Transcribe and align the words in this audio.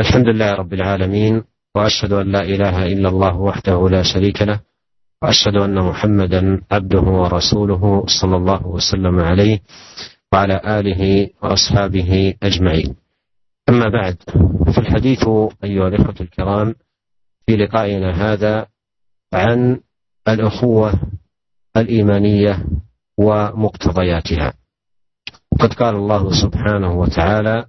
الحمد 0.00 0.28
لله 0.28 0.54
رب 0.54 0.72
العالمين 0.72 1.44
وأشهد 1.74 2.12
أن 2.12 2.32
لا 2.32 2.42
إله 2.42 2.86
إلا 2.86 3.08
الله 3.08 3.36
وحده 3.36 3.88
لا 3.88 4.02
شريك 4.02 4.42
له 4.42 4.60
وأشهد 5.22 5.56
أن 5.56 5.74
محمدا 5.74 6.62
عبده 6.72 7.00
ورسوله 7.00 8.04
صلى 8.20 8.36
الله 8.36 8.66
وسلم 8.66 9.20
عليه 9.20 9.60
وعلى 10.32 10.60
آله 10.80 11.30
وأصحابه 11.42 12.34
أجمعين. 12.42 12.96
أما 13.68 13.88
بعد 13.88 14.16
فالحديث 14.76 15.28
أيها 15.64 15.88
الإخوة 15.88 16.14
الكرام 16.20 16.74
في 17.46 17.56
لقائنا 17.56 18.10
هذا 18.32 18.66
عن 19.32 19.80
الأخوة 20.28 20.92
الإيمانية 21.76 22.64
ومقتضياتها. 23.18 24.52
وقد 25.52 25.72
قال 25.72 25.94
الله 25.94 26.30
سبحانه 26.42 26.92
وتعالى 27.00 27.64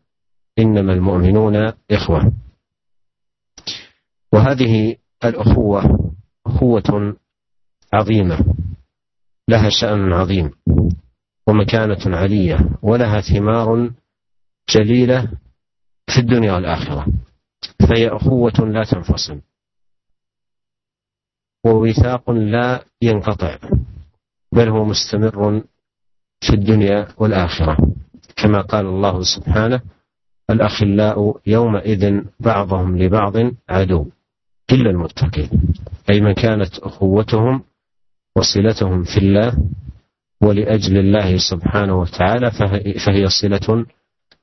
إنما 0.60 0.94
المؤمنون 0.94 1.74
إخوة. 1.92 2.34
وهذه 4.34 4.96
الأخوة 5.26 6.12
اخوه 6.46 7.16
عظيمة. 7.94 8.56
لها 9.50 9.70
شأن 9.70 10.14
عظيم 10.14 10.52
ومكانة 11.48 12.18
علية 12.18 12.58
ولها 12.82 13.22
ثمار 13.22 13.92
جليلة 14.70 15.32
في 16.08 16.18
الدنيا 16.18 16.54
والآخرة. 16.54 17.08
فهي 17.80 18.08
أخوة 18.08 18.54
لا 18.60 18.84
تنفصل. 18.84 19.42
ووثاق 21.66 22.32
لا 22.32 22.84
ينقطع 23.02 23.58
بل 24.52 24.70
هو 24.70 24.86
مستمر 24.86 25.64
في 26.42 26.54
الدنيا 26.54 27.08
والآخرة. 27.18 27.78
كما 28.36 28.62
قال 28.62 28.86
الله 28.86 29.22
سبحانه 29.24 29.82
الأخلاء 30.50 31.40
يومئذ 31.48 32.22
بعضهم 32.40 32.98
لبعض 32.98 33.34
عدو. 33.70 34.06
إلا 34.72 34.90
المتقين. 34.90 35.50
أي 36.10 36.22
من 36.22 36.34
كانت 36.34 36.80
أخوتهم 36.80 37.64
وصلتهم 38.36 39.04
في 39.04 39.18
الله 39.18 39.54
ولأجل 40.42 40.98
الله 40.98 41.38
سبحانه 41.38 42.00
وتعالى 42.00 42.52
فهي 43.06 43.28
صلة 43.28 43.86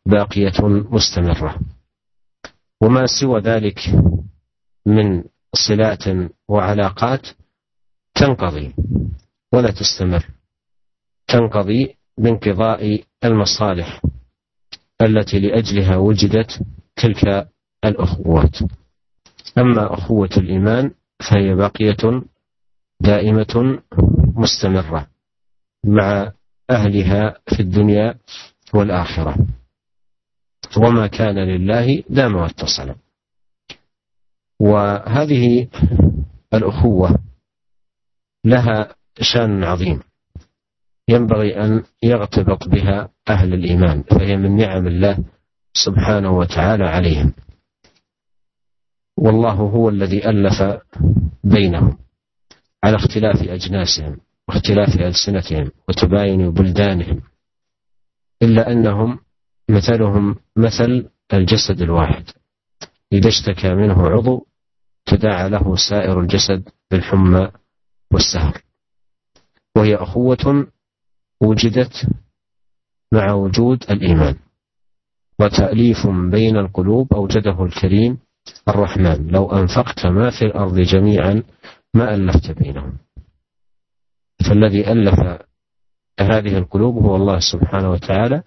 باقية 0.06 0.52
مستمرة. 0.90 1.60
وما 2.80 3.06
سوى 3.20 3.40
ذلك 3.40 3.78
من 4.86 5.24
صلات 5.54 6.04
وعلاقات 6.48 7.26
تنقضي 8.14 8.74
ولا 9.52 9.70
تستمر. 9.70 10.26
تنقضي 11.28 11.94
بانقضاء 12.18 13.02
المصالح. 13.24 14.00
التي 15.02 15.38
لأجلها 15.38 15.96
وجدت 15.96 16.62
تلك 16.96 17.48
الأخوات. 17.84 18.58
أما 19.58 19.94
أخوة 19.94 20.30
الإيمان 20.36 20.90
فهي 21.30 21.54
باقية 21.54 22.22
دائمة 23.00 23.82
مستمرة 24.36 25.06
مع 25.84 26.32
أهلها 26.70 27.38
في 27.46 27.60
الدنيا 27.60 28.14
والآخرة. 28.74 29.36
وما 30.76 31.06
كان 31.06 31.38
لله 31.38 32.02
دام 32.08 32.34
واتصل 32.34 32.94
وهذه 34.60 35.68
الأخوة 36.54 37.18
لها 38.44 38.94
شأن 39.20 39.64
عظيم. 39.64 40.02
ينبغي 41.08 41.60
أن 41.60 41.82
يغتبط 42.02 42.68
بها 42.68 43.08
أهل 43.28 43.54
الإيمان 43.54 44.02
فهي 44.02 44.36
من 44.36 44.56
نعم 44.56 44.86
الله 44.86 45.18
سبحانه 45.72 46.38
وتعالى 46.38 46.84
عليهم. 46.84 47.32
والله 49.16 49.52
هو 49.52 49.88
الذي 49.88 50.28
ألف 50.28 50.62
بينهم 51.44 51.98
على 52.84 52.96
اختلاف 52.96 53.42
أجناسهم 53.42 54.20
واختلاف 54.48 55.00
ألسنتهم 55.00 55.70
وتباين 55.88 56.50
بلدانهم 56.50 57.22
إلا 58.42 58.72
أنهم 58.72 59.18
مثلهم 59.68 60.36
مثل 60.56 61.08
الجسد 61.32 61.82
الواحد. 61.82 62.24
إذا 63.12 63.28
اشتكى 63.28 63.74
منه 63.74 64.08
عضو 64.08 64.46
تداعى 65.06 65.48
له 65.48 65.76
سائر 65.76 66.20
الجسد 66.20 66.68
بالحمى 66.90 67.50
والسهر 68.12 68.62
وهي 69.76 69.94
أخوة 69.94 70.66
وجدت 71.40 72.08
مع 73.12 73.32
وجود 73.32 73.84
الإيمان. 73.90 74.36
وتأليف 75.40 76.06
بين 76.06 76.56
القلوب 76.56 77.12
أوجده 77.12 77.64
الكريم 77.64 78.18
الرحمن. 78.68 79.28
لو 79.28 79.52
أنفقت 79.52 80.06
ما 80.06 80.30
في 80.30 80.44
الأرض 80.44 80.78
جميعا 80.78 81.42
ما 81.94 82.14
ألفت 82.14 82.50
بينهم. 82.50 82.98
فالذي 84.48 84.92
ألف 84.92 85.14
هذه 86.20 86.58
القلوب 86.58 87.04
هو 87.04 87.16
الله 87.16 87.38
سبحانه 87.52 87.90
وتعالى 87.90 88.42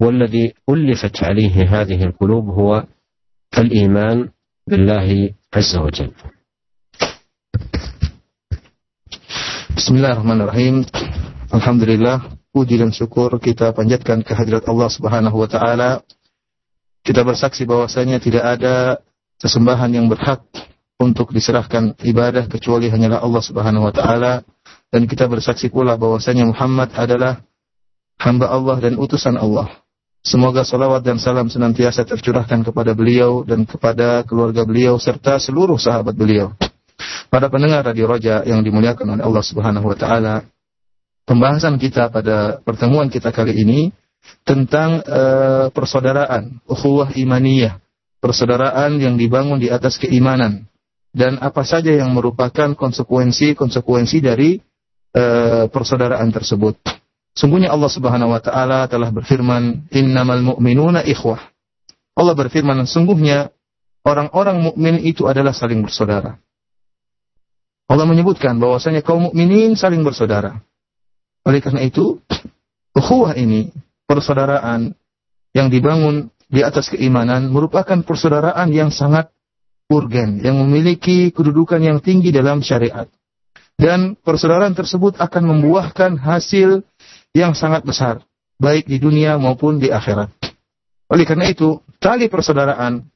والذي 0.00 0.54
ألفت 0.70 1.24
عليه 1.24 1.80
هذه 1.80 2.04
القلوب 2.04 2.48
هو 2.48 2.84
الإيمان 3.58 4.28
بالله 4.68 5.34
عز 5.54 5.76
وجل. 5.76 6.12
Bismillahirrahmanirrahim. 9.76 10.88
Alhamdulillah, 11.56 12.36
puji 12.52 12.76
dan 12.76 12.92
syukur 12.92 13.32
kita 13.40 13.72
panjatkan 13.72 14.20
kehadirat 14.20 14.68
Allah 14.68 14.92
Subhanahu 14.92 15.40
wa 15.40 15.48
taala. 15.48 16.04
Kita 17.00 17.24
bersaksi 17.24 17.64
bahwasanya 17.64 18.20
tidak 18.20 18.44
ada 18.44 19.00
sesembahan 19.40 19.88
yang 19.88 20.04
berhak 20.04 20.44
untuk 21.00 21.32
diserahkan 21.32 21.96
ibadah 22.04 22.44
kecuali 22.44 22.92
hanyalah 22.92 23.24
Allah 23.24 23.40
Subhanahu 23.40 23.88
wa 23.88 23.94
taala 23.96 24.44
dan 24.92 25.08
kita 25.08 25.24
bersaksi 25.32 25.72
pula 25.72 25.96
bahwasanya 25.96 26.44
Muhammad 26.44 26.92
adalah 26.92 27.40
hamba 28.20 28.52
Allah 28.52 28.76
dan 28.76 29.00
utusan 29.00 29.40
Allah. 29.40 29.80
Semoga 30.20 30.60
salawat 30.60 31.08
dan 31.08 31.16
salam 31.16 31.48
senantiasa 31.48 32.04
tercurahkan 32.04 32.68
kepada 32.68 32.92
beliau 32.92 33.48
dan 33.48 33.64
kepada 33.64 34.28
keluarga 34.28 34.68
beliau 34.68 35.00
serta 35.00 35.40
seluruh 35.40 35.80
sahabat 35.80 36.12
beliau. 36.12 36.52
Pada 37.32 37.48
pendengar 37.48 37.80
Radio 37.80 38.12
Roja 38.12 38.44
yang 38.44 38.60
dimuliakan 38.60 39.16
oleh 39.16 39.24
Allah 39.24 39.44
Subhanahu 39.46 39.88
wa 39.88 39.96
taala, 39.96 40.44
pembahasan 41.26 41.76
kita 41.76 42.08
pada 42.08 42.62
pertemuan 42.62 43.10
kita 43.10 43.34
kali 43.34 43.52
ini 43.58 43.80
tentang 44.46 45.02
uh, 45.02 45.68
persaudaraan, 45.74 46.62
ukhuwah 46.70 47.12
imaniyah, 47.12 47.82
persaudaraan 48.22 49.02
yang 49.02 49.18
dibangun 49.18 49.58
di 49.58 49.68
atas 49.68 49.98
keimanan 49.98 50.70
dan 51.10 51.36
apa 51.42 51.66
saja 51.66 51.90
yang 51.90 52.14
merupakan 52.14 52.72
konsekuensi-konsekuensi 52.78 54.18
dari 54.22 54.56
uh, 55.18 55.66
persaudaraan 55.68 56.30
tersebut. 56.30 56.78
Sungguhnya 57.36 57.68
Allah 57.68 57.92
Subhanahu 57.92 58.32
wa 58.32 58.40
taala 58.40 58.88
telah 58.88 59.12
berfirman, 59.12 59.92
"Innamal 59.92 60.40
mu'minuna 60.40 61.04
ikhwah." 61.04 61.40
Allah 62.16 62.32
berfirman, 62.32 62.88
sungguhnya 62.88 63.52
orang-orang 64.00 64.64
mukmin 64.64 65.04
itu 65.04 65.28
adalah 65.28 65.52
saling 65.52 65.84
bersaudara. 65.84 66.40
Allah 67.86 68.06
menyebutkan 68.08 68.56
bahwasanya 68.56 69.04
kaum 69.04 69.30
mukminin 69.30 69.76
saling 69.76 70.00
bersaudara. 70.00 70.64
Oleh 71.46 71.62
karena 71.62 71.86
itu, 71.86 72.18
ukhuwah 72.90 73.38
ini, 73.38 73.70
persaudaraan 74.10 74.90
yang 75.54 75.70
dibangun 75.70 76.34
di 76.50 76.66
atas 76.66 76.90
keimanan 76.90 77.54
merupakan 77.54 78.02
persaudaraan 78.02 78.70
yang 78.74 78.90
sangat 78.90 79.30
urgen, 79.86 80.42
yang 80.42 80.58
memiliki 80.58 81.30
kedudukan 81.30 81.78
yang 81.78 81.98
tinggi 82.02 82.34
dalam 82.34 82.62
syariat. 82.66 83.06
Dan 83.78 84.18
persaudaraan 84.18 84.74
tersebut 84.74 85.20
akan 85.22 85.42
membuahkan 85.54 86.18
hasil 86.18 86.82
yang 87.36 87.52
sangat 87.54 87.86
besar, 87.86 88.24
baik 88.58 88.88
di 88.88 88.98
dunia 88.98 89.36
maupun 89.36 89.78
di 89.78 89.92
akhirat. 89.92 90.32
Oleh 91.06 91.22
karena 91.28 91.46
itu, 91.46 91.78
tali 92.02 92.26
persaudaraan 92.26 93.06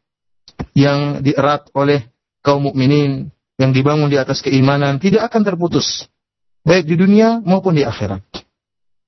yang 0.77 1.25
dierat 1.25 1.73
oleh 1.75 2.07
kaum 2.45 2.71
mukminin 2.71 3.33
yang 3.57 3.73
dibangun 3.73 4.13
di 4.13 4.21
atas 4.21 4.45
keimanan 4.45 5.01
tidak 5.01 5.33
akan 5.33 5.43
terputus, 5.43 6.07
baik 6.65 6.85
di 6.87 6.97
dunia 6.97 7.41
maupun 7.43 7.77
di 7.77 7.85
akhirat. 7.85 8.23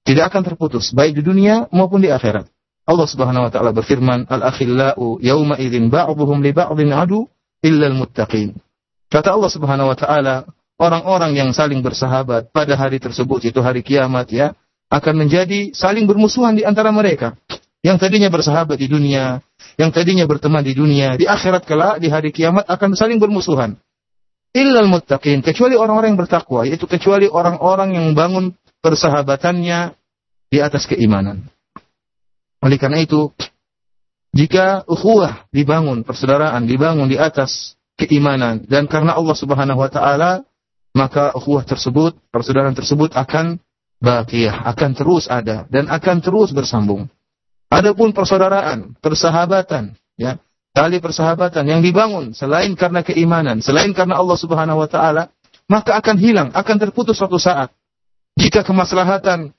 Tidak 0.02 0.25
akan 0.26 0.43
terputus, 0.43 0.90
baik 0.90 1.14
di 1.19 1.22
dunia 1.22 1.70
maupun 1.70 2.02
di 2.02 2.10
akhirat. 2.10 2.50
Allah 2.82 3.06
Subhanahu 3.06 3.46
wa 3.46 3.50
taala 3.54 3.70
berfirman, 3.70 4.26
"Al-akhillau 4.26 5.22
yauma 5.22 5.54
idzin 5.62 5.87
ba'dhum 5.87 6.43
li 6.43 6.50
ba'dhin 6.50 6.90
adu 6.90 7.31
illa 7.62 7.87
al-muttaqin." 7.87 8.58
Kata 9.06 9.38
Allah 9.38 9.50
Subhanahu 9.52 9.94
wa 9.94 9.96
taala, 9.96 10.37
orang-orang 10.82 11.38
yang 11.38 11.54
saling 11.54 11.78
bersahabat 11.78 12.50
pada 12.50 12.75
hari 12.75 12.99
tersebut 12.99 13.46
yaitu 13.46 13.62
hari 13.62 13.87
kiamat 13.87 14.26
ya, 14.34 14.58
akan 14.90 15.14
menjadi 15.25 15.70
saling 15.72 16.10
bermusuhan 16.10 16.58
di 16.58 16.66
antara 16.66 16.90
mereka. 16.90 17.38
Yang 17.82 18.06
tadinya 18.06 18.31
bersahabat 18.31 18.78
di 18.78 18.87
dunia, 18.87 19.43
yang 19.75 19.90
tadinya 19.90 20.22
berteman 20.26 20.62
di 20.62 20.75
dunia, 20.75 21.19
di 21.19 21.26
akhirat 21.26 21.66
kelak 21.66 21.99
di 21.99 22.10
hari 22.10 22.31
kiamat 22.31 22.66
akan 22.66 22.94
saling 22.94 23.19
bermusuhan. 23.19 23.78
Illal 24.52 24.88
muttaqin, 24.88 25.40
kecuali 25.40 25.75
orang-orang 25.75 26.12
yang 26.12 26.20
bertakwa, 26.20 26.69
yaitu 26.69 26.84
kecuali 26.84 27.25
orang-orang 27.25 27.96
yang 27.96 28.06
bangun 28.12 28.52
persahabatannya 28.84 29.96
di 30.52 30.58
atas 30.60 30.84
keimanan. 30.84 31.49
Oleh 32.60 32.76
karena 32.76 33.00
itu, 33.00 33.32
Jika 34.32 34.88
ukhuwah 34.88 35.44
dibangun, 35.52 36.08
persaudaraan 36.08 36.64
dibangun 36.64 37.04
di 37.04 37.20
atas 37.20 37.76
keimanan 38.00 38.64
dan 38.64 38.88
karena 38.88 39.12
Allah 39.12 39.37
Subhanahu 39.37 39.76
wa 39.76 39.93
taala, 39.93 40.49
maka 40.96 41.37
ukhuwah 41.37 41.69
tersebut, 41.69 42.16
persaudaraan 42.32 42.72
tersebut 42.72 43.12
akan 43.12 43.60
baqiyah, 44.00 44.64
akan 44.72 44.90
terus 44.96 45.28
ada 45.28 45.69
dan 45.69 45.84
akan 45.93 46.25
terus 46.25 46.56
bersambung. 46.56 47.12
Adapun 47.69 48.16
persaudaraan, 48.16 48.96
persahabatan, 49.04 50.00
ya, 50.16 50.40
tali 50.73 50.99
persahabatan 50.99 51.69
yang 51.69 51.81
dibangun 51.85 52.33
selain 52.33 52.73
karena 52.75 53.05
keimanan, 53.05 53.61
selain 53.61 53.93
karena 53.93 54.19
Allah 54.19 54.37
Subhanahu 54.41 54.81
wa 54.81 54.89
taala, 54.89 55.29
maka 55.69 55.97
akan 56.01 56.17
hilang, 56.19 56.49
akan 56.53 56.77
terputus 56.81 57.21
suatu 57.21 57.37
saat. 57.37 57.71
Jika 58.41 58.65
kemaslahatan 58.65 59.53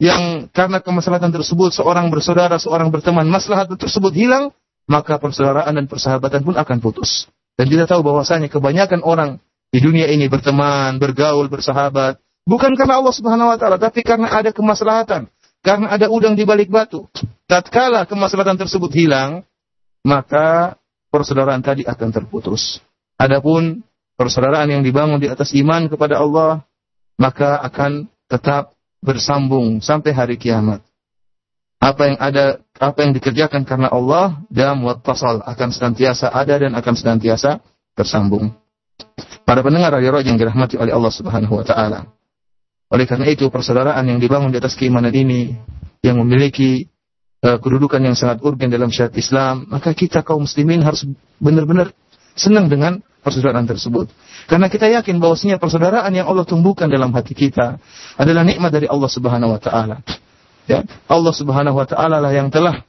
yang 0.00 0.48
karena 0.50 0.80
kemaslahatan 0.80 1.30
tersebut 1.30 1.76
seorang 1.76 2.08
bersaudara, 2.08 2.56
seorang 2.56 2.88
berteman, 2.88 3.28
maslahat 3.28 3.68
tersebut 3.76 4.16
hilang, 4.16 4.50
maka 4.88 5.20
persaudaraan 5.20 5.76
dan 5.76 5.86
persahabatan 5.86 6.40
pun 6.42 6.56
akan 6.56 6.76
putus. 6.80 7.28
Dan 7.58 7.68
kita 7.68 7.84
tahu 7.84 8.00
bahwasanya 8.06 8.48
kebanyakan 8.48 9.04
orang 9.04 9.30
di 9.68 9.84
dunia 9.84 10.08
ini 10.08 10.30
berteman, 10.30 10.96
bergaul, 10.96 11.50
bersahabat, 11.52 12.16
bukan 12.48 12.72
karena 12.72 13.04
Allah 13.04 13.14
Subhanahu 13.14 13.52
wa 13.52 13.58
taala, 13.60 13.76
tapi 13.76 14.00
karena 14.00 14.32
ada 14.32 14.48
kemaslahatan, 14.54 15.28
karena 15.60 15.86
ada 15.92 16.08
udang 16.08 16.32
di 16.32 16.48
balik 16.48 16.72
batu. 16.72 17.04
Tatkala 17.44 18.08
kemaslahatan 18.08 18.56
tersebut 18.56 18.88
hilang, 18.96 19.44
maka 20.08 20.80
persaudaraan 21.12 21.60
tadi 21.60 21.84
akan 21.84 22.08
terputus. 22.08 22.80
Adapun 23.20 23.84
persaudaraan 24.16 24.72
yang 24.72 24.80
dibangun 24.80 25.20
di 25.20 25.28
atas 25.28 25.52
iman 25.52 25.84
kepada 25.92 26.16
Allah, 26.16 26.64
maka 27.20 27.60
akan 27.60 28.08
tetap 28.24 28.72
bersambung 29.04 29.84
sampai 29.84 30.16
hari 30.16 30.36
kiamat. 30.40 30.80
Apa 31.78 32.10
yang 32.10 32.18
ada, 32.18 32.58
apa 32.80 32.98
yang 33.06 33.12
dikerjakan 33.14 33.62
karena 33.62 33.92
Allah, 33.92 34.40
dan 34.50 34.80
wattasal 34.82 35.44
akan 35.44 35.68
senantiasa 35.70 36.32
ada 36.32 36.56
dan 36.58 36.74
akan 36.74 36.94
senantiasa 36.96 37.60
tersambung. 37.94 38.50
Para 39.46 39.62
pendengar 39.62 39.94
radio 39.94 40.18
yang 40.18 40.34
dirahmati 40.34 40.74
oleh 40.74 40.90
Allah 40.90 41.12
Subhanahu 41.14 41.62
wa 41.62 41.64
taala. 41.64 42.10
Oleh 42.88 43.04
karena 43.04 43.28
itu 43.30 43.46
persaudaraan 43.52 44.02
yang 44.08 44.18
dibangun 44.18 44.50
di 44.50 44.58
atas 44.58 44.74
keimanan 44.74 45.12
ini 45.12 45.54
yang 46.02 46.18
memiliki 46.18 46.88
uh, 47.42 47.58
kedudukan 47.58 48.00
yang 48.02 48.16
sangat 48.18 48.42
urgen 48.42 48.70
dalam 48.70 48.90
syariat 48.90 49.14
Islam, 49.18 49.66
maka 49.70 49.94
kita 49.94 50.22
kaum 50.26 50.46
muslimin 50.46 50.82
harus 50.82 51.06
benar-benar 51.38 51.94
senang 52.34 52.70
dengan 52.70 53.02
persaudaraan 53.22 53.66
tersebut. 53.66 54.08
Karena 54.48 54.70
kita 54.70 54.88
yakin 54.88 55.18
bahwasanya 55.20 55.60
persaudaraan 55.60 56.10
yang 56.14 56.30
Allah 56.30 56.46
tumbuhkan 56.46 56.88
dalam 56.88 57.12
hati 57.12 57.34
kita 57.36 57.76
adalah 58.16 58.42
nikmat 58.46 58.72
dari 58.72 58.86
Allah 58.88 59.10
Subhanahu 59.10 59.54
wa 59.58 59.60
taala. 59.60 60.00
Ya, 60.68 60.84
Allah 61.10 61.34
Subhanahu 61.34 61.76
wa 61.76 61.86
taala 61.88 62.22
lah 62.22 62.32
yang 62.32 62.48
telah 62.48 62.84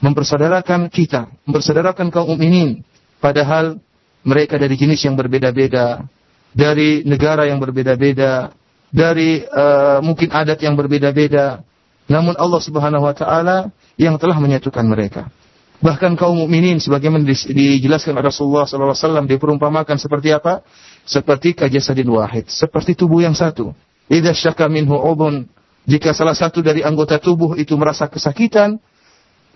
mempersaudarakan 0.00 0.88
kita, 0.88 1.28
mempersaudarakan 1.44 2.08
kaum 2.08 2.34
mukminin 2.34 2.82
padahal 3.20 3.76
mereka 4.24 4.56
dari 4.56 4.76
jenis 4.76 5.00
yang 5.04 5.16
berbeda-beda, 5.16 6.04
dari 6.50 7.04
negara 7.04 7.46
yang 7.46 7.60
berbeda-beda, 7.60 8.52
dari 8.90 9.44
uh, 9.44 10.02
mungkin 10.02 10.32
adat 10.32 10.58
yang 10.64 10.74
berbeda-beda, 10.74 11.62
namun 12.10 12.34
Allah 12.34 12.58
Subhanahu 12.58 13.06
wa 13.06 13.14
taala 13.14 13.70
yang 13.94 14.18
telah 14.18 14.34
menyatukan 14.42 14.82
mereka. 14.82 15.30
Bahkan 15.80 16.18
kaum 16.18 16.44
mukminin 16.44 16.76
sebagaimana 16.76 17.24
dijelaskan 17.24 18.18
oleh 18.18 18.28
Rasulullah 18.28 18.68
wasallam 18.68 19.24
diperumpamakan 19.24 19.96
seperti 19.96 20.34
apa? 20.34 20.60
Seperti 21.08 21.56
kajasadin 21.56 22.10
wahid, 22.10 22.50
seperti 22.52 22.92
tubuh 22.92 23.24
yang 23.24 23.32
satu. 23.32 23.72
Idza 24.10 24.36
syaka 24.36 24.68
minhu 24.68 24.92
jika 25.88 26.12
salah 26.12 26.36
satu 26.36 26.60
dari 26.60 26.84
anggota 26.84 27.16
tubuh 27.16 27.56
itu 27.56 27.72
merasa 27.80 28.10
kesakitan, 28.10 28.76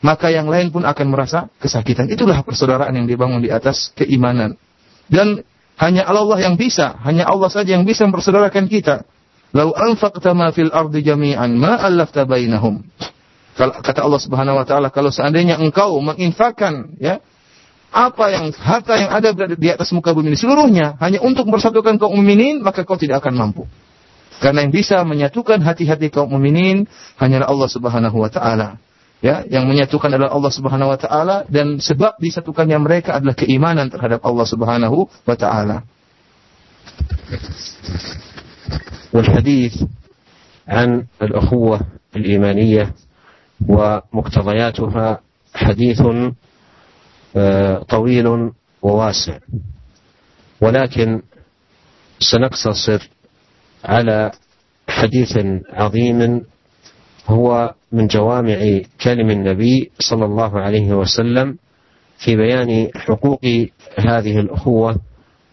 maka 0.00 0.32
yang 0.32 0.48
lain 0.48 0.72
pun 0.72 0.86
akan 0.86 1.06
merasa 1.12 1.52
kesakitan. 1.60 2.08
Itulah 2.08 2.40
persaudaraan 2.40 2.94
yang 2.96 3.04
dibangun 3.04 3.44
di 3.44 3.52
atas 3.52 3.92
keimanan. 3.92 4.56
Dan 5.10 5.44
hanya 5.76 6.08
Allah 6.08 6.40
yang 6.40 6.56
bisa, 6.56 6.96
hanya 7.04 7.28
Allah 7.28 7.52
saja 7.52 7.76
yang 7.76 7.84
bisa 7.84 8.08
mempersaudarakan 8.08 8.64
kita. 8.70 9.04
Lau 9.54 9.70
anfaqta 9.70 10.34
ma 10.34 10.50
fil 10.50 10.74
ardi 10.74 11.06
jami'an 11.06 11.54
ma 11.54 11.78
allafta 11.78 12.26
bainahum. 12.26 12.82
Kata 13.54 14.02
Allah 14.02 14.18
Subhanahu 14.18 14.58
wa 14.58 14.66
taala, 14.66 14.90
kalau 14.90 15.14
seandainya 15.14 15.62
engkau 15.62 15.94
menginfakkan 16.02 16.98
ya 16.98 17.22
apa 17.94 18.34
yang 18.34 18.50
harta 18.50 18.98
yang 18.98 19.14
ada 19.14 19.30
berada 19.30 19.54
di 19.54 19.70
atas 19.70 19.94
muka 19.94 20.10
bumi 20.10 20.34
ini 20.34 20.38
seluruhnya 20.38 20.98
hanya 20.98 21.22
untuk 21.22 21.46
mempersatukan 21.46 22.02
kaum 22.02 22.18
mukminin, 22.18 22.58
maka 22.66 22.82
kau 22.82 22.98
tidak 22.98 23.22
akan 23.22 23.38
mampu. 23.38 23.70
Karena 24.42 24.66
yang 24.66 24.74
bisa 24.74 24.98
menyatukan 25.06 25.62
hati-hati 25.62 26.10
kaum 26.10 26.34
mukminin 26.34 26.90
hanyalah 27.22 27.46
Allah 27.46 27.68
Subhanahu 27.70 28.18
wa 28.18 28.26
taala. 28.26 28.82
Ya, 29.22 29.46
yang 29.46 29.70
menyatukan 29.70 30.10
adalah 30.10 30.34
Allah 30.34 30.50
Subhanahu 30.50 30.90
wa 30.90 30.98
taala 30.98 31.36
dan 31.46 31.78
sebab 31.78 32.18
disatukannya 32.18 32.76
mereka 32.82 33.14
adalah 33.14 33.38
keimanan 33.38 33.86
terhadap 33.86 34.18
Allah 34.26 34.46
Subhanahu 34.50 35.06
wa 35.06 35.36
taala. 35.38 35.86
والحديث 39.12 39.82
عن 40.68 41.04
الأخوة 41.22 41.80
الإيمانية 42.16 42.94
ومقتضياتها 43.68 45.20
حديث 45.54 46.02
طويل 47.88 48.50
وواسع. 48.82 49.38
ولكن 50.60 51.22
سنقتصر 52.18 53.08
على 53.84 54.30
حديث 54.88 55.38
عظيم 55.72 56.42
هو 57.28 57.74
من 57.92 58.06
جوامع 58.06 58.80
كلم 59.02 59.30
النبي 59.30 59.90
صلى 59.98 60.24
الله 60.24 60.60
عليه 60.60 60.92
وسلم 60.92 61.58
في 62.18 62.36
بيان 62.36 62.88
حقوق 62.96 63.40
هذه 63.98 64.40
الأخوة 64.40 64.96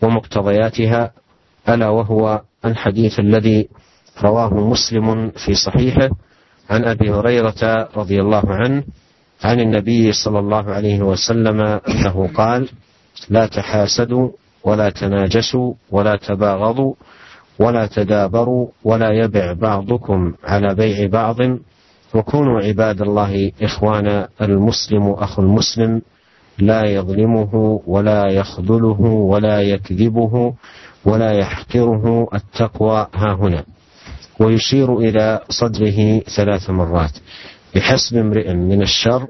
ومقتضياتها 0.02 1.12
ألا 1.70 1.90
وهو 1.90 2.42
الحديث 2.66 3.20
الذي 3.20 3.68
رواه 4.24 4.54
مسلم 4.54 5.30
في 5.30 5.54
صحيحه 5.54 6.10
عن 6.70 6.84
أبي 6.86 7.12
هريرة 7.12 7.90
رضي 7.98 8.22
الله 8.22 8.44
عنه 8.46 8.84
عن 9.44 9.60
النبي 9.60 10.12
صلى 10.12 10.40
الله 10.40 10.72
عليه 10.72 11.02
وسلم 11.02 11.62
أنه 11.62 12.30
قال 12.34 12.70
لا 13.30 13.46
تحاسدوا 13.46 14.30
ولا 14.64 14.90
تناجسوا 14.90 15.74
ولا 15.92 16.16
تباغضوا 16.16 16.94
ولا 17.60 17.86
تدابروا 17.86 18.68
ولا 18.84 19.12
يبع 19.12 19.54
بعضكم 19.54 20.34
على 20.44 20.76
بيع 20.76 21.08
بعض 21.08 21.38
وكونوا 22.16 22.62
عباد 22.62 23.02
الله 23.02 23.52
اخوانا 23.62 24.28
المسلم 24.42 25.10
أخو 25.10 25.42
المسلم 25.42 26.02
لا 26.60 26.84
يظلمه 26.86 27.82
ولا 27.88 28.28
يخذله 28.28 29.02
ولا 29.02 29.62
يكذبه 29.62 30.54
ولا 31.06 31.32
يحقره 31.32 32.28
التقوى 32.34 33.08
ها 33.16 33.34
هنا. 33.34 33.64
ويشير 34.40 34.98
إلى 34.98 35.40
صدره 35.50 36.20
ثلاث 36.20 36.70
مرات. 36.70 37.12
بحسب 37.76 38.18
امرئ 38.18 38.54
من 38.54 38.82
الشر 38.82 39.28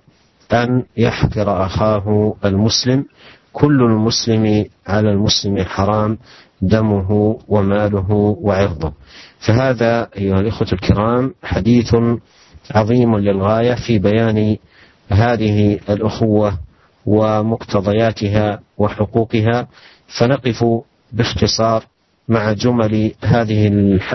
أن 0.54 0.84
يحقر 0.98 1.66
أخاه 1.66 2.34
المسلم. 2.46 3.06
كل 3.54 3.82
المسلم 3.82 4.66
على 4.88 5.12
المسلم 5.12 5.64
حرام 5.64 6.18
دمه 6.62 7.40
وماله 7.48 8.12
وعرضه. 8.42 8.94
فهذا 9.40 10.08
أيها 10.18 10.40
الإخوة 10.40 10.68
الكرام 10.74 11.34
حديث 11.44 11.96
عظيم 12.72 13.18
للغاية 13.18 13.76
في 13.76 14.00
بيان 14.00 14.58
هذه 15.10 15.80
الأخوة 15.90 16.58
ومقتضياتها 17.06 18.60
وحقوقها. 18.78 19.68
فنقف 20.20 20.66
باختصار 21.14 21.86
مع 22.28 22.54
جمل 22.54 23.12
هذه 23.24 23.72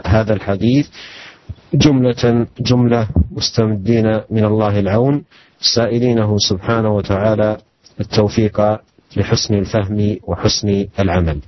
هذا 0.07 0.35
الحديث 0.35 0.89
جملة 1.75 2.47
جملة 2.61 3.09
مستمدين 3.33 4.21
من 4.31 4.45
الله 4.45 4.79
العون 4.79 5.25
سائلينه 5.61 6.39
سبحانه 6.39 6.95
وتعالى 6.97 7.57
التوفيق 8.01 8.61
لحسن 9.17 9.55
الفهم 9.55 10.17
وحسن 10.23 10.87
العمل. 10.99 11.41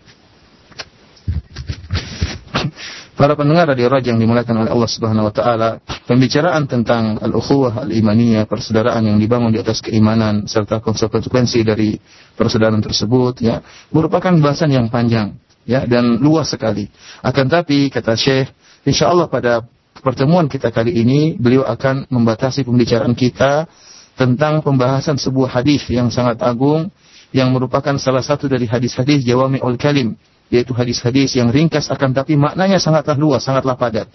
Para 3.18 3.34
pendengar 3.34 3.66
radio 3.66 3.90
Raja 3.90 4.14
yang 4.14 4.22
dimuliakan 4.22 4.62
oleh 4.62 4.70
Allah 4.70 4.86
Subhanahu 4.86 5.26
wa 5.26 5.34
taala, 5.34 5.82
pembicaraan 6.06 6.70
tentang 6.70 7.18
al-ukhuwah 7.18 7.82
al-imaniyah, 7.82 8.46
persaudaraan 8.46 9.02
yang 9.10 9.18
dibangun 9.18 9.50
di 9.50 9.58
atas 9.58 9.82
keimanan 9.82 10.46
serta 10.46 10.78
konsekuensi 10.78 11.66
dari 11.66 11.98
persaudaraan 12.38 12.78
tersebut 12.78 13.42
ya, 13.42 13.58
merupakan 13.90 14.30
bahasan 14.38 14.70
yang 14.70 14.86
panjang 14.86 15.34
ya 15.66 15.82
dan 15.82 16.22
luas 16.22 16.46
sekali. 16.46 16.86
Akan 17.18 17.50
tapi 17.50 17.90
kata 17.90 18.14
Syekh, 18.14 18.54
insya 18.86 19.10
Allah 19.10 19.26
pada 19.26 19.66
pertemuan 19.98 20.46
kita 20.46 20.70
kali 20.70 20.94
ini 20.94 21.34
beliau 21.34 21.66
akan 21.66 22.06
membatasi 22.14 22.62
pembicaraan 22.62 23.18
kita 23.18 23.66
tentang 24.14 24.62
pembahasan 24.62 25.18
sebuah 25.18 25.58
hadis 25.58 25.90
yang 25.90 26.06
sangat 26.14 26.38
agung 26.38 26.86
yang 27.34 27.50
merupakan 27.50 27.98
salah 27.98 28.22
satu 28.22 28.46
dari 28.46 28.70
hadis-hadis 28.70 29.26
Jawami 29.26 29.58
ul 29.58 29.74
Kalim 29.74 30.14
yaitu 30.48 30.72
hadis-hadis 30.72 31.36
yang 31.36 31.52
ringkas 31.52 31.92
akan 31.92 32.16
tapi 32.16 32.36
maknanya 32.36 32.80
sangatlah 32.80 33.16
luas, 33.16 33.44
sangatlah 33.44 33.76
padat. 33.76 34.08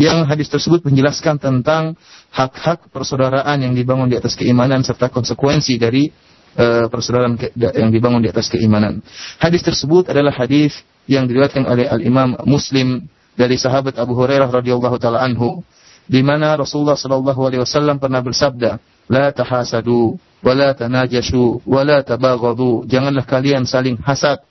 yang 0.00 0.24
hadis 0.24 0.48
tersebut 0.48 0.80
menjelaskan 0.88 1.36
tentang 1.36 2.00
hak-hak 2.32 2.88
persaudaraan 2.88 3.60
yang 3.60 3.76
dibangun 3.76 4.08
di 4.08 4.16
atas 4.16 4.32
keimanan 4.40 4.80
serta 4.80 5.12
konsekuensi 5.12 5.76
dari 5.76 6.08
uh, 6.56 6.88
persaudaraan 6.88 7.36
yang 7.56 7.92
dibangun 7.92 8.24
di 8.24 8.32
atas 8.32 8.48
keimanan. 8.48 9.04
Hadis 9.36 9.60
tersebut 9.60 10.08
adalah 10.08 10.32
hadis 10.32 10.80
yang 11.04 11.28
diriwayatkan 11.28 11.68
oleh 11.68 11.92
Al 11.92 12.00
Imam 12.00 12.40
Muslim 12.48 13.04
dari 13.36 13.60
sahabat 13.60 14.00
Abu 14.00 14.16
Hurairah 14.16 14.48
radhiyallahu 14.48 14.96
taala 14.96 15.20
anhu 15.24 15.60
di 16.06 16.20
mana 16.20 16.58
Rasulullah 16.58 16.98
sallallahu 16.98 17.40
alaihi 17.46 17.62
wasallam 17.62 17.96
pernah 18.02 18.20
bersabda, 18.20 18.78
"La 19.08 19.30
tahasadu 19.30 20.18
wa 20.42 20.52
la 20.52 20.74
tanajashu 20.74 21.62
wa 21.64 21.82
la 21.86 22.02
tabaghadu." 22.02 22.84
Janganlah 22.90 23.24
kalian 23.24 23.64
saling 23.64 23.96
hasad, 24.02 24.42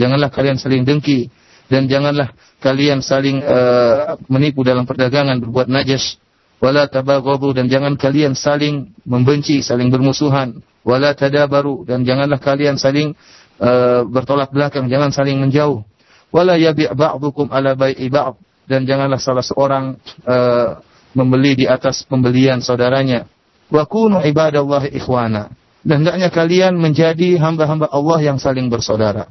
janganlah 0.00 0.32
kalian 0.32 0.56
saling 0.56 0.88
dengki 0.88 1.28
dan 1.68 1.84
janganlah 1.84 2.32
kalian 2.64 3.04
saling 3.04 3.44
uh, 3.44 4.16
menipu 4.32 4.64
dalam 4.64 4.88
perdagangan 4.88 5.36
berbuat 5.44 5.68
najas 5.68 6.16
wala 6.60 6.86
tabaghadu 6.86 7.56
dan 7.56 7.66
jangan 7.66 7.96
kalian 7.96 8.36
saling 8.36 8.92
membenci, 9.08 9.64
saling 9.64 9.88
bermusuhan, 9.88 10.60
wala 10.84 11.16
tadabaru 11.16 11.88
dan 11.88 12.04
janganlah 12.04 12.36
kalian 12.36 12.76
saling 12.76 13.16
uh, 13.58 14.04
bertolak 14.04 14.52
belakang, 14.52 14.86
jangan 14.92 15.10
saling 15.10 15.40
menjauh. 15.40 15.82
Wala 16.30 16.54
yabi' 16.60 16.86
ba'dukum 16.94 17.50
ala 17.50 17.74
bai'i 17.74 18.06
ba'd 18.06 18.38
dan 18.68 18.86
janganlah 18.86 19.18
salah 19.18 19.42
seorang 19.42 19.98
uh, 20.28 20.78
membeli 21.16 21.64
di 21.64 21.66
atas 21.66 22.06
pembelian 22.06 22.62
saudaranya. 22.62 23.26
Wa 23.66 23.88
kunu 23.88 24.22
ibadallahi 24.22 24.94
ikhwana. 24.94 25.50
Dan 25.80 26.04
hendaknya 26.04 26.28
kalian 26.28 26.76
menjadi 26.76 27.40
hamba-hamba 27.40 27.88
Allah 27.88 28.20
yang 28.20 28.36
saling 28.36 28.68
bersaudara. 28.68 29.26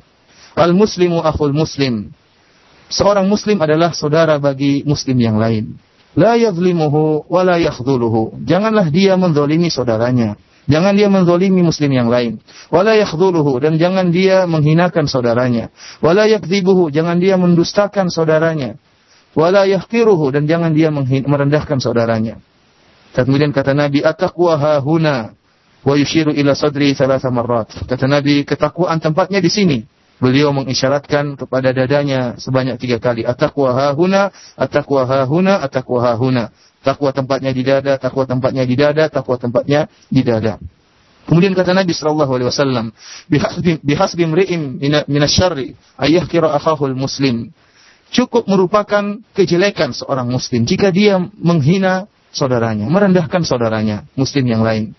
Al 0.59 0.75
muslimu 0.75 1.23
akhul 1.23 1.55
muslim. 1.55 2.11
Seorang 2.91 3.25
muslim 3.31 3.55
adalah 3.63 3.95
saudara 3.95 4.35
bagi 4.41 4.83
muslim 4.83 5.15
yang 5.15 5.39
lain. 5.39 5.79
La 6.19 6.35
yadhlimuhu 6.35 7.31
wa 7.31 7.41
la 7.47 7.55
yakhdhuluhu. 7.61 8.43
Janganlah 8.43 8.91
dia 8.91 9.15
menzalimi 9.15 9.71
saudaranya. 9.71 10.35
Jangan 10.67 10.93
dia 10.93 11.07
menzalimi 11.07 11.63
muslim 11.63 11.89
yang 11.89 12.11
lain. 12.11 12.37
Wala 12.69 12.93
yakhdhuluhu 12.93 13.57
dan 13.57 13.81
jangan 13.81 14.13
dia 14.13 14.45
menghinakan 14.45 15.09
saudaranya. 15.09 15.73
Wala 15.97 16.29
yakdzibuhu, 16.29 16.93
jangan 16.93 17.17
dia 17.17 17.41
mendustakan 17.41 18.13
saudaranya 18.13 18.77
wala 19.37 19.65
yahqiruhu 19.69 20.33
dan 20.33 20.49
jangan 20.49 20.73
dia 20.73 20.89
merendahkan 21.25 21.77
saudaranya. 21.77 22.41
Kemudian 23.13 23.53
kata 23.53 23.73
Nabi, 23.73 24.05
"At-taqwa 24.05 24.79
huna 24.81 25.33
wa 25.81 25.93
yushiru 25.97 26.33
ila 26.33 26.53
sadri 26.53 26.93
thalatha 26.93 27.29
marrat." 27.33 27.73
Kata 27.85 28.05
Nabi, 28.05 28.45
ketakwaan 28.45 29.01
tempatnya 29.01 29.41
di 29.41 29.49
sini. 29.49 29.79
Beliau 30.19 30.51
mengisyaratkan 30.51 31.39
kepada 31.39 31.71
dadanya 31.71 32.35
sebanyak 32.35 32.75
tiga 32.75 32.99
kali. 32.99 33.23
At-taqwa 33.23 33.95
huna, 33.95 34.35
at-taqwa 34.59 35.07
huna, 35.27 35.63
at-taqwa 35.63 36.15
huna. 36.19 36.51
Takwa 36.79 37.11
tempatnya 37.11 37.51
di 37.51 37.63
dada, 37.63 37.99
takwa 37.99 38.23
tempatnya 38.23 38.63
di 38.63 38.75
dada, 38.79 39.11
takwa 39.11 39.35
tempatnya 39.35 39.91
di 40.07 40.23
dada. 40.23 40.55
Kemudian 41.27 41.51
kata 41.51 41.75
Nabi 41.75 41.91
sallallahu 41.91 42.31
alaihi 42.39 42.47
wasallam, 42.47 42.85
"Bihasbi 43.27 43.83
bihasbi 43.83 44.23
imri'in 44.23 44.79
min 44.79 45.21
asy-syarri 45.21 45.75
ayyahkira 45.99 46.55
akhahu 46.55 46.87
muslim 46.95 47.51
cukup 48.09 48.49
merupakan 48.49 49.21
kejelekan 49.37 49.93
seorang 49.93 50.25
muslim 50.25 50.65
jika 50.65 50.89
dia 50.89 51.21
menghina 51.37 52.09
saudaranya, 52.33 52.89
merendahkan 52.89 53.45
saudaranya, 53.45 54.05
muslim 54.17 54.45
yang 54.49 54.65
lain. 54.65 54.93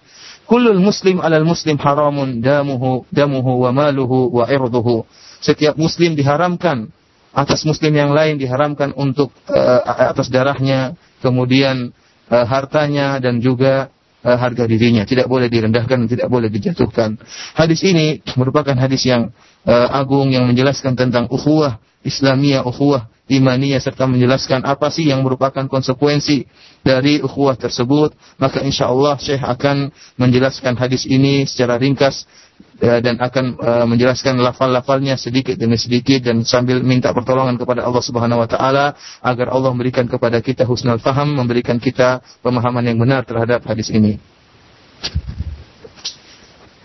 Kullul 0.50 0.82
muslim 0.82 1.22
alal 1.22 1.46
muslim 1.46 1.78
haramun 1.78 2.42
damuhu 2.42 3.06
damuhu 3.14 3.62
wa 3.62 3.70
maluhu 3.70 4.34
wa 4.34 4.50
irduhu. 4.50 5.06
Setiap 5.38 5.78
muslim 5.78 6.18
diharamkan 6.18 6.90
atas 7.30 7.62
muslim 7.62 7.94
yang 7.94 8.10
lain 8.10 8.34
diharamkan 8.34 8.90
untuk 8.98 9.30
uh, 9.46 10.10
atas 10.10 10.26
darahnya, 10.26 10.98
kemudian 11.22 11.94
uh, 12.26 12.42
hartanya 12.50 13.22
dan 13.22 13.38
juga 13.38 13.94
uh, 14.26 14.34
harga 14.34 14.66
dirinya. 14.66 15.06
Tidak 15.06 15.30
boleh 15.30 15.46
direndahkan, 15.46 16.10
tidak 16.10 16.26
boleh 16.26 16.50
dijatuhkan. 16.50 17.14
Hadis 17.54 17.86
ini 17.86 18.18
merupakan 18.34 18.74
hadis 18.74 19.06
yang 19.06 19.30
uh, 19.62 19.88
agung 19.94 20.34
yang 20.34 20.50
menjelaskan 20.50 20.98
tentang 20.98 21.30
ukhuwah 21.30 21.78
Islamiyah, 22.02 22.66
ukhuwah 22.66 23.06
imaniyah 23.29 23.81
serta 23.81 24.05
menjelaskan 24.05 24.61
apa 24.63 24.93
sih 24.93 25.09
yang 25.09 25.25
merupakan 25.25 25.65
konsekuensi 25.65 26.45
dari 26.85 27.21
ukhuwah 27.21 27.57
tersebut, 27.57 28.13
maka 28.37 28.61
insya 28.61 28.89
Allah 28.91 29.17
Syekh 29.17 29.41
akan 29.41 29.89
menjelaskan 30.21 30.77
hadis 30.77 31.09
ini 31.09 31.49
secara 31.49 31.81
ringkas 31.81 32.29
ya, 32.77 33.01
dan 33.01 33.17
akan 33.17 33.45
uh, 33.57 33.85
menjelaskan 33.89 34.37
lafal-lafalnya 34.37 35.17
sedikit 35.17 35.57
demi 35.57 35.75
sedikit 35.81 36.21
dan 36.21 36.45
sambil 36.45 36.85
minta 36.85 37.09
pertolongan 37.11 37.57
kepada 37.57 37.81
Allah 37.81 38.03
Subhanahu 38.05 38.45
wa 38.45 38.49
taala 38.49 38.93
agar 39.25 39.49
Allah 39.49 39.73
memberikan 39.73 40.05
kepada 40.05 40.37
kita 40.45 40.63
husnul 40.63 41.01
faham, 41.01 41.33
memberikan 41.33 41.81
kita 41.81 42.21
pemahaman 42.45 42.85
yang 42.85 42.97
benar 43.01 43.25
terhadap 43.25 43.65
hadis 43.65 43.89
ini. 43.89 44.21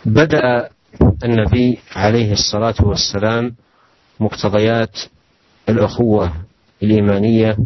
بدأ 0.06 0.68
النبي 1.25 1.78
عليه 1.97 2.32
الصلاة 2.32 2.75
والسلام 2.80 3.54
مقتضيات 4.20 4.97
الأخوة 5.69 6.34
الإيمانية 6.84 7.57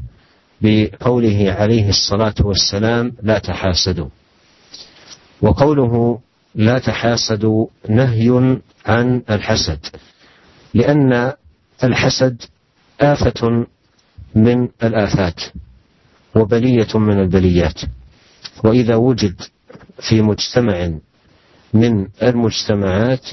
بقوله 0.61 1.51
عليه 1.51 1.89
الصلاة 1.89 2.33
والسلام 2.41 3.13
لا 3.23 3.39
تحاسدوا. 3.39 4.07
وقوله 5.41 6.19
لا 6.55 6.79
تحاسدوا 6.79 7.67
نهي 7.89 8.57
عن 8.85 9.21
الحسد 9.29 9.79
لأن 10.73 11.33
الحسد 11.83 12.41
آفة 13.01 13.65
من 14.35 14.67
الآفات 14.83 15.41
وبلية 16.35 16.87
من 16.99 17.19
البليات. 17.19 17.81
وإذا 18.63 18.95
وجد 18.95 19.41
في 20.09 20.21
مجتمع 20.21 20.91
من 21.73 22.07
المجتمعات 22.23 23.25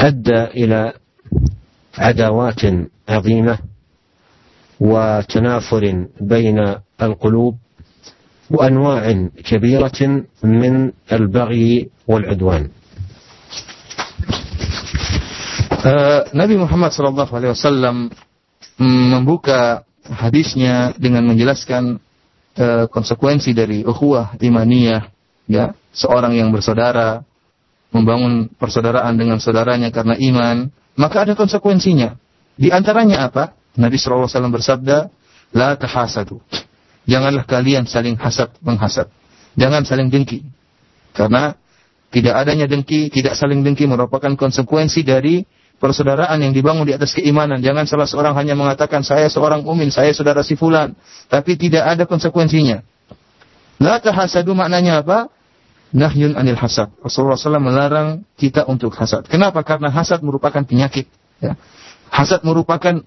أدى 0.00 0.44
إلى 0.44 0.92
عداوات 1.98 2.60
عظيمه 3.09 3.57
وتنافر 4.79 5.83
بين 6.21 6.57
القلوب 7.01 7.53
وانواع 8.51 9.03
كبيره 9.43 9.99
من 10.43 10.73
البغي 11.11 11.89
والعدوان. 12.07 12.63
Nabi 16.31 16.55
Muhammad 16.55 16.95
SAW 16.95 18.07
membuka 18.79 19.83
hadisnya 20.07 20.95
dengan 20.95 21.27
menjelaskan 21.27 21.99
uh, 22.55 22.87
konsekuensi 22.87 23.51
dari 23.51 23.83
ukhuwah 23.83 24.39
imaniyah, 24.39 25.11
ya 25.51 25.75
seorang 25.91 26.39
yang 26.39 26.55
bersaudara 26.55 27.27
membangun 27.93 28.49
persaudaraan 28.57 29.13
dengan 29.15 29.37
saudaranya 29.37 29.93
karena 29.93 30.17
iman, 30.17 30.73
maka 30.97 31.29
ada 31.29 31.37
konsekuensinya. 31.37 32.17
Di 32.58 32.74
antaranya 32.74 33.30
apa? 33.30 33.54
Nabi 33.78 33.94
SAW 33.94 34.26
bersabda, 34.50 35.08
La 35.54 35.78
tahasadu. 35.78 36.42
Janganlah 37.08 37.48
kalian 37.48 37.88
saling 37.88 38.20
hasad 38.20 38.52
menghasad. 38.60 39.08
Jangan 39.56 39.86
saling 39.88 40.12
dengki. 40.12 40.44
Karena 41.16 41.56
tidak 42.12 42.34
adanya 42.36 42.68
dengki, 42.68 43.08
tidak 43.08 43.32
saling 43.38 43.64
dengki 43.64 43.88
merupakan 43.88 44.28
konsekuensi 44.36 45.00
dari 45.06 45.40
persaudaraan 45.80 46.36
yang 46.42 46.52
dibangun 46.52 46.84
di 46.84 46.92
atas 46.92 47.16
keimanan. 47.16 47.62
Jangan 47.64 47.88
salah 47.88 48.04
seorang 48.10 48.34
hanya 48.36 48.52
mengatakan 48.58 49.00
saya 49.06 49.30
seorang 49.30 49.64
umin, 49.64 49.88
saya 49.88 50.12
saudara 50.12 50.44
si 50.44 50.58
fulan, 50.58 50.92
tapi 51.32 51.56
tidak 51.56 51.86
ada 51.86 52.04
konsekuensinya. 52.04 52.84
La 53.78 54.02
tahasadu 54.02 54.52
maknanya 54.52 55.06
apa? 55.06 55.30
Nahyun 55.94 56.36
anil 56.36 56.58
hasad. 56.60 56.92
Rasulullah 57.00 57.40
SAW 57.40 57.64
melarang 57.64 58.28
kita 58.36 58.68
untuk 58.68 58.92
hasad. 59.00 59.24
Kenapa? 59.24 59.64
Karena 59.64 59.88
hasad 59.88 60.20
merupakan 60.20 60.60
penyakit. 60.60 61.08
Ya. 61.40 61.56
Hasad 62.08 62.42
merupakan 62.42 63.00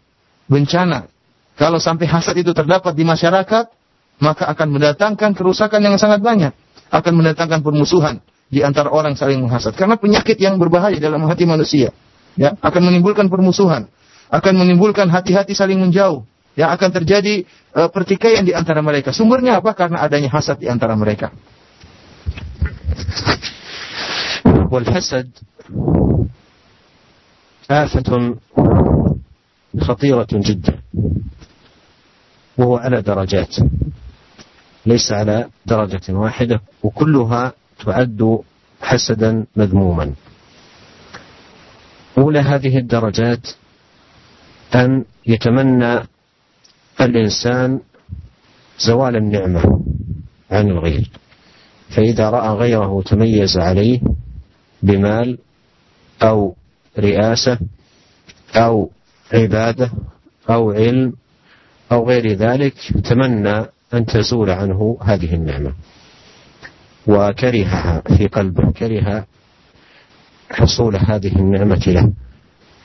bencana. 0.48 1.10
Kalau 1.60 1.78
sampai 1.78 2.08
hasad 2.10 2.36
itu 2.42 2.56
terdapat 2.56 2.96
di 2.96 3.06
masyarakat, 3.06 3.66
maka 4.22 4.44
akan 4.50 4.68
mendatangkan 4.72 5.34
kerusakan 5.34 5.82
yang 5.82 5.96
sangat 5.98 6.22
banyak. 6.22 6.54
Akan 6.92 7.16
mendatangkan 7.16 7.64
permusuhan 7.64 8.20
di 8.52 8.62
antara 8.62 8.92
orang 8.92 9.16
saling 9.16 9.40
menghasad. 9.40 9.74
Karena 9.74 9.96
penyakit 9.96 10.36
yang 10.38 10.60
berbahaya 10.60 11.00
dalam 11.00 11.24
hati 11.26 11.48
manusia. 11.48 11.96
Ya, 12.36 12.56
akan 12.60 12.92
menimbulkan 12.92 13.32
permusuhan. 13.32 13.88
Akan 14.32 14.56
menimbulkan 14.56 15.08
hati-hati 15.12 15.56
saling 15.56 15.80
menjauh. 15.80 16.24
Ya, 16.56 16.68
akan 16.76 16.92
terjadi 16.92 17.48
uh, 17.76 17.88
pertikaian 17.88 18.44
di 18.44 18.52
antara 18.52 18.84
mereka. 18.84 19.16
Sumbernya 19.16 19.64
apa? 19.64 19.72
Karena 19.72 20.04
adanya 20.04 20.28
hasad 20.32 20.60
di 20.60 20.68
antara 20.68 20.96
mereka. 21.00 21.32
Wal 24.72 24.88
hasad 24.88 25.32
آفة 27.72 28.36
خطيرة 29.80 30.28
جدا. 30.34 30.80
وهو 32.58 32.78
على 32.78 33.02
درجات. 33.02 33.56
ليس 34.86 35.12
على 35.12 35.48
درجة 35.66 36.02
واحدة. 36.10 36.62
وكلها 36.84 37.54
تعد 37.86 38.40
حسدا 38.82 39.46
مذموما. 39.56 40.14
أولى 42.18 42.40
هذه 42.40 42.78
الدرجات 42.78 43.48
أن 44.76 45.06
يتمنى 45.28 46.00
الإنسان 47.02 47.80
زوال 48.80 49.16
النعمة 49.16 49.84
عن 50.52 50.68
الغير. 50.68 51.10
فإذا 51.96 52.30
رأى 52.30 52.50
غيره 52.50 53.02
تميز 53.02 53.58
عليه 53.58 54.02
بمال 54.84 55.38
أو 56.22 56.56
رئاسة 57.00 57.60
أو 58.56 58.90
عبادة 59.34 59.92
أو 60.50 60.72
علم 60.72 61.14
أو 61.92 62.08
غير 62.10 62.34
ذلك 62.34 62.74
تمنى 63.04 63.66
أن 63.94 64.06
تزول 64.06 64.50
عنه 64.50 64.98
هذه 65.02 65.34
النعمة. 65.34 65.74
وكرهها 67.08 68.02
في 68.18 68.28
قلبه 68.28 68.72
كره 68.72 69.26
حصول 70.52 70.96
هذه 70.96 71.36
النعمة 71.36 71.84
له 71.88 72.12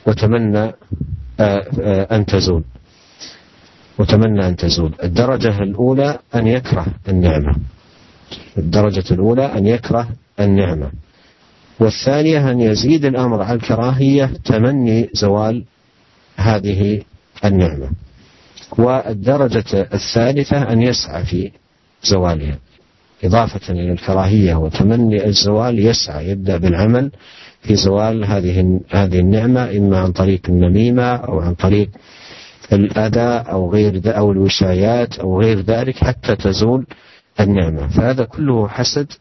وتمنى 0.05 0.73
آه، 1.39 1.65
آه، 1.81 2.15
أن 2.15 2.25
تزول. 2.25 2.63
وتمنى 3.99 4.47
أن 4.47 4.55
تزول. 4.55 4.93
الدرجة 5.03 5.63
الأولى 5.63 6.19
أن 6.35 6.47
يكره 6.47 6.85
النعمة. 7.09 7.55
الدرجة 8.57 9.13
الأولى 9.13 9.45
أن 9.45 9.67
يكره 9.67 10.07
النعمة. 10.39 10.91
والثانية 11.79 12.51
أن 12.51 12.61
يزيد 12.61 13.05
الأمر 13.05 13.41
على 13.41 13.55
الكراهية 13.55 14.31
تمني 14.45 15.09
زوال 15.13 15.63
هذه 16.35 17.01
النعمة. 17.45 17.89
والدرجة 18.77 19.87
الثالثة 19.93 20.71
أن 20.73 20.81
يسعى 20.81 21.25
في 21.25 21.51
زوالها. 22.03 22.57
إضافة 23.23 23.73
إلى 23.73 23.91
الكراهية 23.91 24.55
وتمني 24.55 25.25
الزوال 25.25 25.79
يسعى 25.79 26.29
يبدأ 26.29 26.57
بالعمل 26.57 27.11
في 27.61 27.75
زوال 27.75 28.25
هذه 28.25 28.79
هذه 28.89 29.19
النعمة 29.19 29.77
إما 29.77 29.99
عن 29.99 30.11
طريق 30.11 30.41
النميمة 30.49 31.15
أو 31.15 31.39
عن 31.39 31.53
طريق 31.53 31.89
الأذى 32.73 33.49
أو 33.51 33.71
غير 33.71 34.01
أو 34.05 34.31
الوشايات 34.31 35.19
أو 35.19 35.41
غير 35.41 35.59
ذلك 35.61 35.97
حتى 35.97 36.35
تزول 36.35 36.85
النعمة. 37.39 37.87
فهذا 37.87 38.23
كله 38.23 38.67
حسد 38.67 39.11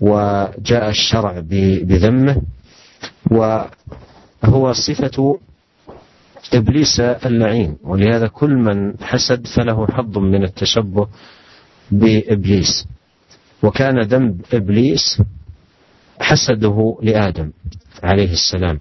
وجاء 0.00 0.88
الشرع 0.88 1.40
بذمه 1.82 2.42
وهو 3.30 4.72
صفة 4.72 5.38
إبليس 6.54 7.00
اللعين 7.00 7.76
ولهذا 7.84 8.26
كل 8.26 8.50
من 8.54 8.94
حسد 9.02 9.46
فله 9.46 9.86
حظ 9.86 10.18
من 10.18 10.44
التشبه 10.44 11.08
بإبليس. 11.90 12.86
وكان 13.62 14.00
ذنب 14.00 14.40
إبليس 14.52 15.22
حسده 16.20 16.98
لآدم 17.02 17.50
عليه 18.02 18.32
السلام 18.32 18.80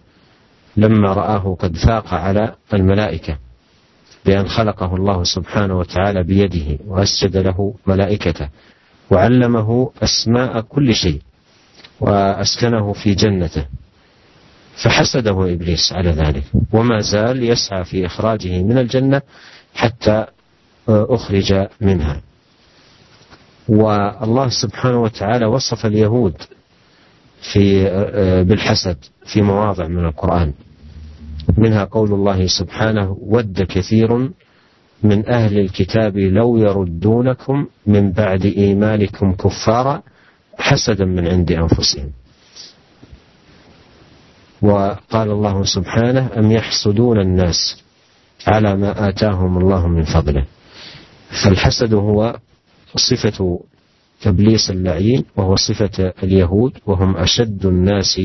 لما 0.77 1.13
رآه 1.13 1.55
قد 1.59 1.75
فاق 1.77 2.13
على 2.13 2.55
الملائكة 2.73 3.37
بأن 4.25 4.47
خلقه 4.47 4.95
الله 4.95 5.23
سبحانه 5.23 5.77
وتعالى 5.79 6.23
بيده 6.23 6.83
وأسجد 6.87 7.37
له 7.37 7.73
ملائكته. 7.87 8.49
وعلمه 9.11 9.91
أسماء 10.03 10.61
كل 10.61 10.93
شيء 10.95 11.21
وأسكنه 11.99 12.93
في 12.93 13.13
جنته. 13.13 13.65
فحسده 14.83 15.53
إبليس 15.53 15.93
على 15.93 16.09
ذلك. 16.09 16.43
وما 16.73 16.99
زال 16.99 17.43
يسعى 17.43 17.83
في 17.83 18.05
إخراجه 18.05 18.63
من 18.63 18.77
الجنة 18.77 19.21
حتى 19.73 20.25
أخرج 20.89 21.67
منها. 21.81 22.21
والله 23.67 24.49
سبحانه 24.49 25.01
وتعالى 25.01 25.45
وصف 25.45 25.85
اليهود 25.85 26.33
في 27.53 27.83
بالحسد 28.47 28.97
في 29.25 29.41
مواضع 29.41 29.87
من 29.87 30.05
القرآن. 30.05 30.53
منها 31.57 31.83
قول 31.83 32.13
الله 32.13 32.47
سبحانه 32.47 33.17
ود 33.21 33.61
كثير 33.61 34.29
من 35.03 35.29
أهل 35.29 35.59
الكتاب 35.59 36.17
لو 36.17 36.57
يردونكم 36.57 37.67
من 37.87 38.11
بعد 38.11 38.45
إيمانكم 38.45 39.33
كفارا 39.33 40.01
حسدا 40.57 41.05
من 41.05 41.27
عند 41.27 41.51
أنفسهم. 41.51 42.11
وقال 44.61 45.31
الله 45.31 45.63
سبحانه 45.63 46.29
أم 46.37 46.51
يحسدون 46.51 47.19
الناس 47.19 47.83
على 48.47 48.75
ما 48.75 49.09
آتاهم 49.09 49.57
الله 49.57 49.87
من 49.87 50.03
فضله. 50.03 50.45
فالحسد 51.43 51.93
هو 51.93 52.39
صفة 52.95 53.59
إبليس 54.25 54.69
اللعين 54.69 55.25
وهو 55.37 55.55
صفة 55.55 56.13
اليهود 56.23 56.77
وهم 56.85 57.17
أشد 57.17 57.65
الناس 57.65 58.21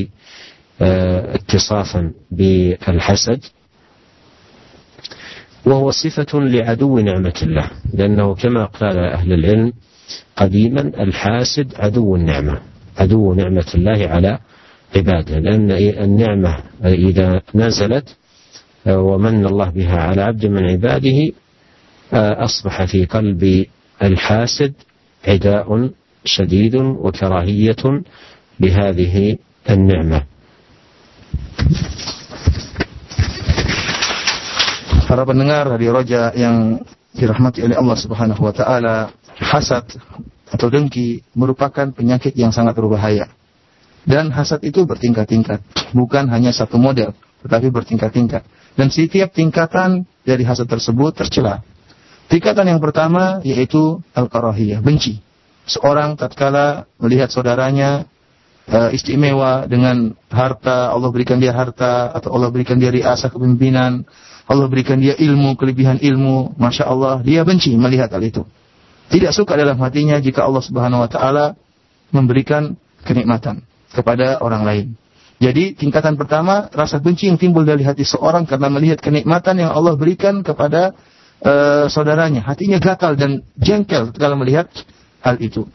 آه، 0.80 1.34
اتصافا 1.34 2.12
بالحسد. 2.30 3.44
وهو 5.66 5.90
صفة 5.90 6.38
لعدو 6.40 6.98
نعمة 6.98 7.34
الله 7.42 7.70
لأنه 7.94 8.34
كما 8.34 8.64
قال 8.64 8.98
أهل 8.98 9.32
العلم 9.32 9.72
قديما 10.36 10.80
الحاسد 10.80 11.72
عدو 11.76 12.16
النعمة 12.16 12.60
عدو 12.98 13.34
نعمة 13.34 13.66
الله 13.74 14.08
على 14.08 14.38
عباده 14.96 15.38
لأن 15.38 15.70
النعمة 16.04 16.58
إذا 16.84 17.42
نزلت 17.54 18.16
آه، 18.86 19.00
ومن 19.00 19.46
الله 19.46 19.70
بها 19.70 20.00
على 20.00 20.22
عبد 20.22 20.46
من 20.46 20.64
عباده 20.64 21.32
آه، 22.12 22.44
أصبح 22.44 22.84
في 22.84 23.04
قلب 23.04 23.66
الحاسد 24.02 24.72
عداء 25.28 25.90
شديد 26.24 26.74
وكراهية 26.76 28.02
لهذه 28.60 29.36
النعمة. 29.70 30.22
Para 35.14 35.30
pendengar 35.30 35.70
Radio 35.70 35.94
Roja 35.94 36.34
yang 36.34 36.82
dirahmati 37.14 37.62
oleh 37.62 37.78
Allah 37.78 37.94
Subhanahu 37.94 38.42
wa 38.42 38.50
taala, 38.50 39.14
hasad 39.38 39.86
atau 40.50 40.66
dengki 40.66 41.22
merupakan 41.38 41.86
penyakit 41.94 42.34
yang 42.34 42.50
sangat 42.50 42.74
berbahaya. 42.74 43.30
Dan 44.02 44.34
hasad 44.34 44.66
itu 44.66 44.82
bertingkat-tingkat, 44.82 45.62
bukan 45.94 46.26
hanya 46.34 46.50
satu 46.50 46.82
model, 46.82 47.14
tetapi 47.46 47.70
bertingkat-tingkat. 47.70 48.42
Dan 48.74 48.90
setiap 48.90 49.30
tingkatan 49.30 50.02
dari 50.26 50.42
hasad 50.42 50.66
tersebut 50.66 51.14
tercela. 51.14 51.62
Tingkatan 52.26 52.74
yang 52.74 52.82
pertama 52.82 53.38
yaitu 53.46 54.02
al-karahiyah, 54.18 54.82
benci. 54.82 55.22
Seorang 55.70 56.18
tatkala 56.18 56.90
melihat 56.98 57.30
saudaranya 57.30 58.02
uh, 58.66 58.90
istimewa 58.90 59.70
dengan 59.70 60.10
harta, 60.26 60.90
Allah 60.90 61.10
berikan 61.14 61.38
dia 61.38 61.54
harta, 61.54 62.10
atau 62.10 62.34
Allah 62.34 62.50
berikan 62.50 62.82
dia 62.82 62.90
riasa 62.90 63.30
kepemimpinan, 63.30 64.02
Allah 64.44 64.68
berikan 64.68 65.00
dia 65.00 65.16
ilmu, 65.16 65.56
kelebihan 65.56 65.96
ilmu, 66.00 66.52
Masya 66.60 66.84
Allah, 66.84 67.24
dia 67.24 67.40
benci 67.48 67.72
melihat 67.80 68.12
hal 68.12 68.20
itu. 68.20 68.44
Tidak 69.08 69.32
suka 69.32 69.56
dalam 69.56 69.80
hatinya 69.80 70.20
jika 70.20 70.44
Allah 70.44 70.60
Subhanahu 70.64 71.04
Wa 71.04 71.10
Taala 71.12 71.46
memberikan 72.12 72.76
kenikmatan 73.04 73.64
kepada 73.92 74.40
orang 74.44 74.62
lain. 74.64 74.86
Jadi 75.42 75.76
tingkatan 75.76 76.14
pertama 76.16 76.72
rasa 76.72 77.02
benci 77.02 77.28
yang 77.28 77.36
timbul 77.36 77.66
dari 77.66 77.82
hati 77.84 78.06
seorang 78.06 78.46
karena 78.48 78.70
melihat 78.70 79.02
kenikmatan 79.02 79.60
yang 79.60 79.74
Allah 79.74 79.98
berikan 79.98 80.40
kepada 80.40 80.94
uh, 81.42 81.84
saudaranya. 81.90 82.44
Hatinya 82.46 82.78
gatal 82.80 83.18
dan 83.18 83.44
jengkel 83.58 84.14
kalau 84.14 84.38
melihat 84.38 84.70
hal 85.20 85.36
itu. 85.42 85.66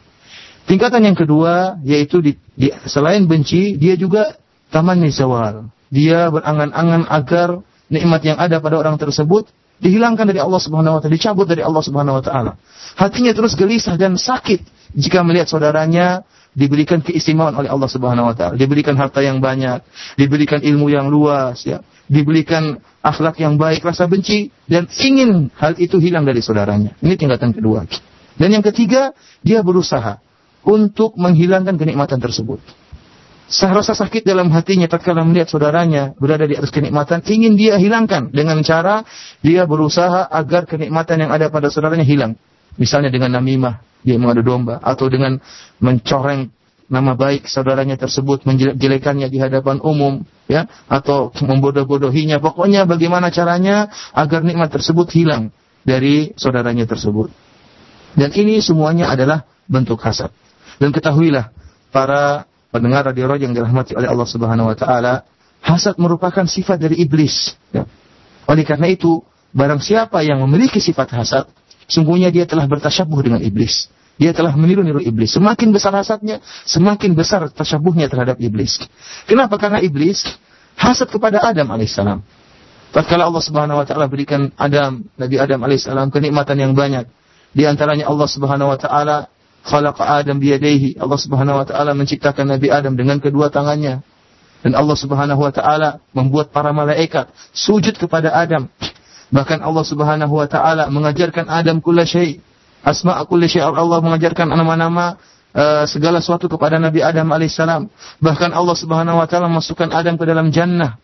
Tingkatan 0.66 1.06
yang 1.06 1.18
kedua 1.18 1.78
yaitu 1.82 2.22
di, 2.22 2.32
di, 2.54 2.70
selain 2.86 3.26
benci 3.26 3.76
dia 3.76 3.94
juga 3.94 4.38
taman 4.74 5.02
zawal. 5.10 5.68
Dia 5.90 6.30
berangan-angan 6.30 7.10
agar 7.10 7.62
nikmat 7.90 8.22
yang 8.22 8.38
ada 8.38 8.62
pada 8.62 8.78
orang 8.78 8.96
tersebut 8.96 9.50
dihilangkan 9.82 10.28
dari 10.28 10.40
Allah 10.40 10.60
Subhanahu 10.62 10.96
wa 10.96 11.00
taala, 11.02 11.12
dicabut 11.12 11.46
dari 11.48 11.62
Allah 11.64 11.82
Subhanahu 11.82 12.18
wa 12.20 12.24
taala. 12.24 12.52
Hatinya 12.96 13.34
terus 13.34 13.58
gelisah 13.58 13.98
dan 13.98 14.14
sakit 14.14 14.62
jika 14.94 15.20
melihat 15.26 15.50
saudaranya 15.50 16.22
diberikan 16.54 17.00
keistimewaan 17.00 17.54
oleh 17.56 17.70
Allah 17.70 17.90
Subhanahu 17.90 18.30
wa 18.30 18.34
taala, 18.36 18.54
diberikan 18.54 18.94
harta 18.94 19.24
yang 19.24 19.42
banyak, 19.42 19.82
diberikan 20.14 20.62
ilmu 20.62 20.92
yang 20.92 21.10
luas 21.10 21.64
ya, 21.66 21.82
diberikan 22.06 22.78
akhlak 23.00 23.40
yang 23.40 23.56
baik, 23.56 23.80
rasa 23.82 24.04
benci 24.06 24.52
dan 24.68 24.86
ingin 25.00 25.48
hal 25.56 25.74
itu 25.80 25.96
hilang 25.98 26.28
dari 26.28 26.44
saudaranya. 26.44 26.94
Ini 27.00 27.14
tingkatan 27.16 27.56
kedua. 27.56 27.88
Dan 28.36 28.56
yang 28.56 28.64
ketiga, 28.64 29.12
dia 29.40 29.60
berusaha 29.60 30.20
untuk 30.64 31.16
menghilangkan 31.16 31.76
kenikmatan 31.80 32.20
tersebut. 32.20 32.60
Sah 33.50 33.74
rasa 33.74 33.98
sakit 33.98 34.22
dalam 34.22 34.46
hatinya 34.54 34.86
tatkala 34.86 35.26
melihat 35.26 35.50
saudaranya 35.50 36.14
berada 36.22 36.46
di 36.46 36.54
atas 36.54 36.70
kenikmatan, 36.70 37.18
ingin 37.26 37.58
dia 37.58 37.82
hilangkan 37.82 38.30
dengan 38.30 38.62
cara 38.62 39.02
dia 39.42 39.66
berusaha 39.66 40.30
agar 40.30 40.70
kenikmatan 40.70 41.26
yang 41.26 41.34
ada 41.34 41.50
pada 41.50 41.66
saudaranya 41.66 42.06
hilang. 42.06 42.38
Misalnya 42.78 43.10
dengan 43.10 43.34
namimah, 43.34 43.82
dia 44.06 44.14
mengadu 44.22 44.46
domba, 44.46 44.78
atau 44.78 45.10
dengan 45.10 45.42
mencoreng 45.82 46.46
nama 46.90 47.18
baik 47.18 47.50
saudaranya 47.50 47.98
tersebut, 47.98 48.46
menjelekannya 48.46 49.26
di 49.26 49.42
hadapan 49.42 49.82
umum, 49.82 50.22
ya, 50.46 50.70
atau 50.86 51.34
membodoh-bodohinya. 51.34 52.38
Pokoknya 52.38 52.86
bagaimana 52.86 53.34
caranya 53.34 53.90
agar 54.14 54.46
nikmat 54.46 54.70
tersebut 54.70 55.10
hilang 55.10 55.50
dari 55.82 56.34
saudaranya 56.38 56.86
tersebut. 56.86 57.34
Dan 58.14 58.30
ini 58.34 58.62
semuanya 58.62 59.10
adalah 59.10 59.46
bentuk 59.70 60.02
hasad. 60.02 60.34
Dan 60.82 60.90
ketahuilah 60.90 61.54
para 61.94 62.49
pendengar 62.70 63.06
radio 63.10 63.26
roh 63.26 63.38
yang 63.38 63.52
dirahmati 63.52 63.98
oleh 63.98 64.08
Allah 64.08 64.26
Subhanahu 64.26 64.70
wa 64.70 64.76
taala, 64.78 65.26
hasad 65.60 65.98
merupakan 65.98 66.46
sifat 66.46 66.80
dari 66.80 67.02
iblis. 67.02 67.54
Ya. 67.74 67.84
Oleh 68.46 68.64
karena 68.66 68.90
itu, 68.90 69.22
barang 69.54 69.82
siapa 69.82 70.22
yang 70.22 70.42
memiliki 70.46 70.78
sifat 70.78 71.14
hasad, 71.14 71.44
sungguhnya 71.90 72.30
dia 72.30 72.46
telah 72.46 72.64
bertasyabuh 72.70 73.20
dengan 73.20 73.42
iblis. 73.42 73.90
Dia 74.20 74.36
telah 74.36 74.52
meniru-niru 74.52 75.00
iblis. 75.00 75.32
Semakin 75.32 75.72
besar 75.72 75.96
hasadnya, 75.96 76.44
semakin 76.68 77.16
besar 77.16 77.48
tasyabuhnya 77.48 78.04
terhadap 78.06 78.36
iblis. 78.36 78.76
Kenapa? 79.24 79.56
Karena 79.56 79.80
iblis 79.80 80.28
hasad 80.76 81.08
kepada 81.08 81.40
Adam 81.40 81.72
alaihissalam. 81.72 82.20
Tatkala 82.90 83.24
Allah 83.24 83.40
Subhanahu 83.40 83.80
wa 83.80 83.86
taala 83.86 84.10
berikan 84.12 84.52
Adam, 84.60 85.08
Nabi 85.16 85.36
Adam 85.40 85.64
alaihissalam 85.64 86.12
kenikmatan 86.12 86.58
yang 86.60 86.72
banyak. 86.76 87.08
Di 87.56 87.64
antaranya 87.64 88.12
Allah 88.12 88.28
Subhanahu 88.28 88.68
wa 88.68 88.78
taala 88.78 89.32
khalaqa 89.64 90.24
Adam 90.24 90.40
biyadaihi. 90.40 90.96
Allah 91.00 91.18
Subhanahu 91.20 91.60
wa 91.60 91.66
taala 91.68 91.92
menciptakan 91.92 92.48
Nabi 92.48 92.72
Adam 92.72 92.96
dengan 92.96 93.20
kedua 93.20 93.52
tangannya. 93.52 94.00
Dan 94.60 94.76
Allah 94.76 94.96
Subhanahu 94.96 95.40
wa 95.40 95.52
taala 95.52 96.04
membuat 96.12 96.52
para 96.52 96.72
malaikat 96.72 97.32
sujud 97.52 97.96
kepada 97.96 98.32
Adam. 98.32 98.68
Bahkan 99.30 99.62
Allah 99.64 99.84
Subhanahu 99.86 100.34
wa 100.36 100.46
taala 100.50 100.90
mengajarkan 100.92 101.48
Adam 101.48 101.80
kulla 101.80 102.04
syai' 102.04 102.42
asma 102.84 103.20
kulli 103.24 103.48
syai' 103.48 103.64
Allah 103.64 104.00
mengajarkan 104.02 104.50
nama-nama 104.52 105.16
uh, 105.54 105.84
segala 105.86 106.20
sesuatu 106.20 106.50
kepada 106.50 106.76
Nabi 106.76 107.00
Adam 107.00 107.30
alaihissalam. 107.30 107.88
Bahkan 108.20 108.50
Allah 108.52 108.76
Subhanahu 108.76 109.20
wa 109.22 109.26
taala 109.30 109.48
masukkan 109.48 109.88
Adam 109.92 110.18
ke 110.20 110.24
dalam 110.28 110.52
jannah. 110.52 111.00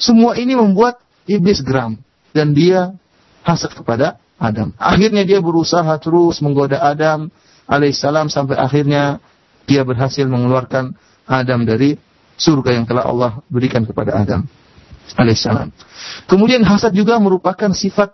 Semua 0.00 0.34
ini 0.40 0.56
membuat 0.56 0.98
iblis 1.28 1.60
geram 1.60 2.00
dan 2.32 2.56
dia 2.56 2.96
hasad 3.44 3.76
kepada 3.76 4.16
Adam. 4.40 4.72
Akhirnya 4.80 5.22
dia 5.28 5.38
berusaha 5.44 5.92
terus 6.00 6.40
menggoda 6.40 6.80
Adam 6.80 7.28
alaihissalam 7.70 8.26
sampai 8.26 8.58
akhirnya 8.58 9.22
dia 9.70 9.86
berhasil 9.86 10.26
mengeluarkan 10.26 10.98
Adam 11.30 11.62
dari 11.62 11.94
surga 12.34 12.74
yang 12.74 12.84
telah 12.90 13.06
Allah 13.06 13.38
berikan 13.46 13.86
kepada 13.86 14.18
Adam 14.18 14.42
alaihissalam. 15.14 15.70
Kemudian 16.26 16.66
hasad 16.66 16.90
juga 16.90 17.14
merupakan 17.22 17.70
sifat 17.70 18.10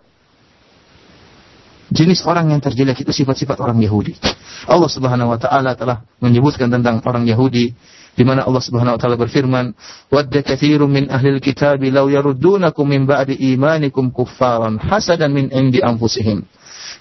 jenis 1.89 2.21
orang 2.27 2.53
yang 2.53 2.61
terjelek 2.61 3.01
itu 3.01 3.11
sifat-sifat 3.11 3.57
orang 3.63 3.79
Yahudi. 3.81 4.13
Allah 4.67 4.91
Subhanahu 4.91 5.31
wa 5.33 5.39
taala 5.39 5.73
telah 5.73 6.03
menyebutkan 6.19 6.67
tentang 6.67 6.99
orang 7.07 7.23
Yahudi 7.25 7.71
di 8.17 8.23
mana 8.25 8.43
Allah 8.43 8.59
Subhanahu 8.59 8.97
wa 8.97 8.99
taala 8.99 9.15
berfirman, 9.15 9.77
"Wadda 10.09 10.41
katsirun 10.41 10.89
min 10.89 11.05
ahli 11.07 11.37
alkitab 11.37 11.79
law 11.93 12.09
yaruddunakum 12.09 12.89
min 12.89 13.05
ba'di 13.05 13.37
imanikum 13.53 14.09
kuffaran 14.09 14.81
hasadan 14.81 15.31
min 15.31 15.53
indi 15.53 15.79
anfusihim." 15.79 16.43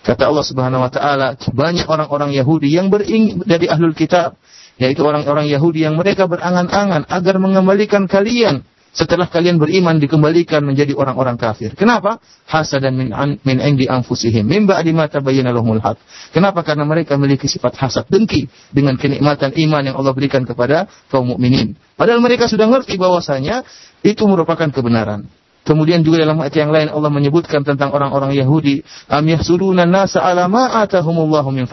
Kata 0.07 0.31
Allah 0.31 0.47
Subhanahu 0.47 0.87
wa 0.87 0.91
taala, 0.91 1.35
banyak 1.35 1.91
orang-orang 1.91 2.31
Yahudi 2.31 2.71
yang 2.71 2.95
bering 2.95 3.43
dari 3.43 3.67
ahlul 3.67 3.91
kitab, 3.91 4.39
yaitu 4.79 5.03
orang-orang 5.03 5.51
Yahudi 5.51 5.83
yang 5.83 5.99
mereka 5.99 6.31
berangan-angan 6.31 7.11
agar 7.11 7.43
mengembalikan 7.43 8.07
kalian 8.07 8.63
setelah 8.97 9.29
kalian 9.29 9.61
beriman 9.61 10.01
dikembalikan 10.01 10.65
menjadi 10.65 10.97
orang-orang 10.97 11.37
kafir. 11.37 11.77
Kenapa? 11.77 12.17
Hasadan 12.49 12.97
min 12.97 13.13
an, 13.13 13.37
min 13.45 13.61
indi 13.61 13.85
anfusihim 13.85 14.49
min 14.49 14.65
ba'di 14.65 14.97
ma 14.97 15.05
tabayyana 15.05 15.53
lahumul 15.53 15.85
haq. 15.85 16.01
Kenapa? 16.33 16.65
Karena 16.65 16.89
mereka 16.89 17.21
memiliki 17.21 17.45
sifat 17.45 17.77
hasad 17.77 18.09
dengki 18.09 18.49
dengan 18.73 18.97
kenikmatan 18.97 19.53
iman 19.53 19.83
yang 19.85 19.97
Allah 20.01 20.17
berikan 20.17 20.49
kepada 20.49 20.89
kaum 21.13 21.29
mukminin. 21.29 21.77
Padahal 21.99 22.25
mereka 22.25 22.49
sudah 22.49 22.65
ngerti 22.65 22.97
bahwasanya 22.97 23.69
itu 24.01 24.25
merupakan 24.25 24.73
kebenaran. 24.73 25.29
Kemudian 25.67 26.07
juga 26.07 26.23
dalam 26.23 26.39
ayat 26.39 26.55
yang 26.55 26.71
lain 26.71 26.95
Allah 26.95 27.11
menyebutkan 27.11 27.67
tentang 27.67 27.91
orang-orang 27.91 28.39
Yahudi, 28.39 28.87
am 29.11 29.27
yahsuruna 29.27 29.83
nasa 29.83 30.23
ala 30.23 30.47
ma 30.47 30.71
atahumullahu 30.87 31.51
min. 31.51 31.67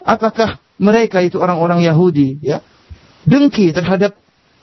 Apakah 0.00 0.56
mereka 0.80 1.20
itu 1.20 1.36
orang-orang 1.36 1.84
Yahudi 1.84 2.40
ya 2.40 2.64
dengki 3.28 3.76
terhadap 3.76 4.16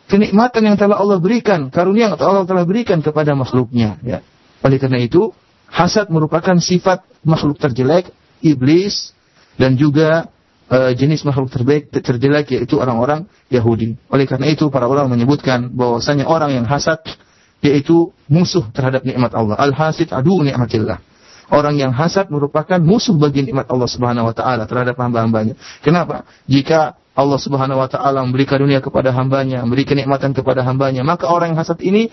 kenikmatan 0.09 0.73
yang 0.73 0.77
telah 0.79 0.97
Allah 0.97 1.21
berikan, 1.21 1.69
karunia 1.69 2.09
yang 2.09 2.17
Allah 2.17 2.49
telah 2.49 2.65
berikan 2.65 3.03
kepada 3.05 3.37
makhluknya. 3.37 4.01
Ya. 4.01 4.25
Oleh 4.65 4.81
karena 4.81 5.05
itu, 5.05 5.35
hasad 5.69 6.09
merupakan 6.09 6.57
sifat 6.57 7.05
makhluk 7.21 7.61
terjelek, 7.61 8.09
iblis, 8.41 9.13
dan 9.59 9.77
juga 9.77 10.33
uh, 10.71 10.97
jenis 10.97 11.21
makhluk 11.27 11.53
terbaik 11.53 11.93
terjelek 11.93 12.57
yaitu 12.57 12.81
orang-orang 12.81 13.29
Yahudi. 13.53 13.99
Oleh 14.09 14.25
karena 14.25 14.49
itu, 14.49 14.73
para 14.73 14.89
ulama 14.89 15.13
menyebutkan 15.13 15.69
bahwasanya 15.75 16.25
orang 16.25 16.57
yang 16.57 16.65
hasad 16.65 17.03
yaitu 17.61 18.13
musuh 18.29 18.65
terhadap 18.71 19.01
nikmat 19.03 19.33
Allah. 19.33 19.57
Al-hasid 19.57 20.13
adu 20.13 20.41
nikmatillah. 20.45 21.01
Orang 21.47 21.79
yang 21.79 21.95
hasad 21.95 22.27
merupakan 22.27 22.75
musuh 22.75 23.15
bagi 23.15 23.47
nikmat 23.47 23.71
Allah 23.71 23.87
Subhanahu 23.87 24.27
wa 24.27 24.35
taala 24.35 24.67
terhadap 24.67 24.99
hamba-hambanya. 24.99 25.55
Kenapa? 25.79 26.27
Jika 26.43 26.99
Allah 27.15 27.39
Subhanahu 27.39 27.79
wa 27.79 27.87
taala 27.87 28.19
memberikan 28.27 28.59
dunia 28.59 28.83
kepada 28.83 29.15
hambanya, 29.15 29.63
memberikan 29.63 29.95
nikmatan 29.95 30.35
kepada 30.35 30.61
hambanya, 30.67 31.07
maka 31.07 31.31
orang 31.31 31.55
yang 31.55 31.59
hasad 31.63 31.79
ini 31.79 32.11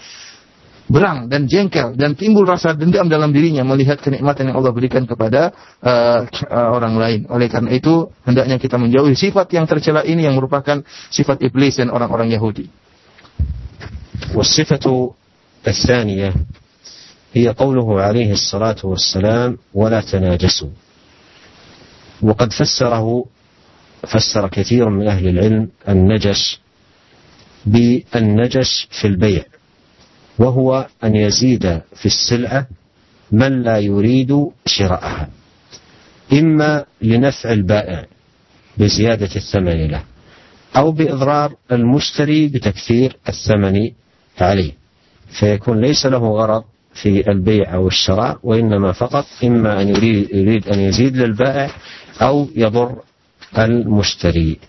berang 0.85 1.33
dan 1.33 1.48
jengkel 1.48 1.96
dan 1.96 2.12
timbul 2.12 2.44
rasa 2.44 2.76
dendam 2.76 3.09
dalam 3.09 3.33
dirinya 3.33 3.64
melihat 3.64 4.04
kenikmatan 4.04 4.52
yang 4.52 4.57
Allah 4.61 4.72
berikan 4.72 5.09
kepada 5.09 5.50
uh, 5.80 6.28
uh, 6.28 6.68
orang 6.76 6.94
lain. 6.94 7.20
Oleh 7.33 7.50
karena 7.50 7.74
itu, 7.74 8.12
hendaknya 8.22 8.61
kita 8.61 8.78
menjauhi 8.78 9.18
sifat 9.18 9.50
yang 9.50 9.66
tercela 9.66 10.07
ini 10.07 10.28
yang 10.28 10.38
merupakan 10.38 10.85
sifat 11.11 11.42
iblis 11.42 11.80
dan 11.80 11.90
orang-orang 11.90 12.30
Yahudi. 12.30 12.68
Wasifatu 14.30 15.23
الثانية 15.68 16.35
هي 17.35 17.48
قوله 17.48 18.00
عليه 18.03 18.33
الصلاة 18.33 18.77
والسلام 18.85 19.59
ولا 19.74 20.00
تناجسوا. 20.00 20.68
وقد 22.22 22.53
فسره 22.53 23.24
فسر 24.09 24.48
كثير 24.48 24.88
من 24.88 25.09
أهل 25.09 25.29
العلم 25.29 25.68
النجش 25.88 26.61
بالنجش 27.66 28.88
في 28.90 29.07
البيع 29.07 29.44
وهو 30.38 30.87
أن 31.05 31.14
يزيد 31.16 31.81
في 31.96 32.07
السلعة 32.07 32.66
من 33.33 33.62
لا 33.62 33.79
يريد 33.79 34.46
شراءها 34.66 35.29
إما 36.33 36.85
لنفع 37.03 37.53
البائع 37.53 38.07
بزيادة 38.79 39.31
الثمن 39.37 39.87
له 39.90 40.03
أو 40.77 40.92
بإضرار 40.92 41.55
المشتري 41.72 42.48
بتكثير 42.48 43.16
الثمن 43.29 43.90
عليه. 44.40 44.72
فيكون 45.33 45.81
ليس 45.81 46.05
له 46.05 46.19
غرض 46.19 46.63
في 46.93 47.31
البيع 47.31 47.73
أو 47.73 47.88
الشراء 47.88 48.39
وإنما 48.43 48.91
فقط 48.91 49.25
إما 49.43 49.81
أن 49.81 49.89
يريد, 49.89 50.29
يريد 50.33 50.67
أن 50.67 50.79
يزيد 50.79 51.17
للبائع 51.17 51.69
أو 52.21 52.47
يضر 52.55 52.95
al-mushtari. 53.55 54.62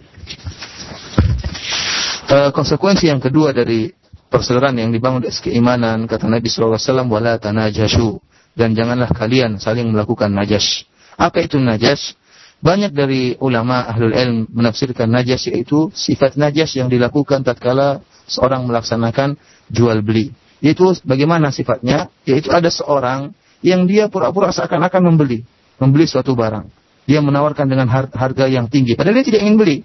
Uh, 2.30 2.48
konsekuensi 2.54 3.10
yang 3.10 3.18
kedua 3.18 3.50
dari 3.50 3.90
persaudaraan 4.30 4.78
yang 4.78 4.94
dibangun 4.94 5.26
dari 5.26 5.34
keimanan 5.34 6.06
kata 6.06 6.30
Nabi 6.30 6.46
SAW 6.46 6.78
wala 7.10 7.36
tanajashu 7.42 8.22
dan 8.54 8.78
janganlah 8.78 9.10
kalian 9.10 9.58
saling 9.58 9.90
melakukan 9.90 10.30
najas. 10.30 10.86
Apa 11.18 11.42
itu 11.42 11.58
najas? 11.58 12.14
Banyak 12.60 12.92
dari 12.92 13.34
ulama 13.40 13.88
ahlul 13.88 14.12
ilm 14.12 14.44
menafsirkan 14.52 15.08
najas 15.08 15.48
yaitu 15.48 15.88
sifat 15.96 16.36
najas 16.36 16.76
yang 16.76 16.92
dilakukan 16.92 17.40
tatkala 17.40 18.04
seorang 18.28 18.68
melaksanakan 18.68 19.34
jual 19.72 19.98
beli. 20.04 20.30
Yaitu 20.63 20.95
bagaimana 21.03 21.51
sifatnya? 21.51 22.07
Yaitu 22.23 22.51
ada 22.51 22.67
seorang 22.71 23.35
yang 23.65 23.89
dia 23.89 24.07
pura-pura 24.07 24.53
seakan-akan 24.53 25.01
membeli, 25.11 25.43
membeli 25.81 26.05
suatu 26.05 26.37
barang 26.37 26.85
dia 27.05 27.21
menawarkan 27.21 27.69
dengan 27.69 27.87
harga 27.89 28.45
yang 28.49 28.65
tinggi. 28.67 28.97
Padahal 28.97 29.21
dia 29.21 29.25
tidak 29.25 29.41
ingin 29.45 29.57
beli. 29.57 29.77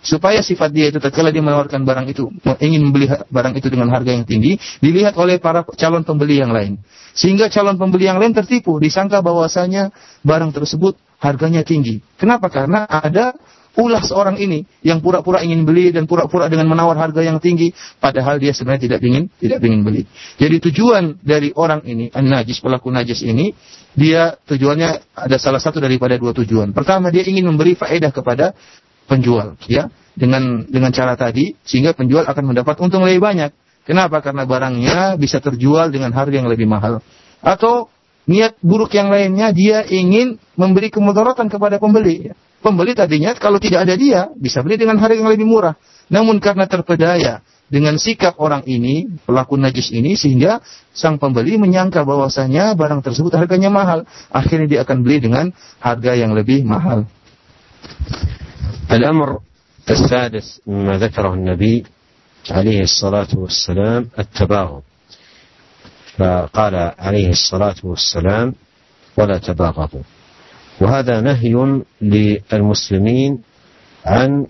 Supaya 0.00 0.40
sifat 0.40 0.72
dia 0.72 0.88
itu 0.88 0.96
tatkala 0.96 1.28
dia 1.28 1.44
menawarkan 1.44 1.84
barang 1.84 2.08
itu, 2.08 2.32
ingin 2.56 2.88
membeli 2.88 3.04
barang 3.04 3.52
itu 3.52 3.68
dengan 3.68 3.92
harga 3.92 4.16
yang 4.16 4.24
tinggi, 4.24 4.56
dilihat 4.80 5.12
oleh 5.20 5.36
para 5.36 5.60
calon 5.76 6.08
pembeli 6.08 6.40
yang 6.40 6.56
lain. 6.56 6.80
Sehingga 7.12 7.52
calon 7.52 7.76
pembeli 7.76 8.08
yang 8.08 8.16
lain 8.16 8.32
tertipu, 8.32 8.80
disangka 8.80 9.20
bahwasanya 9.20 9.92
barang 10.24 10.56
tersebut 10.56 10.96
harganya 11.20 11.60
tinggi. 11.60 12.00
Kenapa? 12.16 12.48
Karena 12.48 12.88
ada 12.88 13.36
ulah 13.78 14.02
seorang 14.02 14.40
ini 14.40 14.66
yang 14.82 14.98
pura-pura 14.98 15.46
ingin 15.46 15.62
beli 15.62 15.94
dan 15.94 16.10
pura-pura 16.10 16.50
dengan 16.50 16.66
menawar 16.66 16.98
harga 16.98 17.22
yang 17.22 17.38
tinggi 17.38 17.70
padahal 18.02 18.42
dia 18.42 18.50
sebenarnya 18.50 18.82
tidak 18.90 19.00
ingin 19.06 19.30
tidak 19.38 19.62
ingin 19.62 19.80
beli. 19.86 20.02
Jadi 20.38 20.56
tujuan 20.70 21.22
dari 21.22 21.54
orang 21.54 21.86
ini 21.86 22.10
an-najis 22.10 22.58
pelaku 22.58 22.90
najis 22.90 23.22
ini 23.22 23.54
dia 23.94 24.34
tujuannya 24.34 25.14
ada 25.14 25.36
salah 25.38 25.62
satu 25.62 25.78
daripada 25.78 26.18
dua 26.18 26.34
tujuan. 26.34 26.74
Pertama 26.74 27.14
dia 27.14 27.22
ingin 27.22 27.46
memberi 27.46 27.78
faedah 27.78 28.10
kepada 28.10 28.56
penjual 29.06 29.58
ya 29.70 29.90
dengan 30.14 30.66
dengan 30.66 30.90
cara 30.90 31.14
tadi 31.14 31.54
sehingga 31.62 31.94
penjual 31.94 32.26
akan 32.26 32.44
mendapat 32.54 32.78
untung 32.82 33.06
lebih 33.06 33.22
banyak. 33.22 33.50
Kenapa? 33.86 34.22
Karena 34.22 34.46
barangnya 34.46 35.18
bisa 35.18 35.42
terjual 35.42 35.90
dengan 35.90 36.14
harga 36.14 36.36
yang 36.36 36.46
lebih 36.46 36.68
mahal. 36.68 37.02
Atau 37.40 37.88
niat 38.28 38.54
buruk 38.60 38.94
yang 38.94 39.10
lainnya 39.10 39.50
dia 39.50 39.82
ingin 39.82 40.38
memberi 40.54 40.92
kemudaratan 40.92 41.50
kepada 41.50 41.80
pembeli. 41.80 42.30
Ya. 42.59 42.59
Pembeli 42.65 42.97
tadinya 42.97 43.31
kalau 43.37 43.61
tidak 43.61 43.85
ada 43.85 43.93
dia 43.93 44.25
bisa 44.33 44.65
beli 44.65 44.81
dengan 44.81 44.97
harga 44.97 45.21
yang 45.21 45.29
lebih 45.29 45.45
murah. 45.45 45.77
Namun 46.09 46.41
karena 46.41 46.65
terpedaya 46.65 47.45
dengan 47.65 47.97
sikap 47.97 48.37
orang 48.37 48.61
ini, 48.69 49.09
pelaku 49.25 49.57
najis 49.57 49.89
ini 49.89 50.13
sehingga 50.13 50.61
sang 50.93 51.17
pembeli 51.17 51.57
menyangka 51.57 52.05
bahwasanya 52.05 52.73
barang 52.77 53.01
tersebut 53.01 53.33
harganya 53.37 53.73
mahal. 53.73 54.05
Akhirnya 54.29 54.65
dia 54.69 54.79
akan 54.85 55.01
beli 55.05 55.21
dengan 55.21 55.53
harga 55.81 56.13
yang 56.17 56.33
lebih 56.33 56.65
mahal. 56.65 57.05
الأمر 58.91 59.39
السادس 59.89 60.61
مما 60.67 60.97
ذكره 60.97 61.33
النبي 61.33 61.85
عليه 62.51 62.81
الصلاة 62.81 63.27
والسلام 63.33 64.09
التباغض 64.19 64.81
فقال 66.17 66.75
عليه 66.99 67.29
الصلاة 67.29 67.75
والسلام 67.83 68.53
ولا 69.17 69.37
تباغضوا 69.37 70.05
وهذا 70.80 71.20
نهي 71.20 71.80
للمسلمين 72.02 73.38
عن 74.06 74.46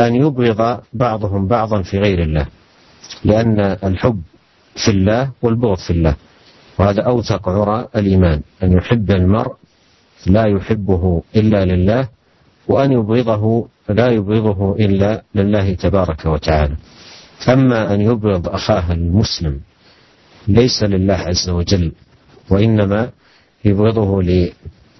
أن 0.00 0.14
يبغض 0.14 0.80
بعضهم 0.92 1.46
بعضا 1.46 1.82
في 1.82 1.98
غير 1.98 2.22
الله 2.22 2.46
لأن 3.24 3.60
الحب 3.84 4.22
في 4.84 4.90
الله 4.90 5.30
والبغض 5.42 5.78
في 5.78 5.90
الله 5.90 6.16
وهذا 6.78 7.02
أوثق 7.02 7.48
عرى 7.48 7.88
الإيمان 7.96 8.40
أن 8.62 8.72
يحب 8.72 9.10
المرء 9.10 9.52
لا 10.26 10.44
يحبه 10.46 11.22
إلا 11.36 11.64
لله 11.64 12.08
وأن 12.68 12.92
يبغضه 12.92 13.68
لا 13.88 14.08
يبغضه 14.08 14.76
إلا 14.76 15.22
لله 15.34 15.74
تبارك 15.74 16.26
وتعالى. 16.26 16.76
أما 17.48 17.94
أن 17.94 18.00
يبغض 18.00 18.48
أخاه 18.48 18.92
المسلم 18.92 19.60
ليس 20.48 20.82
لله 20.82 21.14
عز 21.14 21.48
وجل 21.50 21.92
وإنما 22.50 23.10
يبغضه 23.64 24.22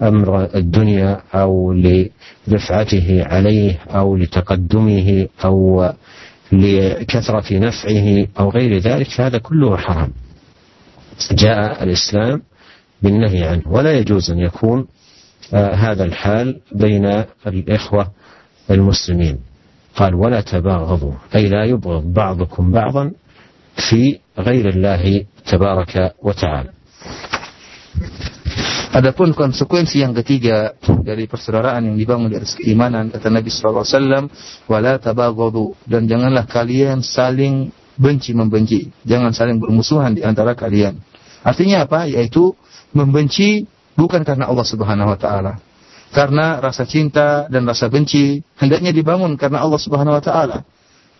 لأمر 0.02 0.54
الدنيا 0.54 1.20
أو 1.34 1.72
لرفعته 1.72 3.24
عليه 3.26 3.78
أو 3.90 4.16
لتقدمه 4.16 5.28
أو 5.44 5.90
لكثرة 6.52 7.58
نفعه 7.58 8.26
أو 8.38 8.50
غير 8.50 8.78
ذلك 8.78 9.20
هذا 9.20 9.38
كله 9.38 9.76
حرام. 9.76 10.12
جاء 11.32 11.84
الإسلام 11.84 12.42
بالنهي 13.02 13.44
عنه. 13.44 13.62
ولا 13.66 13.92
يجوز 13.98 14.30
أن 14.30 14.38
يكون 14.38 14.86
آه، 15.54 15.74
هذا 15.74 16.04
الحال 16.04 16.60
بين 16.72 17.24
الإخوة 17.46 18.10
المسلمين. 18.70 19.38
قال 19.96 20.14
ولا 20.14 20.40
تباغضوا. 20.40 21.12
أي 21.34 21.48
لا 21.48 21.64
يبغض 21.64 22.12
بعضكم 22.12 22.72
بعضا 22.72 23.12
في 23.90 24.18
غير 24.38 24.68
الله 24.68 25.24
wa 26.22 26.32
ta'ala. 26.32 26.70
Adapun 28.92 29.32
konsekuensi 29.32 30.04
yang 30.04 30.12
ketiga 30.12 30.76
dari 31.00 31.24
persaudaraan 31.24 31.80
yang 31.88 31.96
dibangun 31.96 32.28
di 32.28 32.36
atas 32.36 32.60
keimanan 32.60 33.08
kata 33.08 33.32
Nabi 33.32 33.48
sallallahu 33.48 33.88
alaihi 33.88 33.96
wasallam 33.96 34.24
wala 34.68 34.92
tabaghadu 35.00 35.72
dan 35.88 36.04
janganlah 36.04 36.44
kalian 36.44 37.00
saling 37.00 37.72
benci 37.96 38.36
membenci, 38.36 38.92
jangan 39.08 39.32
saling 39.32 39.56
bermusuhan 39.56 40.12
di 40.12 40.20
antara 40.20 40.52
kalian. 40.52 41.00
Artinya 41.40 41.88
apa? 41.88 42.04
Yaitu 42.04 42.52
membenci 42.92 43.64
bukan 43.96 44.28
karena 44.28 44.52
Allah 44.52 44.66
Subhanahu 44.68 45.08
wa 45.08 45.16
taala. 45.16 45.56
Karena 46.12 46.60
rasa 46.60 46.84
cinta 46.84 47.48
dan 47.48 47.64
rasa 47.64 47.88
benci 47.88 48.44
hendaknya 48.60 48.92
dibangun 48.92 49.40
karena 49.40 49.64
Allah 49.64 49.80
Subhanahu 49.80 50.20
wa 50.20 50.22
taala. 50.22 50.68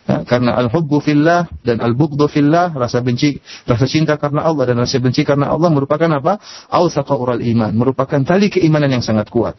Ya, 0.02 0.26
karena 0.26 0.58
al-hubbu 0.58 0.98
fillah 0.98 1.46
dan 1.62 1.78
al-bughdhu 1.78 2.26
fillah, 2.26 2.74
rasa 2.74 2.98
benci, 3.06 3.38
rasa 3.70 3.86
cinta 3.86 4.18
karena 4.18 4.42
Allah 4.42 4.66
dan 4.66 4.82
rasa 4.82 4.98
benci 4.98 5.22
karena 5.22 5.46
Allah 5.46 5.70
merupakan 5.70 6.10
apa? 6.10 6.42
Awsaqa 6.74 7.14
ural 7.14 7.38
iman, 7.38 7.70
merupakan 7.70 8.18
tali 8.26 8.50
keimanan 8.50 8.90
yang 8.90 9.04
sangat 9.04 9.30
kuat. 9.30 9.54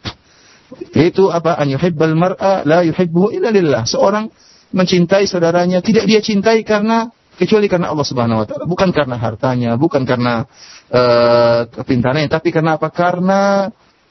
Itu 0.92 1.32
apa? 1.32 1.56
An 1.56 1.72
yuhibbal 1.72 2.12
mar'a 2.12 2.60
la 2.68 2.84
yuhibbuhu 2.84 3.32
illa 3.32 3.48
lillah. 3.48 3.88
Seorang 3.88 4.28
mencintai 4.76 5.24
saudaranya 5.24 5.80
tidak 5.80 6.04
dia 6.04 6.20
cintai 6.20 6.60
karena 6.60 7.08
kecuali 7.40 7.64
karena 7.64 7.88
Allah 7.88 8.06
Subhanahu 8.06 8.42
wa 8.42 8.46
taala, 8.46 8.64
bukan 8.68 8.90
karena 8.92 9.16
hartanya, 9.16 9.70
bukan 9.80 10.04
karena 10.04 10.44
uh, 10.92 11.66
kepintarannya, 11.72 12.28
tapi 12.28 12.52
karena 12.52 12.76
apa? 12.76 12.92
Karena 12.92 13.40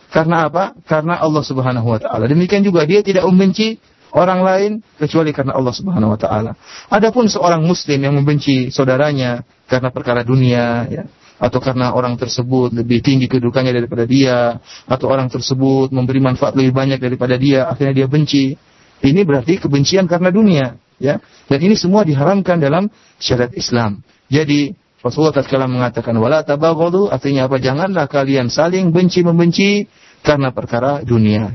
karena 0.10 0.50
apa? 0.50 0.64
Karena 0.86 1.22
Allah 1.22 1.44
Subhanahu 1.46 1.88
wa 1.94 2.00
taala. 2.02 2.26
Demikian 2.26 2.66
juga 2.66 2.90
dia 2.90 3.06
tidak 3.06 3.22
membenci 3.30 3.78
orang 4.14 4.40
lain 4.46 4.72
kecuali 5.02 5.34
karena 5.34 5.58
Allah 5.58 5.74
Subhanahu 5.74 6.14
wa 6.14 6.20
taala. 6.20 6.52
Adapun 6.88 7.26
seorang 7.28 7.66
muslim 7.66 7.98
yang 7.98 8.14
membenci 8.14 8.70
saudaranya 8.70 9.42
karena 9.66 9.90
perkara 9.90 10.22
dunia 10.22 10.86
ya, 10.88 11.04
atau 11.42 11.60
karena 11.60 11.92
orang 11.92 12.16
tersebut 12.16 12.72
lebih 12.72 13.02
tinggi 13.02 13.26
kedudukannya 13.26 13.74
daripada 13.74 14.06
dia 14.06 14.62
atau 14.86 15.10
orang 15.10 15.28
tersebut 15.28 15.90
memberi 15.90 16.22
manfaat 16.22 16.54
lebih 16.54 16.72
banyak 16.72 17.02
daripada 17.02 17.36
dia 17.36 17.68
akhirnya 17.68 18.06
dia 18.06 18.08
benci. 18.08 18.56
Ini 19.04 19.28
berarti 19.28 19.60
kebencian 19.60 20.08
karena 20.08 20.32
dunia, 20.32 20.80
ya. 20.96 21.20
Dan 21.52 21.60
ini 21.60 21.76
semua 21.76 22.08
diharamkan 22.08 22.56
dalam 22.56 22.88
syariat 23.20 23.52
Islam. 23.52 24.00
Jadi 24.32 24.72
Rasulullah 25.04 25.36
tatkala 25.36 25.68
mengatakan 25.68 26.16
wala 26.16 26.48
tabaghadu 26.48 27.12
artinya 27.12 27.52
apa? 27.52 27.60
Janganlah 27.60 28.08
kalian 28.08 28.48
saling 28.48 28.96
benci 28.96 29.20
membenci 29.20 29.84
karena 30.24 30.56
perkara 30.56 31.04
dunia. 31.04 31.52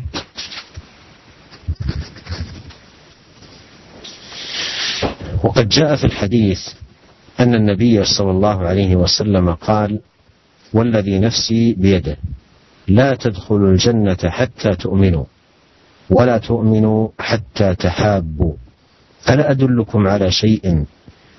وقد 5.44 5.68
جاء 5.68 5.96
في 5.96 6.04
الحديث 6.04 6.58
أن 7.40 7.54
النبي 7.54 8.04
صلى 8.04 8.30
الله 8.30 8.66
عليه 8.66 8.96
وسلم 8.96 9.54
قال 9.54 10.00
والذي 10.72 11.18
نفسي 11.18 11.74
بيده 11.74 12.16
لا 12.88 13.14
تدخلوا 13.14 13.68
الجنة 13.70 14.16
حتى 14.24 14.74
تؤمنوا 14.74 15.24
ولا 16.10 16.38
تؤمنوا 16.38 17.08
حتى 17.18 17.74
تحابوا 17.74 18.54
ألا 19.30 19.50
أدلكم 19.50 20.06
على 20.06 20.30
شيء 20.30 20.84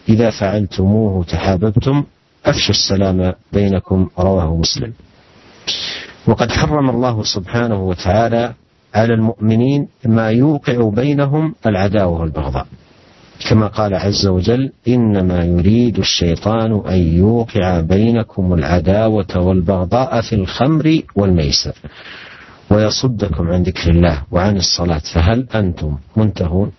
إذا 0.10 0.30
فعلتموه 0.30 1.24
تحاببتم 1.24 2.04
أفشوا 2.46 2.76
السلام 2.76 3.34
بينكم. 3.54 4.10
رواه 4.20 4.56
مسلم. 4.56 4.94
وقد 6.28 6.52
حرم 6.52 6.90
الله 6.90 7.24
سبحانه 7.24 7.84
وتعالى 7.88 8.54
على 8.94 9.14
المؤمنين 9.14 9.88
ما 10.06 10.30
يوقع 10.30 10.90
بينهم 10.90 11.56
العداوة 11.66 12.20
والبغضاء. 12.20 12.68
كما 13.49 13.67
قال 13.67 13.93
عز 13.93 14.28
وجل 14.28 14.71
إنما 14.88 15.43
يريد 15.43 15.99
الشيطان 15.99 16.82
أن 16.88 17.17
يوقع 17.17 17.80
بينكم 17.80 18.54
العداوة 18.54 19.38
والبغضاء 19.38 20.21
في 20.21 20.36
الخمر 20.36 21.02
والميسر. 21.15 21.73
ويصدكم 22.69 23.47
عن 23.47 23.63
ذكر 23.63 23.89
الله 23.91 24.23
وعن 24.32 24.58
الصلاة 24.58 25.02
فهل 25.13 25.47
أنتم 25.56 25.97
منتهون؟ 26.15 26.71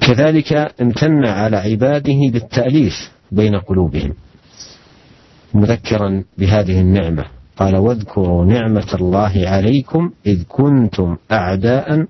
كذلك 0.00 0.52
امتن 0.80 1.24
على 1.24 1.56
عباده 1.56 2.18
بالتأليف 2.32 3.10
بين 3.32 3.56
قلوبهم 3.56 4.14
مذكرا 5.54 6.24
بهذه 6.38 6.80
النعمة. 6.80 7.24
قال 7.56 7.76
واذكروا 7.76 8.44
نعمة 8.44 8.94
الله 8.94 9.32
عليكم 9.48 10.10
إذ 10.26 10.42
كنتم 10.48 11.16
أعداء 11.32 12.06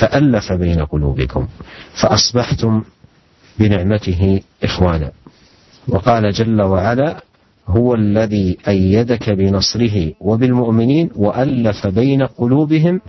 فألف 0.00 0.52
بين 0.52 0.84
قلوبكم 0.84 1.46
فأصبحتم 2.02 2.82
بنعمته 3.58 4.40
إخوانا. 4.64 5.10
وقال 5.88 6.32
جل 6.32 6.62
وعلا 6.62 7.22
هو 7.68 7.94
الذي 7.94 8.56
أيدك 8.68 9.30
بنصره 9.30 10.12
وبالمؤمنين 10.20 11.10
وألف 11.16 11.86
بين 11.86 12.22
قلوبهم 12.22 13.00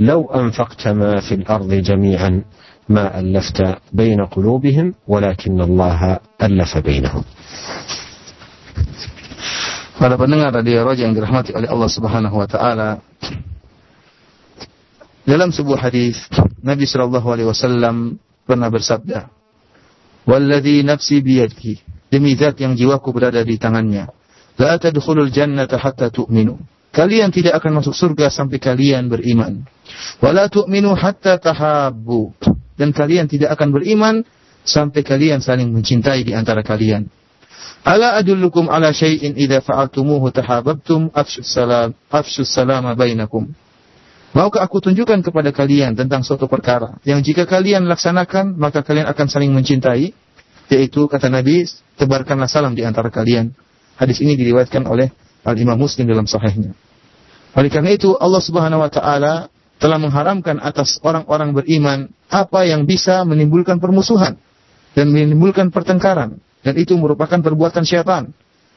لو 0.00 0.26
أنفقت 0.26 0.88
ما 0.88 1.20
في 1.20 1.34
الأرض 1.34 1.72
جميعا 1.74 2.42
ما 2.88 3.20
ألفت 3.20 3.62
بين 3.92 4.24
قلوبهم 4.24 4.94
ولكن 5.08 5.60
الله 5.60 6.18
ألف 6.42 6.78
بينهم. 6.78 7.24
Para 9.94 10.18
pendengar 10.18 10.50
radio 10.50 10.82
Raja 10.82 11.06
yang 11.06 11.14
dirahmati 11.14 11.54
oleh 11.54 11.70
Allah 11.70 11.90
Subhanahu 11.90 12.34
wa 12.34 12.48
taala. 12.50 12.98
Dalam 15.24 15.54
sebuah 15.54 15.88
hadis 15.88 16.18
Nabi 16.60 16.84
sallallahu 16.84 17.28
alaihi 17.30 17.48
wasallam 17.48 18.20
pernah 18.44 18.68
bersabda, 18.68 19.30
"Walladzi 20.28 20.84
nafsi 20.84 21.22
biyadihi" 21.24 21.94
Demi 22.14 22.38
zat 22.38 22.62
yang 22.62 22.78
jiwaku 22.78 23.10
berada 23.10 23.42
di 23.42 23.58
tangannya. 23.58 24.06
La 24.54 24.78
tadkhulul 24.78 25.34
jannata 25.34 25.82
hatta 25.82 26.14
tu'minu. 26.14 26.62
Kalian 26.94 27.34
tidak 27.34 27.58
akan 27.58 27.82
masuk 27.82 27.90
surga 27.90 28.30
sampai 28.30 28.62
kalian 28.62 29.10
beriman. 29.10 29.66
Wala 30.22 30.46
tu'minu 30.46 30.94
hatta 30.94 31.42
tahabbu. 31.42 32.38
Dan 32.78 32.94
kalian 32.94 33.26
tidak 33.26 33.58
akan 33.58 33.74
beriman 33.74 34.22
sampai 34.62 35.02
kalian 35.02 35.42
saling 35.42 35.74
mencintai 35.74 36.22
di 36.22 36.38
antara 36.38 36.62
kalian. 36.62 37.10
Ala 37.84 38.16
adullukum 38.16 38.72
ala 38.72 38.96
syai'in 38.96 39.36
idza 39.36 39.60
fa'altumuhu 39.60 40.32
tahabbtum 40.32 41.12
afshus 41.12 41.52
salam 41.52 41.92
afshus 42.08 42.48
salama 42.48 42.96
bainakum. 42.96 43.52
Maukah 44.34 44.64
aku 44.64 44.82
tunjukkan 44.82 45.22
kepada 45.22 45.54
kalian 45.54 45.94
tentang 45.94 46.26
suatu 46.26 46.50
perkara 46.50 46.98
yang 47.06 47.22
jika 47.22 47.46
kalian 47.46 47.86
laksanakan 47.86 48.58
maka 48.58 48.82
kalian 48.82 49.06
akan 49.06 49.26
saling 49.30 49.52
mencintai 49.54 50.10
yaitu 50.72 51.06
kata 51.06 51.28
Nabi 51.28 51.68
tebarkanlah 52.00 52.48
salam 52.48 52.72
di 52.74 52.82
antara 52.82 53.12
kalian. 53.12 53.52
Hadis 53.94 54.18
ini 54.24 54.34
diriwayatkan 54.34 54.90
oleh 54.90 55.14
Al 55.46 55.54
Imam 55.54 55.78
Muslim 55.78 56.08
dalam 56.08 56.26
sahihnya. 56.26 56.74
Oleh 57.54 57.70
karena 57.70 57.94
itu 57.94 58.18
Allah 58.18 58.42
Subhanahu 58.42 58.82
wa 58.82 58.90
taala 58.90 59.52
telah 59.78 60.00
mengharamkan 60.00 60.58
atas 60.58 60.98
orang-orang 61.04 61.54
beriman 61.54 62.10
apa 62.32 62.66
yang 62.66 62.88
bisa 62.88 63.22
menimbulkan 63.22 63.78
permusuhan 63.78 64.40
dan 64.96 65.06
menimbulkan 65.12 65.70
pertengkaran 65.70 66.42
dan 66.64 66.74
itu 66.80 66.96
merupakan 66.96 67.38
perbuatan 67.38 67.84
syaitan. 67.84 68.32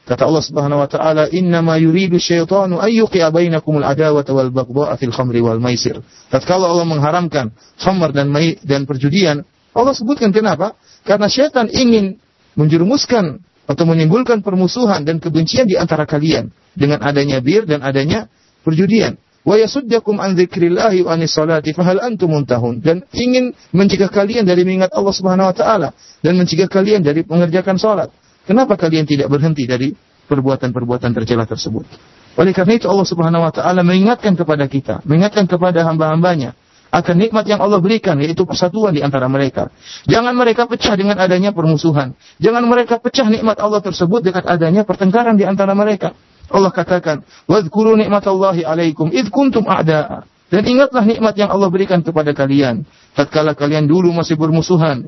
Kata 0.08 0.24
Allah 0.24 0.40
Subhanahu 0.40 0.80
wa 0.80 0.88
taala, 0.88 1.28
"Innama 1.28 1.76
yuridu 1.76 2.16
syaitanu 2.16 2.80
an 2.80 2.88
yuqi'a 2.88 3.28
bainakumul 3.28 3.84
adawata 3.84 4.32
wal 4.32 4.48
baghdha'a 4.48 4.96
fil 4.96 5.12
khamri 5.12 5.44
wal 5.44 5.60
maisir." 5.60 6.00
Tatkala 6.32 6.68
Allah 6.68 6.88
mengharamkan 6.88 7.52
khamr 7.76 8.16
dan 8.16 8.32
mai 8.32 8.56
dan 8.64 8.88
perjudian, 8.88 9.44
Allah 9.76 9.92
sebutkan 9.92 10.32
kenapa? 10.32 10.76
Karena 11.04 11.28
syaitan 11.28 11.68
ingin 11.68 12.16
menjerumuskan 12.56 13.44
atau 13.68 13.84
menimbulkan 13.84 14.40
permusuhan 14.40 15.04
dan 15.04 15.20
kebencian 15.20 15.68
di 15.68 15.76
antara 15.76 16.08
kalian 16.08 16.48
dengan 16.72 17.04
adanya 17.04 17.44
bir 17.44 17.68
dan 17.68 17.84
adanya 17.84 18.32
perjudian. 18.64 19.20
Wa 19.48 19.56
yasuddakum 19.56 20.20
an 20.20 20.36
dzikrillahi 20.36 21.08
wa 21.08 21.16
anis 21.16 21.32
salati 21.32 21.72
fahal 21.72 22.04
antum 22.04 22.28
muntahun 22.28 22.84
dan 22.84 23.00
ingin 23.16 23.56
mencegah 23.72 24.12
kalian 24.12 24.44
dari 24.44 24.68
mengingat 24.68 24.92
Allah 24.92 25.14
Subhanahu 25.16 25.48
wa 25.48 25.56
taala 25.56 25.88
dan 26.20 26.36
mencegah 26.36 26.68
kalian 26.68 27.00
dari 27.00 27.24
mengerjakan 27.24 27.80
salat. 27.80 28.12
Kenapa 28.44 28.76
kalian 28.76 29.08
tidak 29.08 29.32
berhenti 29.32 29.64
dari 29.64 29.96
perbuatan-perbuatan 30.28 31.16
tercela 31.16 31.48
tersebut? 31.48 31.88
Oleh 32.36 32.52
karena 32.52 32.76
itu 32.76 32.92
Allah 32.92 33.08
Subhanahu 33.08 33.48
wa 33.48 33.52
taala 33.52 33.80
mengingatkan 33.80 34.36
kepada 34.36 34.68
kita, 34.68 35.00
mengingatkan 35.08 35.48
kepada 35.48 35.80
hamba-hambanya 35.88 36.52
akan 36.88 37.16
nikmat 37.20 37.44
yang 37.44 37.60
Allah 37.60 37.80
berikan 37.80 38.16
yaitu 38.20 38.44
persatuan 38.48 38.96
di 38.96 39.04
antara 39.04 39.28
mereka. 39.28 39.72
Jangan 40.08 40.32
mereka 40.36 40.64
pecah 40.68 40.96
dengan 40.96 41.20
adanya 41.20 41.52
permusuhan. 41.52 42.16
Jangan 42.40 42.64
mereka 42.64 43.00
pecah 43.00 43.28
nikmat 43.28 43.60
Allah 43.60 43.80
tersebut 43.80 44.24
dengan 44.24 44.44
adanya 44.44 44.84
pertengkaran 44.84 45.36
di 45.36 45.44
antara 45.44 45.76
mereka. 45.76 46.16
Allah 46.48 46.72
katakan, 46.72 47.22
"Wadhkuru 47.44 47.96
nikmatallahi 48.00 48.64
'alaikum 48.64 49.12
id 49.12 49.28
kuntum 49.28 49.68
a'da'a." 49.68 50.24
Dan 50.48 50.64
ingatlah 50.64 51.04
nikmat 51.04 51.36
yang 51.36 51.52
Allah 51.52 51.68
berikan 51.68 52.00
kepada 52.00 52.32
kalian 52.32 52.88
tatkala 53.12 53.52
kalian 53.52 53.84
dulu 53.84 54.08
masih 54.16 54.40
bermusuhan. 54.40 55.04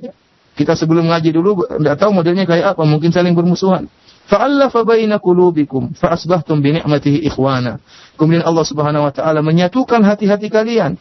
Kita 0.52 0.76
sebelum 0.76 1.08
ngaji 1.08 1.32
dulu 1.32 1.64
tidak 1.64 1.96
tahu 1.96 2.12
modelnya 2.12 2.44
kayak 2.44 2.76
apa, 2.76 2.82
mungkin 2.84 3.08
saling 3.08 3.32
bermusuhan. 3.32 3.88
Fa'allafa 4.28 4.84
baina 4.84 5.16
qulubikum 5.16 5.96
fa 5.96 6.12
asbahtum 6.12 6.60
bi 6.60 6.76
ni'matihi 6.76 7.24
ikhwana. 7.32 7.80
Kemudian 8.20 8.44
Allah 8.44 8.64
Subhanahu 8.68 9.08
wa 9.08 9.12
taala 9.16 9.40
menyatukan 9.40 10.04
hati-hati 10.04 10.52
kalian 10.52 11.00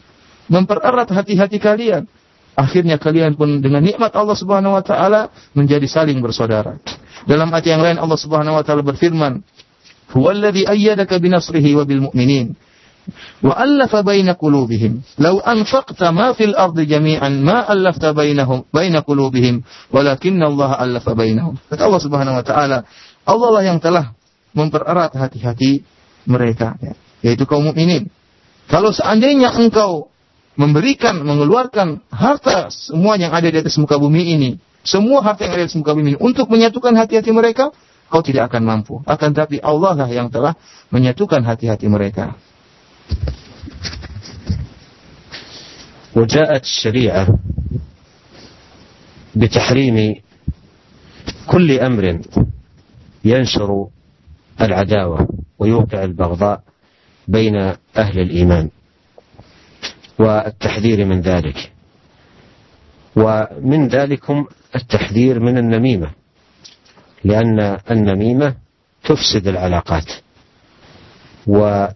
mempererat 0.50 1.08
hati-hati 1.14 1.62
kalian. 1.62 2.10
Akhirnya 2.58 2.98
kalian 2.98 3.38
pun 3.38 3.62
dengan 3.62 3.80
nikmat 3.80 4.10
Allah 4.18 4.34
Subhanahu 4.34 4.74
wa 4.74 4.82
taala 4.82 5.30
menjadi 5.54 5.86
saling 5.86 6.18
bersaudara. 6.18 6.82
Dalam 7.24 7.46
ayat 7.54 7.70
yang 7.70 7.80
lain 7.80 7.96
Allah 8.02 8.18
Subhanahu 8.18 8.58
wa 8.58 8.64
taala 8.66 8.82
berfirman, 8.82 9.46
"Huwallazi 10.10 10.66
ayyadaka 10.66 11.18
binasrihi 11.18 11.74
wa 11.78 11.84
bil 11.86 12.10
mu'minin." 12.10 12.58
Wa 13.40 13.56
allafa 13.56 14.04
baina 14.04 14.36
qulubihim. 14.36 15.02
Law 15.18 15.40
anfaqta 15.40 16.12
ma 16.12 16.36
fil 16.36 16.54
ardi 16.54 16.86
jami'an 16.86 17.40
ma 17.42 17.64
allafta 17.64 18.12
bainahum 18.12 18.68
baina 18.70 19.02
qulubihim, 19.02 19.64
walakinna 19.90 20.46
Allah 20.46 20.76
allafa 20.78 21.16
bainahum. 21.16 21.56
Kata 21.72 21.88
Allah 21.88 22.02
Subhanahu 22.02 22.36
wa 22.38 22.44
taala, 22.44 22.78
Allah 23.24 23.48
lah 23.50 23.62
yang 23.64 23.80
telah 23.80 24.12
mereka, 26.26 26.76
ya, 26.82 26.92
yaitu 27.24 27.48
kaum 27.48 27.64
mukminin. 27.64 28.12
Kalau 28.68 28.92
seandainya 28.94 29.56
engkau 29.56 30.12
memberikan, 30.54 31.24
mengeluarkan 31.24 32.04
harta 32.12 32.68
semua 32.70 33.16
yang 33.16 33.32
ada 33.32 33.48
di 33.48 33.58
atas 33.58 33.80
muka 33.80 33.96
bumi 33.96 34.36
ini, 34.36 34.50
semua 34.84 35.24
harta 35.24 35.48
yang 35.48 35.56
ada 35.56 35.62
di 35.64 35.68
atas 35.72 35.78
muka 35.80 35.96
bumi 35.96 36.14
ini 36.14 36.18
untuk 36.20 36.46
menyatukan 36.52 36.92
hati-hati 36.94 37.32
mereka, 37.32 37.72
kau 38.10 38.20
tidak 38.26 38.50
akan 38.50 38.62
mampu. 38.66 38.98
Akan 39.06 39.30
tapi 39.30 39.62
Allah 39.62 39.94
lah 39.94 40.10
yang 40.10 40.28
telah 40.28 40.58
menyatukan 40.90 41.46
hati-hati 41.46 41.86
mereka. 41.86 42.34
وجاءت 46.10 46.62
الشريعة 46.62 47.38
بتحريم 49.34 50.14
كل 51.46 51.68
أمر 51.78 52.20
ينشر 53.24 53.86
العداوة 54.60 55.28
ويوقع 55.58 56.04
البغضاء 56.04 56.62
بين 57.28 57.56
أهل 57.96 58.20
الإيمان 58.20 58.70
والتحذير 60.18 61.04
من 61.04 61.20
ذلك 61.20 61.72
ومن 63.16 63.88
ذلكم 63.88 64.46
التحذير 64.76 65.40
من 65.40 65.58
النميمة 65.58 66.19
لأن 67.24 67.78
النميمة 67.90 68.54
تفسد 69.04 69.48
العلاقات 69.48 70.04
وتقطع 71.46 71.94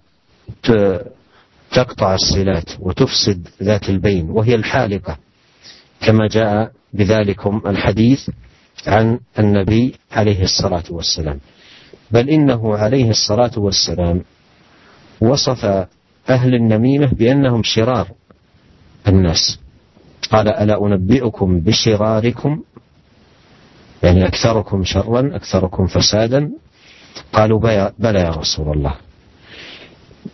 الصلات 2.14 2.70
وتفسد 2.80 3.48
ذات 3.62 3.88
البين 3.90 4.30
وهي 4.30 4.54
الحالقة 4.54 5.16
كما 6.00 6.28
جاء 6.28 6.72
بذلكم 6.92 7.62
الحديث 7.66 8.30
عن 8.86 9.20
النبي 9.38 9.94
عليه 10.12 10.42
الصلاة 10.42 10.82
والسلام. 10.90 11.40
بل 12.10 12.30
إنه 12.30 12.76
عليه 12.76 13.10
الصلاة 13.10 13.50
والسلام 13.56 14.22
وصف 15.20 15.64
أهل 16.30 16.54
النميمة 16.54 17.06
بأنهم 17.06 17.62
شرار 17.62 18.08
الناس. 19.08 19.58
قال 20.30 20.48
ألا 20.48 20.86
أنبئكم 20.86 21.60
بشراركم 21.60 22.62
يعني 24.04 24.26
أكثركم 24.26 24.84
شرا 24.84 25.36
أكثركم 25.36 25.86
فسادا. 25.86 26.50
قالوا 27.32 27.60
بلى 27.98 28.20
يا 28.20 28.30
رسول 28.30 28.76
الله. 28.76 28.94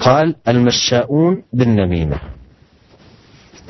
قال 0.01 0.37
المشاؤون 0.49 1.43
بالنميمة 1.53 2.21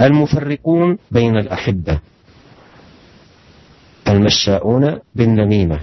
المفرقون 0.00 0.98
بين 1.10 1.36
الأحبة. 1.36 1.98
المشاؤون 4.08 4.98
بالنميمة 5.14 5.80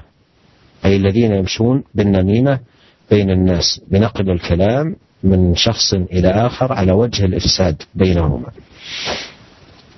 أي 0.86 0.95
الذين 0.95 1.32
يمشون 1.32 1.84
بالنميمة 1.95 2.60
بين 3.12 3.30
الناس 3.32 3.82
بنقل 3.88 4.30
الكلام 4.32 4.95
من 5.23 5.56
شخص 5.56 5.93
إلى 5.93 6.30
آخر 6.30 6.73
على 6.73 6.91
وجه 6.91 7.25
الإفساد 7.25 7.84
بينهما. 7.95 8.51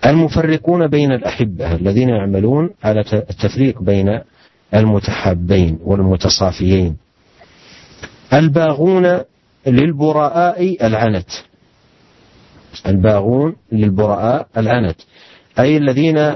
المفرقون 0.06 0.88
بين 0.88 1.12
الأحبة 1.12 1.76
الذين 1.76 2.10
يعملون 2.10 2.70
على 2.84 3.00
التفريق 3.14 3.82
بين 3.82 4.20
المتحابين 4.74 5.80
والمتصافيين. 5.84 6.98
الباغون 8.34 9.20
للبراء 9.68 10.88
العنت. 10.88 11.30
الباغون 12.88 13.56
للبراء 13.72 14.48
العنت. 14.58 15.02
أي 15.60 15.78
الذين 15.78 16.36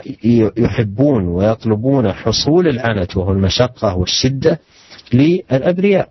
يحبون 0.57 1.27
ويطلبون 1.27 2.11
حصول 2.13 2.67
العنت 2.67 3.17
وهو 3.17 3.31
المشقة 3.31 3.95
والشدة 3.95 4.59
للأبرياء. 5.13 6.09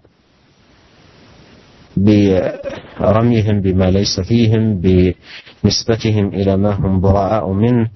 برميهم 1.97 3.61
بما 3.61 3.91
ليس 3.91 4.21
فيهم 4.21 4.81
بنسبتهم 4.81 6.29
إلى 6.29 6.57
ما 6.57 6.71
هم 6.71 7.01
براء 7.01 7.53
منه 7.53 7.91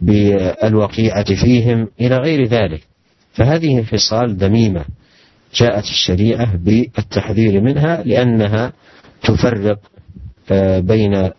بالوقيعة 0.00 1.34
فيهم 1.34 1.88
إلى 2.00 2.16
غير 2.16 2.46
ذلك 2.46 2.80
فهذه 3.32 3.82
خصال 3.82 4.36
ذميمة 4.36 4.84
جاءت 5.54 5.84
الشريعة 5.84 6.56
بالتحذير 6.56 7.60
منها 7.60 8.02
لأنها 8.02 8.72
تفرق 9.22 9.78
آه، 10.50 10.80
بين 10.80 11.30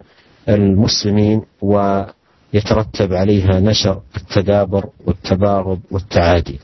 المسلمين 0.50 1.42
ويترتب 1.62 3.14
عليها 3.14 3.60
نشر 3.60 4.02
التدابر 4.18 4.86
والتباغض 5.06 5.80
والتعادي. 5.92 6.60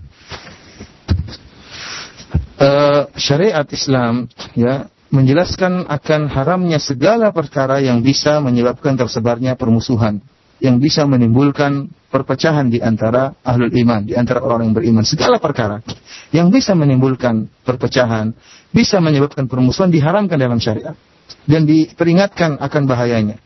syariat 3.17 3.67
Islam 3.71 4.27
ya 4.55 4.87
menjelaskan 5.13 5.85
akan 5.85 6.25
haramnya 6.25 6.81
segala 6.81 7.29
perkara 7.29 7.77
yang 7.77 8.01
bisa 8.01 8.41
menyebabkan 8.41 8.97
tersebarnya 8.97 9.53
permusuhan, 9.53 10.17
yang 10.57 10.81
bisa 10.81 11.05
menimbulkan 11.05 11.93
perpecahan 12.09 12.73
di 12.73 12.81
antara 12.81 13.37
ahlul 13.45 13.69
iman, 13.69 14.09
di 14.09 14.17
antara 14.17 14.41
orang 14.41 14.73
yang 14.73 14.75
beriman. 14.75 15.05
Segala 15.05 15.37
perkara 15.37 15.85
yang 16.33 16.49
bisa 16.49 16.73
menimbulkan 16.73 17.45
perpecahan, 17.61 18.33
bisa 18.73 18.97
menyebabkan 18.97 19.45
permusuhan 19.45 19.93
diharamkan 19.93 20.41
dalam 20.41 20.57
syariat 20.57 20.97
dan 21.45 21.69
diperingatkan 21.69 22.57
akan 22.57 22.83
bahayanya. 22.89 23.37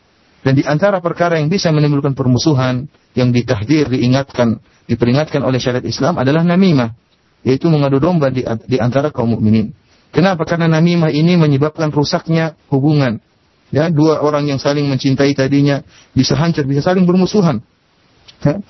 Dan 0.48 0.56
di 0.56 0.64
antara 0.64 1.04
perkara 1.04 1.36
yang 1.36 1.52
bisa 1.52 1.68
menimbulkan 1.76 2.16
permusuhan, 2.16 2.88
yang 3.12 3.36
ditahdir, 3.36 3.92
diingatkan, 3.92 4.64
diperingatkan 4.88 5.44
oleh 5.44 5.60
syariat 5.60 5.84
Islam 5.84 6.16
adalah 6.16 6.48
namimah, 6.48 6.96
yaitu 7.44 7.68
mengadu 7.68 8.00
domba 8.00 8.32
di, 8.32 8.48
antara 8.80 9.12
kaum 9.12 9.36
mukminin. 9.36 9.76
Kenapa? 10.12 10.48
Karena 10.48 10.72
namimah 10.72 11.12
ini 11.12 11.36
menyebabkan 11.36 11.92
rusaknya 11.92 12.58
hubungan. 12.72 13.20
Ya, 13.68 13.92
dua 13.92 14.24
orang 14.24 14.48
yang 14.48 14.60
saling 14.64 14.88
mencintai 14.88 15.36
tadinya 15.36 15.84
bisa 16.16 16.40
hancur, 16.40 16.64
bisa 16.64 16.80
saling 16.80 17.04
bermusuhan. 17.04 17.60
Ya. 18.40 18.64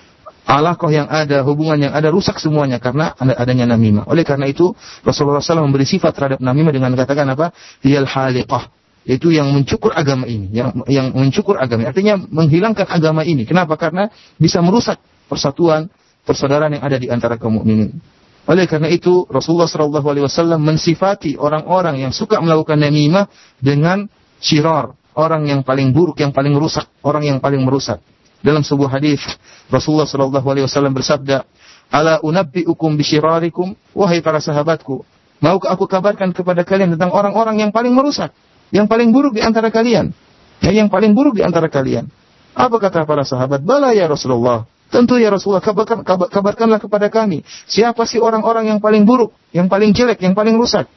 Alaqah 0.47 0.89
yang 0.89 1.07
ada, 1.11 1.43
hubungan 1.43 1.75
yang 1.75 1.91
ada 1.91 2.07
rusak 2.07 2.39
semuanya 2.39 2.79
karena 2.79 3.11
adanya 3.19 3.75
namimah. 3.75 4.07
Oleh 4.07 4.23
karena 4.23 4.47
itu 4.47 4.71
Rasulullah 5.03 5.43
SAW 5.43 5.67
memberi 5.67 5.83
sifat 5.83 6.15
terhadap 6.15 6.39
namimah 6.39 6.71
dengan 6.71 6.95
katakan 6.95 7.27
apa? 7.35 7.51
Hiyal 7.83 8.07
haliqah. 8.07 8.71
Itu 9.03 9.27
yang 9.27 9.51
mencukur 9.51 9.91
agama 9.91 10.23
ini, 10.23 10.47
yang 10.55 10.83
yang 10.87 11.11
mencukur 11.11 11.59
agama. 11.59 11.91
Artinya 11.91 12.15
menghilangkan 12.19 12.87
agama 12.87 13.27
ini. 13.27 13.43
Kenapa? 13.43 13.75
Karena 13.75 14.07
bisa 14.39 14.63
merusak 14.63 15.03
persatuan, 15.27 15.91
persaudaraan 16.23 16.79
yang 16.79 16.83
ada 16.83 16.95
di 16.95 17.11
antara 17.11 17.35
kaum 17.35 17.59
mukminin. 17.59 17.99
Oleh 18.47 18.63
karena 18.63 18.87
itu 18.87 19.27
Rasulullah 19.27 19.67
Shallallahu 19.67 20.07
Alaihi 20.07 20.25
Wasallam 20.25 20.63
mensifati 20.63 21.35
orang-orang 21.35 21.99
yang 21.99 22.15
suka 22.15 22.39
melakukan 22.39 22.79
namimah 22.79 23.27
dengan 23.59 24.07
syirar, 24.39 24.95
orang 25.19 25.51
yang 25.51 25.61
paling 25.67 25.91
buruk, 25.91 26.23
yang 26.23 26.31
paling 26.31 26.55
rusak, 26.55 26.87
orang 27.03 27.27
yang 27.27 27.37
paling 27.43 27.59
merusak. 27.59 27.99
Dalam 28.39 28.63
sebuah 28.63 28.97
hadis 28.97 29.19
Rasulullah 29.67 30.07
Shallallahu 30.07 30.47
Alaihi 30.47 30.63
Wasallam 30.63 30.95
bersabda, 30.95 31.43
"Ala 31.91 32.23
unabbiukum 32.23 32.95
bisyirarikum, 32.95 33.75
wahai 33.91 34.23
para 34.23 34.39
sahabatku, 34.39 35.03
maukah 35.43 35.75
aku 35.75 35.83
kabarkan 35.83 36.31
kepada 36.31 36.63
kalian 36.63 36.95
tentang 36.95 37.11
orang-orang 37.11 37.59
yang 37.59 37.75
paling 37.75 37.91
merusak, 37.91 38.31
yang 38.71 38.87
paling 38.87 39.11
buruk 39.11 39.35
di 39.35 39.43
antara 39.43 39.67
kalian?" 39.67 40.15
Ya, 40.57 40.73
yang 40.73 40.89
paling 40.89 41.13
buruk 41.13 41.37
di 41.37 41.43
antara 41.45 41.69
kalian. 41.69 42.09
Apa 42.57 42.81
kata 42.81 43.05
para 43.05 43.21
sahabat? 43.21 43.61
Bala 43.61 43.93
ya 43.93 44.09
Rasulullah. 44.09 44.65
Tentu 44.87 45.19
ya 45.19 45.27
Rasulullah, 45.27 45.63
kabarkan, 45.63 46.07
kabar, 46.07 46.27
kabarkanlah 46.31 46.79
kepada 46.79 47.07
kami. 47.11 47.43
Siapa 47.67 48.07
sih 48.07 48.23
orang-orang 48.23 48.71
yang 48.71 48.79
paling 48.79 49.03
buruk, 49.03 49.35
yang 49.51 49.67
paling 49.67 49.91
jelek, 49.91 50.23
yang 50.23 50.31
paling 50.31 50.55
rusak? 50.55 50.87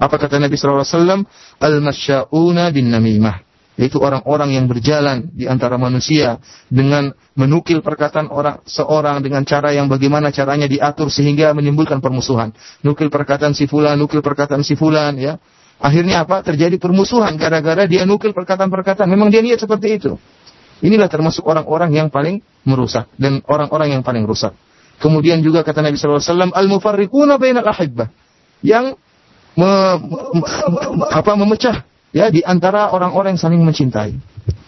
Apa 0.00 0.16
kata 0.16 0.40
Nabi 0.40 0.56
SAW? 0.56 1.24
Al-masya'una 1.60 2.72
bin 2.72 2.92
namimah. 2.92 3.44
Yaitu 3.80 3.96
orang-orang 3.96 4.60
yang 4.60 4.68
berjalan 4.68 5.32
di 5.32 5.48
antara 5.48 5.80
manusia 5.80 6.36
dengan 6.68 7.16
menukil 7.32 7.80
perkataan 7.80 8.28
orang 8.28 8.60
seorang 8.68 9.24
dengan 9.24 9.40
cara 9.48 9.72
yang 9.72 9.88
bagaimana 9.88 10.28
caranya 10.28 10.68
diatur 10.68 11.08
sehingga 11.08 11.56
menimbulkan 11.56 12.04
permusuhan. 12.04 12.52
Nukil 12.84 13.08
perkataan 13.08 13.56
si 13.56 13.64
fulan, 13.64 13.96
nukil 13.96 14.20
perkataan 14.20 14.60
si 14.60 14.76
fulan, 14.76 15.16
ya. 15.16 15.40
Akhirnya 15.80 16.28
apa? 16.28 16.44
Terjadi 16.44 16.76
permusuhan 16.76 17.40
gara-gara 17.40 17.88
dia 17.88 18.04
nukil 18.04 18.36
perkataan-perkataan. 18.36 19.08
Memang 19.08 19.32
dia 19.32 19.40
niat 19.40 19.64
seperti 19.64 19.96
itu. 19.96 20.20
Inilah 20.80 21.08
termasuk 21.12 21.44
orang-orang 21.44 21.92
yang 21.92 22.08
paling 22.08 22.40
merusak 22.64 23.08
dan 23.20 23.44
orang-orang 23.44 24.00
yang 24.00 24.02
paling 24.04 24.24
rusak. 24.24 24.56
Kemudian 25.00 25.40
juga 25.40 25.64
kata 25.64 25.80
Nabi 25.80 25.96
SAW, 25.96 26.52
al-mufarriquna 26.52 27.40
bainal 27.40 27.68
ahibbah. 27.68 28.12
Yang 28.60 29.00
me, 29.56 29.70
me, 29.96 30.20
me, 31.00 31.04
apa 31.08 31.32
memecah 31.36 31.88
ya 32.12 32.28
di 32.28 32.44
antara 32.44 32.92
orang-orang 32.92 33.36
yang 33.36 33.42
saling 33.42 33.62
mencintai. 33.64 34.12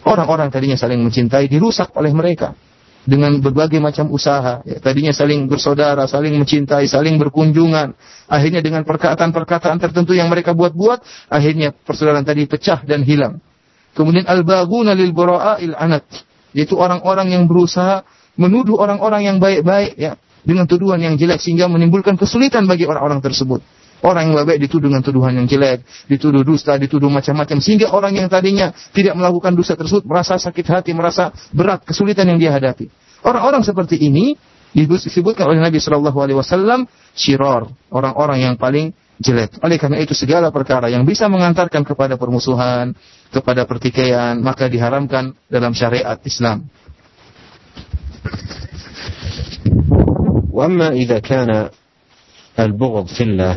Orang-orang 0.09 0.49
tadinya 0.49 0.75
saling 0.75 0.99
mencintai 1.05 1.47
dirusak 1.53 1.93
oleh 1.95 2.11
mereka 2.17 2.57
dengan 3.05 3.39
berbagai 3.43 3.79
macam 3.83 4.11
usaha. 4.11 4.63
Ya, 4.65 4.79
tadinya 4.79 5.13
saling 5.13 5.47
bersaudara, 5.51 6.07
saling 6.07 6.35
mencintai, 6.39 6.87
saling 6.87 7.19
berkunjungan. 7.19 7.95
Akhirnya 8.27 8.63
dengan 8.63 8.87
perkataan-perkataan 8.87 9.79
tertentu 9.79 10.15
yang 10.17 10.31
mereka 10.31 10.55
buat-buat, 10.55 11.29
akhirnya 11.29 11.75
persaudaraan 11.75 12.27
tadi 12.27 12.47
pecah 12.47 12.83
dan 12.87 13.03
hilang. 13.03 13.43
Kemudian 13.93 14.25
al-baguna 14.25 14.97
lil 14.97 15.13
il 15.61 15.75
anat, 15.77 16.05
yaitu 16.57 16.77
orang-orang 16.81 17.33
yang 17.33 17.45
berusaha 17.45 18.05
menuduh 18.41 18.81
orang-orang 18.81 19.29
yang 19.29 19.37
baik-baik 19.37 20.01
ya 20.01 20.17
dengan 20.43 20.65
tuduhan 20.65 20.99
yang 20.99 21.15
jelek 21.21 21.39
sehingga 21.39 21.69
menimbulkan 21.69 22.17
kesulitan 22.17 22.65
bagi 22.65 22.89
orang-orang 22.89 23.21
tersebut. 23.21 23.61
Orang 24.03 24.35
yang 24.35 24.43
baik 24.43 24.59
dituduh 24.67 24.91
dengan 24.91 25.05
tuduhan 25.07 25.31
yang 25.39 25.47
jelek, 25.47 25.87
dituduh 26.11 26.43
dusta, 26.43 26.75
dituduh 26.75 27.07
macam-macam. 27.07 27.63
Sehingga 27.63 27.95
orang 27.95 28.19
yang 28.19 28.27
tadinya 28.27 28.75
tidak 28.91 29.15
melakukan 29.15 29.55
dosa 29.55 29.79
tersebut 29.79 30.03
merasa 30.03 30.35
sakit 30.43 30.67
hati, 30.67 30.91
merasa 30.91 31.31
berat 31.55 31.87
kesulitan 31.87 32.27
yang 32.27 32.43
dia 32.43 32.51
hadapi. 32.51 32.91
Orang-orang 33.23 33.63
seperti 33.63 34.03
ini 34.03 34.35
disebutkan 34.75 35.47
oleh 35.47 35.63
Nabi 35.63 35.79
Shallallahu 35.79 36.19
Alaihi 36.19 36.35
Wasallam 36.35 36.91
shiror, 37.15 37.71
orang-orang 37.95 38.43
yang 38.43 38.55
paling 38.59 38.91
jelek. 39.21 39.61
Oleh 39.61 39.77
karena 39.77 40.01
itu 40.01 40.17
segala 40.17 40.49
perkara 40.49 40.89
yang 40.89 41.05
bisa 41.05 41.29
mengantarkan 41.29 41.85
kepada 41.85 42.17
permusuhan, 42.17 42.97
kepada 43.29 43.69
pertikaian, 43.69 44.39
maka 44.41 44.71
diharamkan 44.71 45.37
dalam 45.51 45.77
syariat 45.77 46.17
Islam. 46.25 46.71
وأما 50.53 50.89
إذا 50.93 51.19
كان 51.19 51.71
البغض 52.61 53.07
في 53.07 53.23
الله 53.25 53.57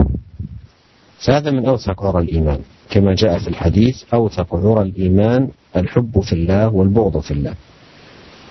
فهذا 1.19 1.51
من 1.51 1.65
أوثق 1.65 2.03
عرى 2.03 2.23
الإيمان 2.23 2.59
كما 2.89 3.15
جاء 3.15 3.39
في 3.39 3.47
الحديث 3.47 4.03
أوثق 4.13 4.55
عرى 4.55 4.81
الإيمان 4.81 5.49
الحب 5.75 6.19
في 6.19 6.33
الله 6.33 6.71
والبغض 6.71 7.19
في 7.19 7.31
الله 7.31 7.53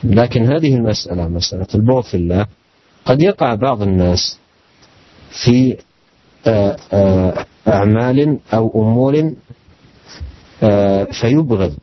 لكن 0.04 0.42
هذه 0.52 0.74
المسألة 0.74 1.28
مسألة 1.28 1.66
البغض 1.74 2.02
في 2.02 2.16
الله 2.16 2.46
قد 3.04 3.22
يقع 3.22 3.54
بعض 3.54 3.82
الناس 3.82 4.38
في 5.30 5.76
أعمال 7.68 8.38
أو 8.54 8.82
أمور 8.82 9.32
آه، 10.62 11.04
فيبغض 11.04 11.74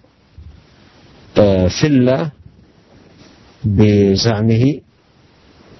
في 1.81 1.83
الله 1.87 2.31
بزعمه 3.63 4.79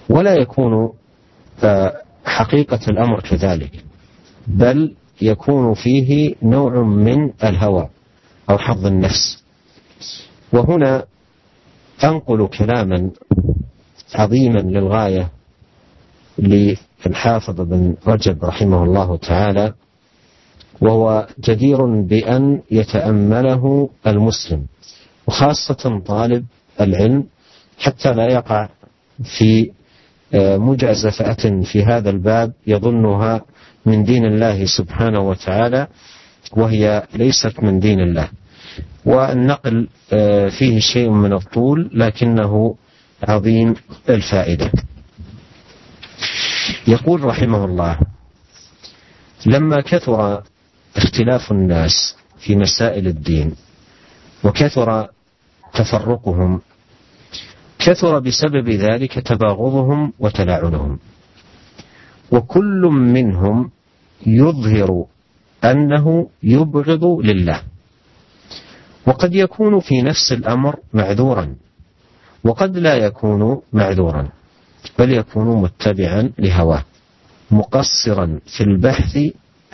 ولا 0.10 0.34
يكون 0.34 0.94
حقيقة 2.26 2.80
الأمر 2.90 3.20
كذلك 3.20 3.84
بل 4.48 4.94
يكون 5.22 5.74
فيه 5.74 6.36
نوع 6.44 6.84
من 6.84 7.32
الهوى 7.44 7.90
أو 8.50 8.58
حظ 8.58 8.86
النفس. 8.86 9.44
وهنا 10.54 11.06
أنقل 12.04 12.48
كلاما 12.48 13.10
عظيما 14.16 14.60
للغاية 14.60 15.30
للحافظ 17.06 17.62
بن 17.62 17.96
رجب 18.08 18.46
رحمه 18.46 18.84
الله 18.84 19.18
تعالى 19.18 19.74
وهو 20.82 21.28
جدير 21.40 21.86
بأن 21.86 22.62
يتأمله 22.72 23.90
المسلم 24.08 24.66
وخاصة 25.28 26.02
طالب 26.06 26.46
العلم 26.82 27.24
حتى 27.80 28.14
لا 28.14 28.28
يقع 28.32 28.70
في 29.24 29.72
مجازفة 30.58 31.62
في 31.64 31.84
هذا 31.84 32.10
الباب 32.10 32.54
يظنها 32.68 33.42
من 33.86 34.04
دين 34.04 34.26
الله 34.26 34.66
سبحانه 34.66 35.20
وتعالى 35.20 35.88
وهي 36.58 37.04
ليست 37.14 37.60
من 37.64 37.80
دين 37.80 38.00
الله. 38.00 38.28
والنقل 39.06 39.88
فيه 40.58 40.80
شيء 40.80 41.10
من 41.10 41.34
الطول 41.34 41.90
لكنه 41.94 42.76
عظيم 43.24 43.76
الفائدة. 44.10 44.72
يقول 46.88 47.24
رحمه 47.24 47.66
الله 47.66 48.00
لما 49.46 49.82
كثر 49.82 50.44
اختلاف 50.96 51.52
الناس 51.52 52.16
في 52.40 52.56
مسائل 52.56 53.08
الدين 53.08 53.56
وكثر 54.44 55.08
تفرقهم 55.74 56.62
كثر 57.80 58.20
بسبب 58.20 58.70
ذلك 58.70 59.20
تباغضهم 59.20 60.14
وتلاعنهم. 60.20 61.00
وكل 62.32 62.82
منهم 62.92 63.72
يظهر 64.28 65.06
أنه 65.64 66.30
يبغض 66.44 67.06
لله. 67.06 67.62
وقد 69.08 69.36
يكون 69.36 69.80
في 69.80 70.02
نفس 70.02 70.32
الأمر 70.32 70.76
معذورا 70.94 71.56
وقد 72.44 72.78
لا 72.78 72.96
يكون 72.96 73.62
معذورا. 73.74 74.30
بل 75.00 75.12
يكون 75.12 75.62
متبعا 75.62 76.32
لهواه 76.40 76.84
مقصرا 77.52 78.40
في 78.46 78.64
البحث 78.64 79.18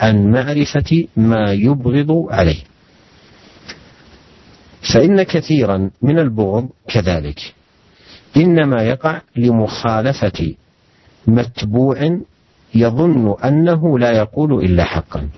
عن 0.00 0.30
معرفة 0.30 1.06
ما 1.16 1.52
يبغض 1.52 2.26
عليه. 2.30 2.62
فإن 4.92 5.22
كثيرا 5.22 5.90
من 6.02 6.18
البغض 6.18 6.68
كذلك. 6.88 7.54
إنما 8.36 8.82
يقع 8.82 9.20
لمخالفة 9.36 10.54
متبوع 11.26 12.20
يظن 12.74 13.34
أنه 13.44 13.98
لا 13.98 14.10
يقول 14.12 14.64
إلا 14.64 14.84
حقا. 14.84 15.28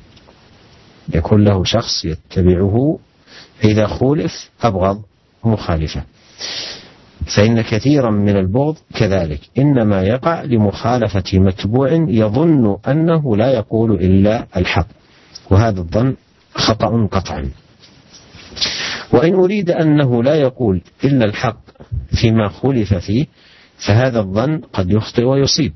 يكون 1.15 1.45
له 1.45 1.65
شخص 1.65 2.05
يتبعه 2.05 2.99
إذا 3.65 3.87
خولف 3.87 4.51
أبغض 4.63 5.03
مخالفة. 5.45 6.03
فإن 7.37 7.61
كثيرا 7.61 8.11
من 8.11 8.37
البغض 8.37 8.77
كذلك. 8.95 9.41
إنما 9.59 10.03
يقع 10.03 10.43
لمخالفة 10.43 11.39
متبوع 11.39 11.93
يظن 11.93 12.77
أنه 12.89 13.37
لا 13.37 13.51
يقول 13.53 13.93
إلا 13.93 14.47
الحق. 14.57 14.87
وهذا 15.51 15.81
الظن 15.81 16.15
خطأ 16.55 17.07
قطعا. 17.07 17.51
وإن 19.13 19.35
أريد 19.35 19.71
أنه 19.71 20.23
لا 20.23 20.35
يقول 20.35 20.81
إلا 21.05 21.25
الحق 21.25 21.61
فيما 22.21 22.49
خلف 22.49 22.95
فيه 22.95 23.27
فهذا 23.87 24.21
الظن 24.21 24.61
قد 24.73 24.91
يخطئ 24.91 25.25
ويصيب. 25.25 25.73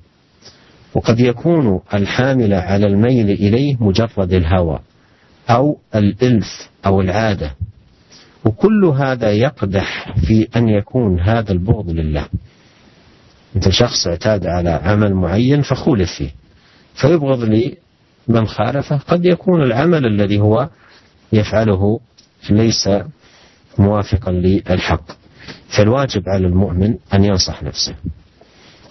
وقد 0.94 1.20
يكون 1.20 1.80
الحامل 1.94 2.54
على 2.54 2.86
الميل 2.86 3.30
إليه 3.30 3.76
مجرد 3.80 4.32
الهوى 4.32 4.78
أو 5.50 5.78
الإلف 5.94 6.68
أو 6.86 7.00
العادة. 7.00 7.54
وكل 8.44 8.84
هذا 8.84 9.32
يقدح 9.32 10.14
في 10.26 10.48
أن 10.56 10.68
يكون 10.68 11.20
هذا 11.20 11.52
البغض 11.52 11.90
لله. 11.90 12.26
أنت 13.56 13.68
شخص 13.68 14.06
اعتاد 14.06 14.46
على 14.46 14.70
عمل 14.70 15.14
معين 15.14 15.62
فخولف 15.62 16.10
فيه. 16.12 16.30
فيبغض 16.94 17.44
لي 17.44 17.76
من 18.28 18.46
خالفه. 18.46 18.96
قد 18.96 19.24
يكون 19.24 19.62
العمل 19.62 20.06
الذي 20.06 20.40
هو 20.40 20.68
يفعله 21.32 22.00
ليس 22.50 22.88
موافقا 23.78 24.32
للحق. 24.32 25.04
فالواجب 25.68 26.22
على 26.28 26.46
المؤمن 26.46 26.94
أن 27.14 27.24
ينصح 27.24 27.62
نفسه 27.62 27.94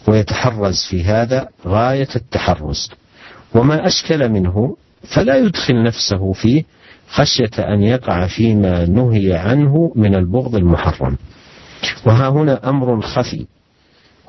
ويتحرز 0.08 0.86
في 0.90 1.04
هذا 1.04 1.48
غاية 1.68 2.08
التحرز. 2.16 2.90
وما 3.56 3.88
أشكل 3.88 4.30
منه 4.30 4.78
فلا 5.16 5.38
يدخل 5.38 5.84
نفسه 5.84 6.34
فيه 6.34 6.64
خشية 7.14 7.74
أن 7.74 7.84
يقع 7.84 8.28
فيما 8.28 8.86
نهي 8.86 9.34
عنه 9.34 9.94
من 9.96 10.16
البغض 10.16 10.56
المحرم. 10.56 11.18
وها 12.06 12.30
هنا 12.30 12.70
أمر 12.70 13.02
خفي. 13.02 13.46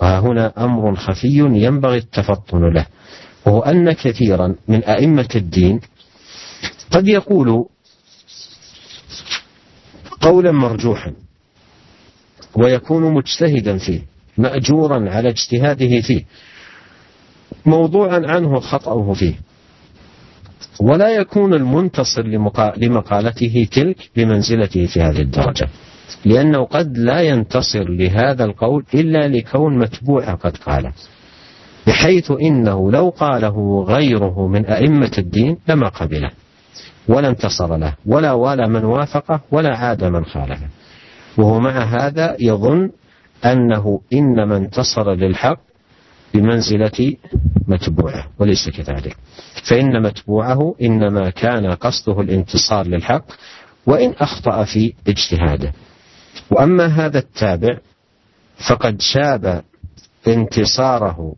وها 0.02 0.18
هنا 0.20 0.64
أمر 0.64 0.96
خفي 0.96 1.38
ينبغي 1.38 1.98
التفطن 1.98 2.72
له. 2.72 2.86
وهو 3.46 3.60
أن 3.60 3.92
كثيرا 3.92 4.54
من 4.68 4.84
أئمة 4.84 5.28
الدين 5.34 5.80
قد 6.90 7.08
يقول 7.08 7.66
قولا 10.20 10.52
مرجوحا 10.52 11.12
ويكون 12.54 13.14
مجتهدا 13.14 13.78
فيه 13.78 14.00
مأجورا 14.38 15.10
على 15.10 15.28
اجتهاده 15.28 16.00
فيه 16.00 16.24
موضوعا 17.66 18.22
عنه 18.26 18.60
خطأه 18.60 19.12
فيه. 19.12 19.34
ولا 20.80 21.08
يكون 21.08 21.54
المنتصر 21.54 22.22
لمقالته 22.76 23.68
تلك 23.72 23.96
بمنزلته 24.16 24.86
في 24.86 25.00
هذه 25.00 25.20
الدرجة. 25.20 25.68
لأنه 26.24 26.64
قد 26.64 26.98
لا 26.98 27.20
ينتصر 27.20 27.88
لهذا 27.88 28.44
القول 28.44 28.84
إلا 28.94 29.28
لكون 29.28 29.78
متبوع 29.78 30.34
قد 30.34 30.56
قاله. 30.56 30.92
بحيث 31.86 32.30
إنه 32.30 32.92
لو 32.92 33.08
قاله 33.08 33.84
غيره 33.88 34.46
من 34.46 34.66
أئمة 34.66 35.12
الدين 35.18 35.56
لما 35.68 35.88
قبله. 35.88 36.30
ولا 37.08 37.28
انتصر 37.28 37.76
له. 37.76 37.94
ولا 38.06 38.32
والى 38.32 38.68
من 38.68 38.84
وافقه 38.84 39.40
ولا 39.50 39.76
عاد 39.76 40.04
من 40.04 40.24
خالفه. 40.24 40.66
وهو 41.38 41.60
مع 41.60 41.70
هذا 41.70 42.36
يظن 42.40 42.90
أنه 43.44 44.00
إنما 44.12 44.56
انتصر 44.56 45.14
للحق 45.14 45.58
بمنزلة 46.34 47.16
متبوعة 47.68 48.26
وليس 48.38 48.68
كذلك. 48.68 49.16
فإن 49.68 50.02
متبوعه 50.02 50.74
إنما 50.82 51.30
كان 51.30 51.66
قصده 51.66 52.20
الانتصار 52.20 52.86
للحق 52.86 53.24
وإن 53.86 54.14
أخطأ 54.18 54.64
في 54.64 54.92
اجتهاده. 55.08 55.72
وأما 56.50 56.86
هذا 56.86 57.18
التابع 57.18 57.78
فقد 58.68 59.00
شاب 59.00 59.62
انتصاره 60.28 61.34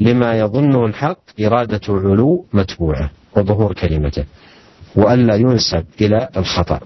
لما 0.00 0.38
يظنه 0.38 0.86
الحق 0.86 1.18
إرادة 1.40 1.80
علو 1.88 2.46
متبوعة 2.52 3.10
وظهور 3.36 3.72
كلمته 3.74 4.24
وألا 4.96 5.34
ينسب 5.34 5.84
إلى 6.00 6.28
الخطأ. 6.36 6.80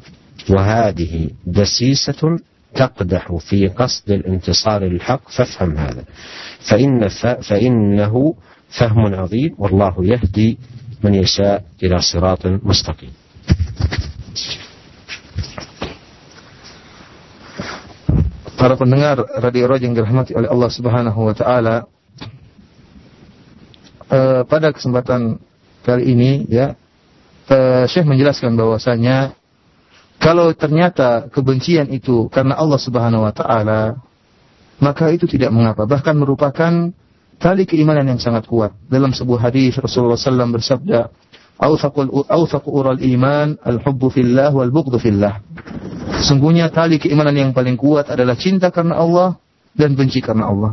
وهذه 0.51 1.31
دسيسة 1.47 2.39
تقدح 2.75 3.33
في 3.49 3.69
قصد 3.69 4.11
الانتصار 4.11 4.85
للحق 4.85 5.29
فافهم 5.29 5.77
هذا 5.77 6.05
فإن 6.71 7.09
فإنه 7.49 8.35
فهم 8.69 9.15
عظيم 9.15 9.55
والله 9.59 9.95
يهدي 9.99 10.59
من 11.03 11.15
يشاء 11.15 11.65
إلى 11.83 11.97
صراط 11.99 12.47
مستقيم 12.47 13.13
Para 18.65 18.81
pendengar 18.81 19.21
Radio 19.45 19.69
Roja 19.69 19.85
yang 19.85 19.93
dirahmati 19.93 20.33
oleh 20.33 20.49
Allah 20.49 20.73
Subhanahu 20.73 21.21
wa 21.29 21.37
taala, 21.37 21.85
uh, 24.09 24.41
pada 24.49 24.73
kesempatan 24.73 25.37
kali 25.85 26.17
ini 26.17 26.49
ya 26.49 26.73
uh, 27.53 27.85
Syekh 27.85 28.09
menjelaskan 28.09 28.57
bahwasanya 28.57 29.37
kalau 30.23 30.51
ternyata 30.57 31.29
kebencian 31.29 31.91
itu 31.93 32.31
karena 32.33 32.57
Allah 32.57 32.81
Subhanahu 32.81 33.27
wa 33.27 33.33
taala, 33.35 33.99
maka 34.81 35.11
itu 35.13 35.29
tidak 35.31 35.55
mengapa, 35.55 35.87
bahkan 35.87 36.17
merupakan 36.17 36.91
tali 37.39 37.65
keimanan 37.69 38.15
yang 38.15 38.21
sangat 38.21 38.49
kuat. 38.49 38.75
Dalam 38.89 39.13
sebuah 39.13 39.51
hadis 39.51 39.77
Rasulullah 39.79 40.19
SAW 40.19 40.55
bersabda, 40.55 41.01
"Awthaqul 41.61 42.73
ural 42.73 43.01
iman 43.01 43.59
al-hubbu 43.63 44.11
fillah 44.11 44.51
wal 44.51 44.71
bughdu 44.73 44.99
fillah." 44.99 45.43
Sungguhnya 46.25 46.71
tali 46.71 46.97
keimanan 47.03 47.35
yang 47.35 47.51
paling 47.53 47.77
kuat 47.77 48.09
adalah 48.09 48.39
cinta 48.39 48.71
karena 48.73 48.97
Allah 48.97 49.37
dan 49.75 49.99
benci 49.99 50.23
karena 50.23 50.49
Allah. 50.49 50.73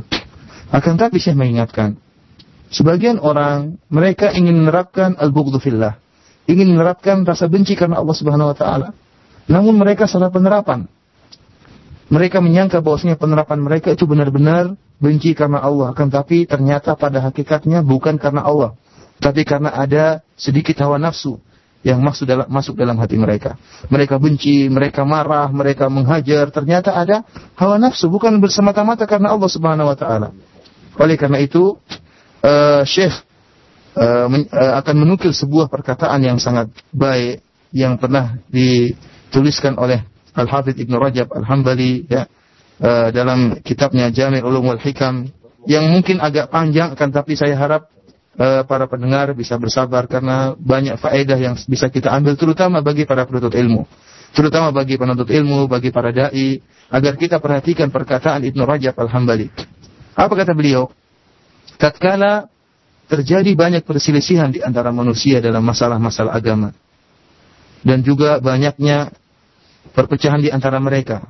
Akan 0.72 0.96
tapi 0.96 1.20
saya 1.20 1.36
mengingatkan, 1.36 2.00
sebagian 2.72 3.20
orang 3.20 3.76
mereka 3.92 4.32
ingin 4.32 4.64
menerapkan 4.64 5.20
al-bughdu 5.20 5.60
fillah, 5.60 6.00
ingin 6.48 6.72
menerapkan 6.72 7.28
rasa 7.28 7.52
benci 7.52 7.76
karena 7.76 8.00
Allah 8.00 8.16
Subhanahu 8.16 8.56
wa 8.56 8.58
taala. 8.58 8.90
Namun 9.50 9.78
mereka 9.78 10.06
salah 10.06 10.30
penerapan. 10.30 10.86
Mereka 12.12 12.44
menyangka 12.44 12.84
bahwasanya 12.84 13.16
penerapan 13.16 13.64
mereka 13.64 13.96
itu 13.96 14.04
benar-benar 14.04 14.76
benci 15.00 15.32
karena 15.32 15.64
Allah. 15.64 15.96
Akan 15.96 16.12
tapi 16.12 16.44
ternyata 16.44 16.94
pada 17.00 17.24
hakikatnya 17.24 17.82
bukan 17.82 18.20
karena 18.20 18.44
Allah. 18.44 18.76
Tapi 19.24 19.48
karena 19.48 19.72
ada 19.72 20.20
sedikit 20.36 20.76
hawa 20.84 21.00
nafsu 21.00 21.40
yang 21.82 22.04
masuk 22.04 22.30
dalam, 22.30 22.46
masuk 22.52 22.78
dalam 22.78 23.00
hati 23.00 23.18
mereka. 23.18 23.58
Mereka 23.90 24.22
benci, 24.22 24.70
mereka 24.70 25.02
marah, 25.08 25.50
mereka 25.50 25.90
menghajar. 25.90 26.52
Ternyata 26.54 26.94
ada 26.94 27.24
hawa 27.58 27.80
nafsu. 27.82 28.12
Bukan 28.12 28.38
bersemata-mata 28.38 29.08
karena 29.10 29.34
Allah 29.34 29.50
subhanahu 29.50 29.90
wa 29.90 29.98
ta'ala. 29.98 30.30
Oleh 31.00 31.16
karena 31.16 31.40
itu, 31.40 31.80
uh, 32.44 32.84
Syekh 32.84 33.14
uh, 33.96 34.28
men, 34.30 34.46
uh, 34.52 34.78
akan 34.84 34.96
menukil 35.00 35.32
sebuah 35.32 35.72
perkataan 35.72 36.22
yang 36.22 36.38
sangat 36.38 36.70
baik 36.92 37.42
yang 37.72 37.96
pernah 37.96 38.36
dituliskan 39.32 39.80
oleh 39.80 40.04
Al-Hafidh 40.36 40.76
Ibn 40.76 40.94
Rajab 41.00 41.32
Al-Hambali 41.32 42.04
ya, 42.12 42.28
uh, 42.84 43.08
dalam 43.16 43.64
kitabnya 43.64 44.12
Jami' 44.12 44.44
Ulum 44.44 44.68
wal 44.68 44.84
Hikam 44.84 45.32
yang 45.64 45.88
mungkin 45.88 46.20
agak 46.20 46.52
panjang 46.52 46.92
kan 47.00 47.16
tapi 47.16 47.40
saya 47.40 47.56
harap 47.56 47.88
uh, 48.36 48.68
para 48.68 48.92
pendengar 48.92 49.32
bisa 49.32 49.56
bersabar 49.56 50.12
karena 50.12 50.52
banyak 50.60 51.00
faedah 51.00 51.40
yang 51.40 51.56
bisa 51.64 51.88
kita 51.88 52.12
ambil 52.12 52.36
terutama 52.36 52.84
bagi 52.84 53.08
para 53.08 53.24
penuntut 53.24 53.56
ilmu. 53.56 53.88
Terutama 54.36 54.76
bagi 54.76 55.00
penuntut 55.00 55.28
ilmu 55.32 55.72
bagi 55.72 55.92
para 55.92 56.12
dai 56.12 56.60
agar 56.92 57.16
kita 57.16 57.40
perhatikan 57.40 57.88
perkataan 57.88 58.44
Ibn 58.44 58.60
Rajab 58.68 58.96
Al-Hambali 59.00 59.48
apa 60.16 60.34
kata 60.36 60.52
beliau? 60.52 60.92
Tatkala 61.80 62.52
terjadi 63.08 63.52
banyak 63.56 63.84
perselisihan 63.84 64.52
di 64.52 64.62
antara 64.62 64.92
manusia 64.94 65.42
dalam 65.42 65.64
masalah-masalah 65.66 66.32
agama 66.36 66.72
dan 67.82 68.06
juga 68.06 68.38
banyaknya 68.38 69.12
perpecahan 69.90 70.40
di 70.40 70.54
antara 70.54 70.78
mereka. 70.78 71.26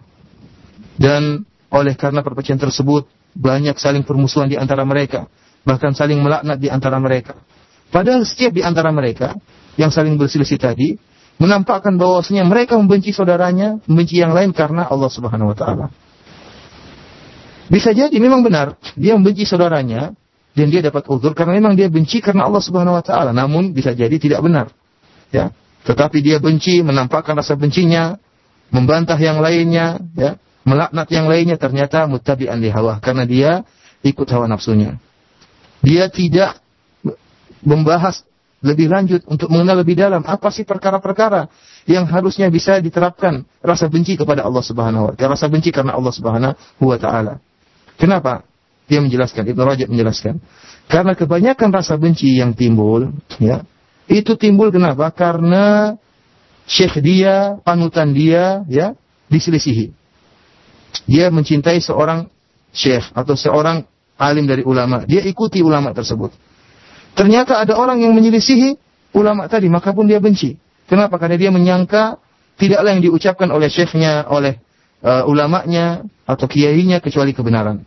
Dan 1.00 1.48
oleh 1.72 1.96
karena 1.96 2.20
perpecahan 2.20 2.60
tersebut, 2.60 3.08
banyak 3.32 3.80
saling 3.80 4.04
permusuhan 4.04 4.52
di 4.52 4.60
antara 4.60 4.84
mereka. 4.84 5.32
Bahkan 5.64 5.96
saling 5.96 6.20
melaknat 6.20 6.60
di 6.60 6.68
antara 6.68 7.00
mereka. 7.00 7.40
Padahal 7.92 8.24
setiap 8.28 8.56
di 8.56 8.64
antara 8.64 8.92
mereka, 8.92 9.36
yang 9.80 9.92
saling 9.92 10.16
berselisih 10.20 10.60
tadi, 10.60 10.96
menampakkan 11.42 11.96
bahwasanya 11.96 12.44
mereka 12.48 12.76
membenci 12.76 13.16
saudaranya, 13.16 13.80
membenci 13.88 14.20
yang 14.20 14.36
lain 14.36 14.52
karena 14.54 14.88
Allah 14.88 15.10
Subhanahu 15.12 15.52
wa 15.52 15.58
taala. 15.58 15.86
Bisa 17.72 17.96
jadi 17.96 18.14
memang 18.20 18.44
benar, 18.44 18.76
dia 19.00 19.16
membenci 19.16 19.48
saudaranya 19.48 20.12
dan 20.52 20.68
dia 20.68 20.84
dapat 20.84 21.08
uzur 21.08 21.32
karena 21.32 21.56
memang 21.56 21.80
dia 21.80 21.88
benci 21.88 22.20
karena 22.20 22.44
Allah 22.44 22.60
Subhanahu 22.60 23.00
wa 23.00 23.04
taala. 23.04 23.32
Namun 23.32 23.72
bisa 23.72 23.96
jadi 23.96 24.12
tidak 24.20 24.44
benar. 24.44 24.72
Ya. 25.32 25.56
Tetapi 25.88 26.20
dia 26.22 26.38
benci, 26.38 26.84
menampakkan 26.84 27.34
rasa 27.34 27.58
bencinya 27.58 28.20
membantah 28.72 29.20
yang 29.20 29.44
lainnya, 29.44 30.00
ya, 30.16 30.40
melaknat 30.64 31.08
yang 31.12 31.28
lainnya 31.28 31.60
ternyata 31.60 32.08
mutabi'an 32.08 32.58
li 32.64 32.72
hawa 32.72 32.98
karena 33.04 33.28
dia 33.28 33.52
ikut 34.02 34.28
hawa 34.32 34.48
nafsunya. 34.48 34.98
Dia 35.84 36.08
tidak 36.10 36.62
membahas 37.62 38.26
lebih 38.62 38.94
lanjut 38.94 39.26
untuk 39.26 39.50
mengenal 39.50 39.82
lebih 39.82 39.98
dalam 39.98 40.22
apa 40.22 40.54
sih 40.54 40.62
perkara-perkara 40.62 41.50
yang 41.90 42.06
harusnya 42.06 42.46
bisa 42.54 42.78
diterapkan 42.78 43.42
rasa 43.58 43.90
benci 43.90 44.14
kepada 44.14 44.46
Allah 44.46 44.62
Subhanahu 44.62 45.10
wa 45.10 45.14
taala, 45.18 45.34
rasa 45.34 45.50
benci 45.50 45.74
karena 45.74 45.98
Allah 45.98 46.14
Subhanahu 46.14 46.86
wa 46.86 46.98
taala. 47.02 47.42
Kenapa? 47.98 48.46
Dia 48.86 49.02
menjelaskan, 49.02 49.50
Ibnu 49.50 49.62
Rajab 49.66 49.88
menjelaskan. 49.90 50.36
Karena 50.86 51.16
kebanyakan 51.16 51.70
rasa 51.72 51.96
benci 51.98 52.38
yang 52.38 52.54
timbul, 52.54 53.10
ya, 53.40 53.66
itu 54.12 54.36
timbul 54.36 54.70
kenapa? 54.70 55.10
Karena 55.16 55.96
syekh 56.70 57.02
dia, 57.04 57.58
panutan 57.62 58.14
dia, 58.16 58.66
ya, 58.68 58.94
diselisihi. 59.32 59.94
Dia 61.08 61.32
mencintai 61.32 61.80
seorang 61.80 62.28
syekh 62.76 63.12
atau 63.16 63.34
seorang 63.36 63.88
alim 64.20 64.46
dari 64.46 64.62
ulama. 64.62 65.04
Dia 65.08 65.24
ikuti 65.26 65.64
ulama 65.64 65.96
tersebut. 65.96 66.32
Ternyata 67.18 67.60
ada 67.60 67.76
orang 67.76 68.00
yang 68.00 68.16
menyelisihi 68.16 68.78
ulama 69.18 69.48
tadi, 69.52 69.68
maka 69.68 69.92
pun 69.92 70.08
dia 70.08 70.22
benci. 70.24 70.56
Kenapa? 70.88 71.20
Karena 71.20 71.40
dia 71.40 71.52
menyangka 71.52 72.20
tidaklah 72.60 72.92
yang 72.92 73.04
diucapkan 73.04 73.50
oleh 73.52 73.72
syekhnya, 73.72 74.28
oleh 74.28 74.60
uh, 75.04 75.24
ulamanya 75.28 76.04
atau 76.28 76.46
kiainya 76.48 77.04
kecuali 77.04 77.36
kebenaran. 77.36 77.84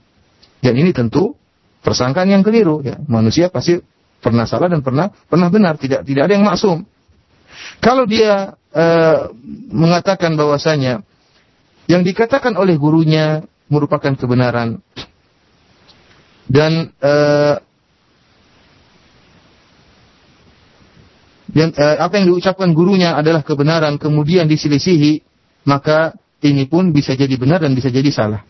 Dan 0.61 0.75
ini 0.81 0.97
tentu 0.97 1.37
persangkaan 1.85 2.33
yang 2.33 2.41
keliru. 2.41 2.81
Ya. 2.81 2.97
Manusia 3.05 3.53
pasti 3.53 3.77
pernah 4.25 4.49
salah 4.49 4.73
dan 4.73 4.81
pernah 4.81 5.13
pernah 5.29 5.53
benar. 5.53 5.77
Tidak 5.77 6.05
tidak 6.05 6.23
ada 6.29 6.33
yang 6.33 6.49
maksum. 6.49 6.89
Kalau 7.85 8.09
dia 8.09 8.57
uh, 8.57 9.29
mengatakan 9.69 10.33
bahwasanya 10.41 11.05
yang 11.85 12.01
dikatakan 12.01 12.57
oleh 12.57 12.81
gurunya 12.81 13.45
merupakan 13.69 14.17
kebenaran 14.17 14.81
dan 16.49 16.89
uh, 17.05 17.61
yang, 21.53 21.77
uh, 21.77 21.97
apa 22.01 22.15
yang 22.17 22.33
diucapkan 22.33 22.73
gurunya 22.73 23.13
adalah 23.13 23.45
kebenaran 23.45 24.01
kemudian 24.01 24.49
diselisihi 24.49 25.21
maka 25.69 26.17
ini 26.45 26.65
pun 26.69 26.93
bisa 26.93 27.17
jadi 27.17 27.37
benar 27.41 27.65
dan 27.65 27.73
bisa 27.73 27.89
jadi 27.89 28.09
salah. 28.13 28.45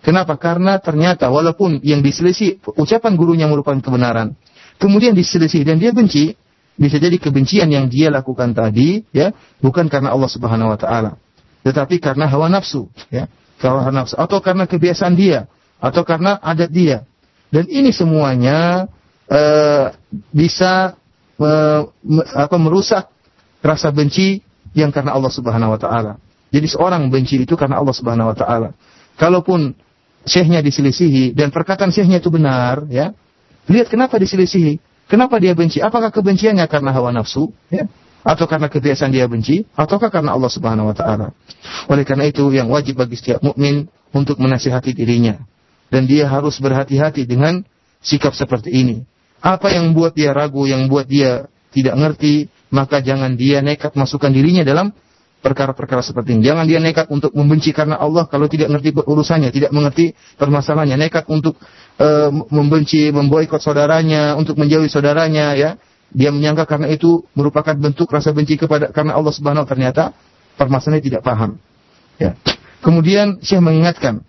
Kenapa? 0.00 0.38
Karena 0.40 0.80
ternyata 0.80 1.28
walaupun 1.28 1.82
yang 1.84 2.00
diselisih 2.00 2.62
ucapan 2.78 3.12
gurunya 3.18 3.44
merupakan 3.50 3.76
kebenaran, 3.82 4.32
kemudian 4.80 5.12
diselisih 5.12 5.60
dan 5.66 5.76
dia 5.76 5.92
benci, 5.92 6.39
bisa 6.80 6.96
jadi 6.96 7.20
kebencian 7.20 7.68
yang 7.68 7.92
dia 7.92 8.08
lakukan 8.08 8.56
tadi 8.56 9.04
ya 9.12 9.36
bukan 9.60 9.92
karena 9.92 10.16
Allah 10.16 10.30
Subhanahu 10.32 10.72
wa 10.72 10.80
taala. 10.80 11.20
tetapi 11.60 12.00
karena 12.00 12.24
hawa 12.24 12.48
nafsu, 12.48 12.88
ya, 13.12 13.28
hawa 13.60 13.92
nafsu 13.92 14.16
atau 14.16 14.40
karena 14.40 14.64
kebiasaan 14.64 15.12
dia, 15.12 15.44
atau 15.76 16.08
karena 16.08 16.40
adat 16.40 16.72
dia. 16.72 17.04
Dan 17.52 17.68
ini 17.68 17.92
semuanya 17.92 18.88
uh, 19.28 19.92
bisa 20.32 20.96
uh, 21.36 21.82
apa 22.32 22.56
merusak 22.56 23.12
rasa 23.60 23.92
benci 23.92 24.40
yang 24.72 24.88
karena 24.88 25.12
Allah 25.12 25.28
Subhanahu 25.28 25.76
wa 25.76 25.80
taala. 25.80 26.16
Jadi 26.48 26.64
seorang 26.64 27.12
benci 27.12 27.44
itu 27.44 27.54
karena 27.60 27.76
Allah 27.76 27.92
Subhanahu 27.92 28.32
wa 28.32 28.36
taala. 28.40 28.72
Kalaupun 29.20 29.76
syekhnya 30.24 30.64
diselisihi 30.64 31.36
dan 31.36 31.52
perkataan 31.52 31.92
syekhnya 31.92 32.24
itu 32.24 32.32
benar, 32.32 32.88
ya. 32.88 33.12
Lihat 33.68 33.92
kenapa 33.92 34.16
diselisihi? 34.16 34.89
Kenapa 35.10 35.42
dia 35.42 35.58
benci? 35.58 35.82
Apakah 35.82 36.14
kebenciannya 36.14 36.70
karena 36.70 36.94
hawa 36.94 37.10
nafsu, 37.10 37.50
ya? 37.66 37.90
atau 38.22 38.44
karena 38.46 38.70
kebiasaan 38.70 39.10
dia 39.10 39.26
benci, 39.26 39.66
ataukah 39.74 40.12
karena 40.12 40.36
Allah 40.36 40.50
Subhanahu 40.52 40.92
wa 40.92 40.96
taala. 40.96 41.34
Oleh 41.90 42.06
karena 42.06 42.28
itu 42.28 42.46
yang 42.52 42.70
wajib 42.70 43.00
bagi 43.00 43.18
setiap 43.18 43.42
mukmin 43.42 43.88
untuk 44.14 44.38
menasihati 44.38 44.92
dirinya 44.92 45.40
dan 45.90 46.06
dia 46.06 46.30
harus 46.30 46.56
berhati-hati 46.62 47.26
dengan 47.26 47.66
sikap 48.00 48.32
seperti 48.32 48.70
ini. 48.70 49.02
Apa 49.40 49.72
yang 49.72 49.96
buat 49.96 50.14
dia 50.14 50.30
ragu, 50.30 50.68
yang 50.68 50.86
buat 50.86 51.08
dia 51.08 51.48
tidak 51.72 51.96
ngerti, 51.96 52.52
maka 52.70 53.00
jangan 53.00 53.34
dia 53.34 53.64
nekat 53.64 53.96
masukkan 53.96 54.30
dirinya 54.30 54.62
dalam 54.62 54.92
perkara-perkara 55.40 56.04
seperti 56.04 56.36
ini. 56.36 56.44
Jangan 56.44 56.68
dia 56.68 56.78
nekat 56.78 57.08
untuk 57.08 57.32
membenci 57.32 57.72
karena 57.72 57.96
Allah 57.96 58.28
kalau 58.28 58.46
tidak 58.46 58.68
ngerti 58.68 58.92
urusannya, 58.94 59.48
tidak 59.48 59.72
mengerti 59.72 60.12
permasalahannya, 60.36 61.00
nekat 61.00 61.24
untuk 61.32 61.56
uh, 62.00 62.32
membenci, 62.48 63.12
memboikot 63.12 63.60
saudaranya, 63.60 64.34
untuk 64.40 64.56
menjauhi 64.56 64.88
saudaranya, 64.88 65.52
ya 65.54 65.70
dia 66.10 66.34
menyangka 66.34 66.66
karena 66.66 66.90
itu 66.90 67.22
merupakan 67.38 67.74
bentuk 67.78 68.10
rasa 68.10 68.34
benci 68.34 68.58
kepada 68.58 68.90
karena 68.90 69.14
Allah 69.14 69.30
Subhanahu 69.30 69.62
ternyata 69.62 70.10
permasalahannya 70.58 71.06
tidak 71.06 71.22
paham. 71.22 71.62
Ya. 72.18 72.34
Kemudian 72.82 73.38
Syekh 73.40 73.62
mengingatkan 73.62 74.26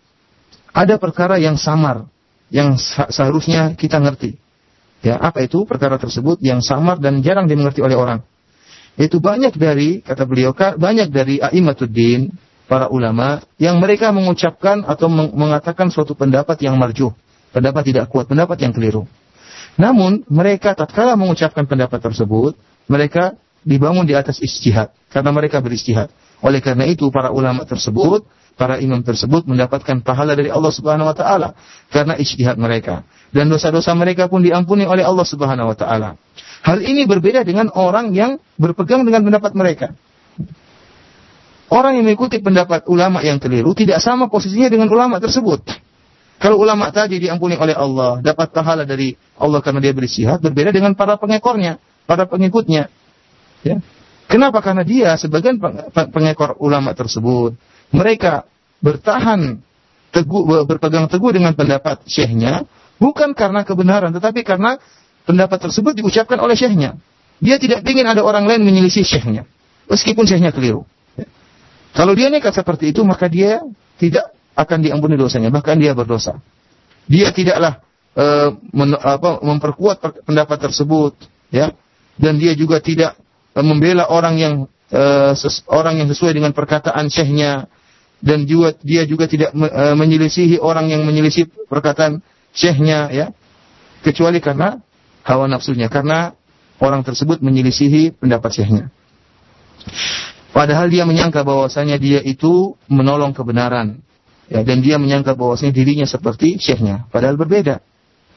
ada 0.72 0.96
perkara 1.02 1.42
yang 1.42 1.58
samar 1.58 2.06
yang 2.54 2.78
seharusnya 3.10 3.74
kita 3.74 3.98
ngerti. 3.98 4.38
Ya, 5.02 5.18
apa 5.18 5.42
itu 5.42 5.66
perkara 5.66 5.98
tersebut 5.98 6.38
yang 6.46 6.62
samar 6.62 7.02
dan 7.02 7.26
jarang 7.26 7.50
dimengerti 7.50 7.82
oleh 7.82 7.98
orang? 7.98 8.22
Itu 9.00 9.18
banyak 9.18 9.58
dari 9.58 10.06
kata 10.06 10.30
beliau 10.30 10.54
banyak 10.54 11.10
dari 11.10 11.42
aimatuddin 11.42 12.30
para 12.70 12.86
ulama 12.94 13.42
yang 13.58 13.82
mereka 13.82 14.14
mengucapkan 14.14 14.86
atau 14.86 15.10
mengatakan 15.10 15.90
suatu 15.90 16.14
pendapat 16.14 16.62
yang 16.62 16.78
marjuh, 16.78 17.10
pendapat 17.52 17.84
tidak 17.88 18.06
kuat, 18.12 18.28
pendapat 18.28 18.58
yang 18.64 18.74
keliru. 18.74 19.04
Namun 19.80 20.28
mereka 20.28 20.76
tatkala 20.76 21.16
mengucapkan 21.16 21.64
pendapat 21.64 22.04
tersebut, 22.04 22.56
mereka 22.92 23.40
dibangun 23.64 24.04
di 24.04 24.18
atas 24.18 24.42
istihad 24.42 24.92
karena 25.14 25.32
mereka 25.32 25.64
beristihad. 25.64 26.12
Oleh 26.42 26.60
karena 26.60 26.90
itu 26.90 27.08
para 27.14 27.30
ulama 27.30 27.64
tersebut, 27.64 28.26
para 28.58 28.82
imam 28.82 29.00
tersebut 29.06 29.48
mendapatkan 29.48 30.02
pahala 30.04 30.36
dari 30.36 30.52
Allah 30.52 30.74
Subhanahu 30.74 31.08
wa 31.08 31.16
taala 31.16 31.56
karena 31.94 32.18
istihad 32.20 32.58
mereka 32.60 33.06
dan 33.32 33.48
dosa-dosa 33.48 33.96
mereka 33.96 34.28
pun 34.28 34.44
diampuni 34.44 34.84
oleh 34.84 35.06
Allah 35.06 35.24
Subhanahu 35.24 35.72
wa 35.72 35.78
taala. 35.78 36.20
Hal 36.62 36.84
ini 36.84 37.08
berbeda 37.10 37.42
dengan 37.42 37.74
orang 37.74 38.14
yang 38.14 38.38
berpegang 38.60 39.02
dengan 39.08 39.26
pendapat 39.26 39.56
mereka. 39.58 39.88
Orang 41.72 41.96
yang 41.96 42.04
mengikuti 42.04 42.44
pendapat 42.44 42.84
ulama 42.92 43.24
yang 43.24 43.40
keliru 43.40 43.72
tidak 43.72 44.04
sama 44.04 44.28
posisinya 44.28 44.68
dengan 44.68 44.92
ulama 44.92 45.24
tersebut. 45.24 45.64
Kalau 46.42 46.58
ulama 46.58 46.90
tadi 46.90 47.22
diampuni 47.22 47.54
oleh 47.54 47.78
Allah, 47.78 48.18
dapat 48.18 48.50
pahala 48.50 48.82
dari 48.82 49.14
Allah 49.38 49.62
karena 49.62 49.78
dia 49.78 49.94
berisihat, 49.94 50.42
berbeda 50.42 50.74
dengan 50.74 50.98
para 50.98 51.14
pengekornya, 51.22 51.78
para 52.10 52.26
pengikutnya. 52.26 52.90
Ya. 53.62 53.78
Kenapa? 54.26 54.58
Karena 54.66 54.82
dia 54.82 55.14
sebagian 55.22 55.62
pengekor 55.94 56.58
ulama 56.58 56.98
tersebut, 56.98 57.54
mereka 57.94 58.50
bertahan 58.82 59.62
teguh, 60.10 60.66
berpegang 60.66 61.06
teguh 61.06 61.30
dengan 61.30 61.54
pendapat 61.54 62.10
syekhnya, 62.10 62.66
bukan 62.98 63.38
karena 63.38 63.62
kebenaran, 63.62 64.10
tetapi 64.10 64.42
karena 64.42 64.82
pendapat 65.30 65.62
tersebut 65.70 65.94
diucapkan 65.94 66.42
oleh 66.42 66.58
syekhnya. 66.58 66.98
Dia 67.38 67.62
tidak 67.62 67.86
ingin 67.86 68.10
ada 68.10 68.26
orang 68.26 68.50
lain 68.50 68.66
menyelisih 68.66 69.06
syekhnya, 69.06 69.46
meskipun 69.86 70.26
syekhnya 70.26 70.50
keliru. 70.50 70.90
Ya. 71.14 71.30
Kalau 71.94 72.18
dia 72.18 72.34
nekat 72.34 72.58
seperti 72.58 72.98
itu, 72.98 73.06
maka 73.06 73.30
dia 73.30 73.62
tidak 74.02 74.34
akan 74.62 74.86
diampuni 74.86 75.18
dosanya, 75.18 75.50
bahkan 75.50 75.82
dia 75.82 75.98
berdosa. 75.98 76.38
Dia 77.10 77.34
tidaklah 77.34 77.82
uh, 78.14 78.54
men, 78.72 78.94
apa, 78.96 79.42
memperkuat 79.42 80.24
pendapat 80.24 80.58
tersebut, 80.70 81.18
ya, 81.50 81.74
dan 82.22 82.38
dia 82.38 82.54
juga 82.54 82.78
tidak 82.80 83.18
uh, 83.58 83.66
membela 83.66 84.08
orang 84.08 84.36
yang 84.38 84.54
uh, 84.94 85.34
ses, 85.34 85.66
orang 85.66 86.00
yang 86.00 86.08
sesuai 86.14 86.38
dengan 86.38 86.54
perkataan 86.54 87.10
syekhnya, 87.10 87.66
dan 88.22 88.46
juga 88.46 88.78
dia 88.86 89.04
juga 89.10 89.26
tidak 89.26 89.50
uh, 89.58 89.98
menyelisihi 89.98 90.62
orang 90.62 90.94
yang 90.94 91.02
menyelisih 91.04 91.50
perkataan 91.66 92.22
syekhnya, 92.54 93.10
ya, 93.10 93.26
kecuali 94.06 94.38
karena 94.38 94.78
hawa 95.26 95.50
nafsunya, 95.50 95.90
karena 95.90 96.38
orang 96.82 97.02
tersebut 97.02 97.42
menyelisihi 97.42 98.18
pendapat 98.22 98.54
syekhnya. 98.54 98.86
Padahal 100.52 100.92
dia 100.92 101.08
menyangka 101.08 101.48
bahwasanya 101.48 101.96
dia 101.96 102.20
itu 102.20 102.76
menolong 102.92 103.32
kebenaran, 103.32 104.04
Ya, 104.52 104.68
dan 104.68 104.84
dia 104.84 105.00
menyangka 105.00 105.32
bahwasanya 105.32 105.72
dirinya 105.72 106.04
seperti 106.04 106.60
syekhnya, 106.60 107.08
padahal 107.08 107.40
berbeda. 107.40 107.80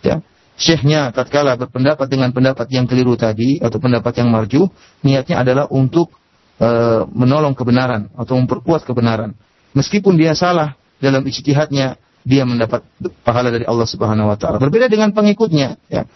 Ya. 0.06 0.22
Syekhnya 0.54 1.10
tatkala 1.10 1.58
berpendapat 1.58 2.06
dengan 2.06 2.30
pendapat 2.30 2.70
yang 2.70 2.86
keliru 2.86 3.18
tadi 3.18 3.58
atau 3.58 3.82
pendapat 3.82 4.22
yang 4.22 4.30
marju, 4.30 4.70
niatnya 5.02 5.42
adalah 5.42 5.66
untuk 5.66 6.14
e, 6.62 6.68
menolong 7.10 7.58
kebenaran 7.58 8.14
atau 8.14 8.38
memperkuat 8.38 8.86
kebenaran. 8.86 9.34
Meskipun 9.74 10.14
dia 10.14 10.38
salah 10.38 10.78
dalam 11.02 11.26
ijtihadnya, 11.26 11.98
dia 12.22 12.46
mendapat 12.46 12.86
pahala 13.26 13.50
dari 13.50 13.66
Allah 13.66 13.90
Subhanahu 13.90 14.30
wa 14.30 14.38
taala. 14.38 14.62
Berbeda 14.62 14.86
dengan 14.86 15.10
pengikutnya, 15.10 15.82
ya. 15.90 16.06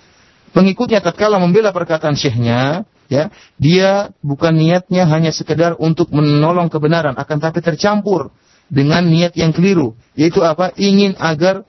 Pengikutnya 0.55 1.03
tatkala 1.03 1.43
membela 1.43 1.75
perkataan 1.75 2.15
syekhnya, 2.15 2.87
ya, 3.11 3.35
dia 3.59 4.15
bukan 4.23 4.55
niatnya 4.55 5.11
hanya 5.11 5.35
sekedar 5.35 5.75
untuk 5.75 6.15
menolong 6.15 6.71
kebenaran, 6.71 7.19
akan 7.19 7.37
tapi 7.43 7.59
tercampur 7.59 8.31
dengan 8.69 9.05
niat 9.05 9.33
yang 9.35 9.51
keliru, 9.51 9.97
yaitu 10.13 10.45
apa? 10.45 10.73
Ingin 10.77 11.17
agar 11.17 11.65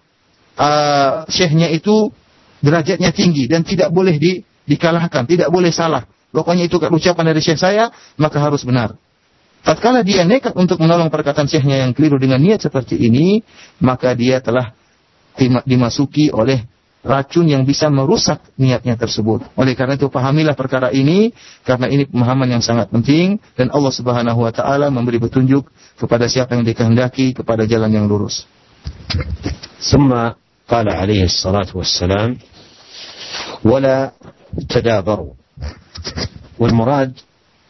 uh, 0.59 1.23
syekhnya 1.31 1.71
itu 1.71 2.11
derajatnya 2.59 3.15
tinggi 3.15 3.47
dan 3.47 3.63
tidak 3.63 3.89
boleh 3.89 4.19
di, 4.19 4.43
dikalahkan, 4.67 5.23
tidak 5.25 5.47
boleh 5.49 5.71
salah. 5.71 6.03
Pokoknya 6.29 6.69
itu 6.69 6.77
ucapan 6.77 7.33
dari 7.33 7.41
syekh 7.41 7.57
saya, 7.57 7.89
maka 8.19 8.37
harus 8.37 8.61
benar. 8.61 8.93
Tatkala 9.59 10.05
dia 10.05 10.23
nekat 10.23 10.55
untuk 10.55 10.79
menolong 10.79 11.11
perkataan 11.11 11.49
syekhnya 11.49 11.83
yang 11.83 11.91
keliru 11.91 12.15
dengan 12.21 12.39
niat 12.39 12.63
seperti 12.63 12.95
ini, 12.95 13.43
maka 13.81 14.13
dia 14.13 14.39
telah 14.39 14.71
dimasuki 15.67 16.31
oleh 16.31 16.63
racun 17.04 17.44
yang 17.44 17.68
bisa 17.68 17.92
merusak 17.92 18.40
niatnya 18.56 18.96
tersebut. 18.96 19.44
Oleh 19.60 19.76
karena 19.76 20.00
itu 20.00 20.08
pahamilah 20.08 20.56
perkara 20.56 20.88
ini 20.88 21.36
karena 21.62 21.86
ini 21.92 22.08
pemahaman 22.08 22.48
yang 22.48 22.62
sangat 22.64 22.88
penting 22.88 23.36
dan 23.54 23.68
Allah 23.68 23.92
Subhanahu 23.92 24.40
wa 24.40 24.50
taala 24.50 24.88
memberi 24.88 25.20
petunjuk 25.20 25.68
kepada 26.00 26.24
siapa 26.26 26.56
yang 26.56 26.64
dikehendaki 26.64 27.36
kepada 27.36 27.68
jalan 27.68 27.92
yang 27.92 28.08
lurus. 28.08 28.48
ثم 29.84 30.12
قال 30.68 30.86
عليه 30.88 31.24
الصلاة 31.24 31.70
والسلام 31.74 32.36
ولا 33.64 34.12
تدابروا 34.68 35.32
والمراد 36.58 37.12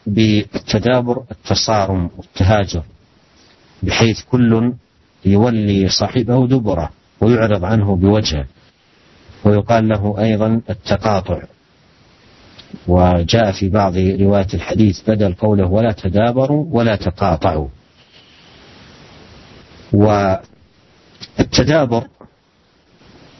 بالتدابر 0.06 1.16
التصارم 1.30 2.10
والتهاجر 2.16 2.82
بحيث 3.82 4.18
كل 4.30 4.72
يولي 5.24 5.88
صاحبه 5.88 6.46
دبره 6.46 6.90
ويعرض 7.20 7.64
عنه 7.64 7.96
بوجهه 7.96 8.46
ويقال 9.43 9.87
له 9.87 10.15
أيضا 10.19 10.61
التقاطع. 10.69 11.41
وجاء 12.87 13.51
في 13.51 13.69
بعض 13.69 13.97
رواية 13.97 14.47
الحديث 14.53 15.09
بدل 15.09 15.33
قوله 15.33 15.65
ولا 15.67 15.91
تدابروا 15.91 16.65
ولا 16.71 16.95
تقاطعوا. 16.95 17.67
والتدابر 21.39 22.07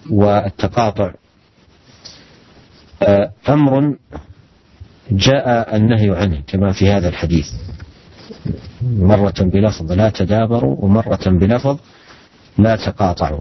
والتقاطع 0.10 1.14
آه، 3.02 3.32
أمر 3.50 3.96
جاء 5.12 5.76
النهي 5.76 6.16
عنه 6.16 6.42
كما 6.48 6.72
في 6.72 6.92
هذا 6.92 7.10
الحديث. 7.10 7.48
مرة 8.82 9.36
بلفظ 9.40 9.92
لا 9.92 10.10
تدابروا 10.10 10.76
ومرة 10.80 11.26
بلفظ 11.26 11.80
لا 12.58 12.76
تقاطعوا 12.76 13.40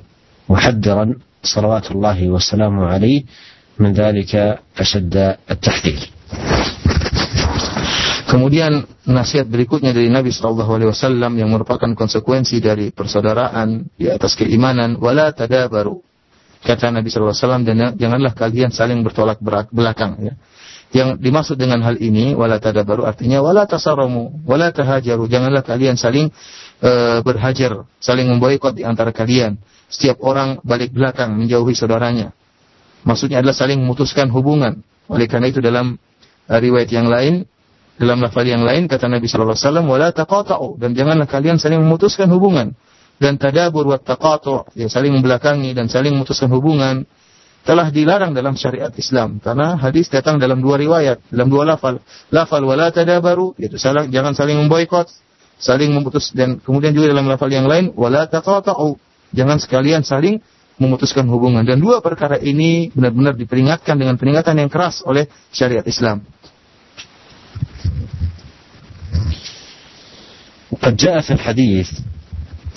محذرا 0.49 1.15
صلوات 1.44 1.92
الله 1.92 2.20
والسلام 2.30 2.80
عليه 2.80 3.24
من 3.80 3.92
ذلك 3.94 4.60
أشد 4.80 5.16
التحذير 5.52 6.02
Kemudian 8.24 8.90
nasihat 9.06 9.46
berikutnya 9.46 9.94
dari 9.94 10.10
Nabi 10.10 10.34
Shallallahu 10.34 10.72
Alaihi 10.74 10.90
Wasallam 10.90 11.38
yang 11.38 11.54
merupakan 11.54 11.86
konsekuensi 11.94 12.58
dari 12.58 12.90
persaudaraan 12.90 13.94
di 13.94 14.10
atas 14.10 14.34
keimanan, 14.34 14.98
wala 14.98 15.30
tadabaru. 15.30 16.02
Kata 16.66 16.90
Nabi 16.90 17.14
Shallallahu 17.14 17.30
Alaihi 17.30 17.46
Wasallam, 17.46 17.62
dan 17.62 17.78
janganlah 17.94 18.34
kalian 18.34 18.74
saling 18.74 19.06
bertolak 19.06 19.38
belakang. 19.70 20.18
Ya. 20.18 20.34
Yang 20.89 21.21
dimaksud 21.21 21.57
dengan 21.61 21.85
hal 21.85 22.01
ini 22.01 22.33
wala 22.33 22.57
tadabaru 22.57 23.05
artinya 23.05 23.45
wala 23.45 23.69
tasaramu, 23.69 24.41
wala 24.49 24.73
tahajaru. 24.73 25.29
Janganlah 25.29 25.61
kalian 25.61 26.01
saling 26.01 26.33
e, 26.81 26.91
berhajar, 27.21 27.85
saling 28.01 28.25
memboikot 28.25 28.73
di 28.73 28.89
antara 28.89 29.13
kalian. 29.13 29.61
Setiap 29.93 30.25
orang 30.25 30.65
balik 30.65 30.97
belakang 30.97 31.37
menjauhi 31.37 31.77
saudaranya. 31.77 32.33
Maksudnya 33.05 33.45
adalah 33.45 33.57
saling 33.57 33.85
memutuskan 33.85 34.33
hubungan. 34.33 34.81
Oleh 35.13 35.29
karena 35.29 35.53
itu 35.53 35.61
dalam 35.61 36.01
e, 36.49 36.53
riwayat 36.57 36.89
yang 36.89 37.13
lain 37.13 37.45
dalam 37.99 38.23
lafal 38.23 38.47
yang 38.47 38.63
lain 38.63 38.87
kata 38.87 39.11
Nabi 39.11 39.27
sallallahu 39.27 39.59
alaihi 39.59 39.67
wasallam 39.67 39.87
wala 39.91 40.09
taqata'u 40.15 40.79
dan 40.79 40.95
janganlah 40.95 41.27
kalian 41.27 41.59
saling 41.59 41.83
memutuskan 41.83 42.31
hubungan 42.31 42.79
dan 43.19 43.35
tadabur 43.35 43.91
wa 43.91 43.99
taqatu' 43.99 44.71
ya 44.79 44.87
saling 44.87 45.11
membelakangi 45.19 45.75
dan 45.75 45.91
saling 45.91 46.15
memutuskan 46.15 46.47
hubungan 46.55 47.11
telah 47.68 47.88
dilarang 47.96 48.36
dalam 48.36 48.60
syariat 48.60 48.92
Islam 49.00 49.40
karena 49.40 49.80
hadis 49.80 50.12
datang 50.12 50.36
dalam 50.36 50.60
dua 50.60 50.76
riwayat 50.76 51.24
dalam 51.32 51.48
dua 51.48 51.64
lafal 51.64 52.04
lafal 52.28 52.64
wala 52.68 52.92
tadabaru 52.92 53.56
yaitu 53.56 53.80
salah 53.80 54.04
jangan 54.12 54.36
saling 54.36 54.60
memboikot 54.60 55.08
saling 55.56 55.96
memutus 55.96 56.36
dan 56.36 56.60
kemudian 56.60 56.92
juga 56.92 57.16
dalam 57.16 57.24
lafal 57.32 57.48
yang 57.48 57.64
lain 57.64 57.96
wala 57.96 58.28
taqata'u 58.28 59.00
jangan 59.32 59.64
sekalian 59.64 60.04
saling 60.04 60.44
memutuskan 60.76 61.24
hubungan 61.32 61.64
dan 61.64 61.80
dua 61.80 62.04
perkara 62.04 62.36
ini 62.36 62.92
benar-benar 62.92 63.40
diperingatkan 63.40 63.96
dengan 63.96 64.20
peringatan 64.20 64.60
yang 64.60 64.68
keras 64.68 65.00
oleh 65.08 65.32
syariat 65.56 65.88
Islam 65.88 66.28
وقد 70.74 70.98
جاء 70.98 71.22
في 71.22 71.34
الحديث 71.38 71.90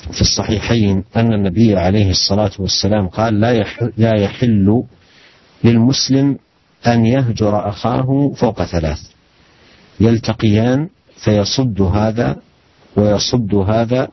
في 0.09 0.21
الصحيحين 0.21 1.03
أن 1.15 1.33
النبي 1.33 1.77
عليه 1.77 2.09
الصلاة 2.11 2.51
والسلام 2.59 3.07
قال 3.07 3.39
لا 3.39 3.51
يحل, 3.51 3.93
لا 3.97 4.21
يحل 4.21 4.83
للمسلم 5.63 6.37
أن 6.87 7.05
يهجر 7.05 7.69
أخاه 7.69 8.31
فوق 8.35 8.63
ثلاث. 8.63 8.99
يلتقيان 9.99 10.89
فيصد 11.23 11.81
هذا 11.81 12.35
ويصد 12.95 13.55
هذا 13.55 14.07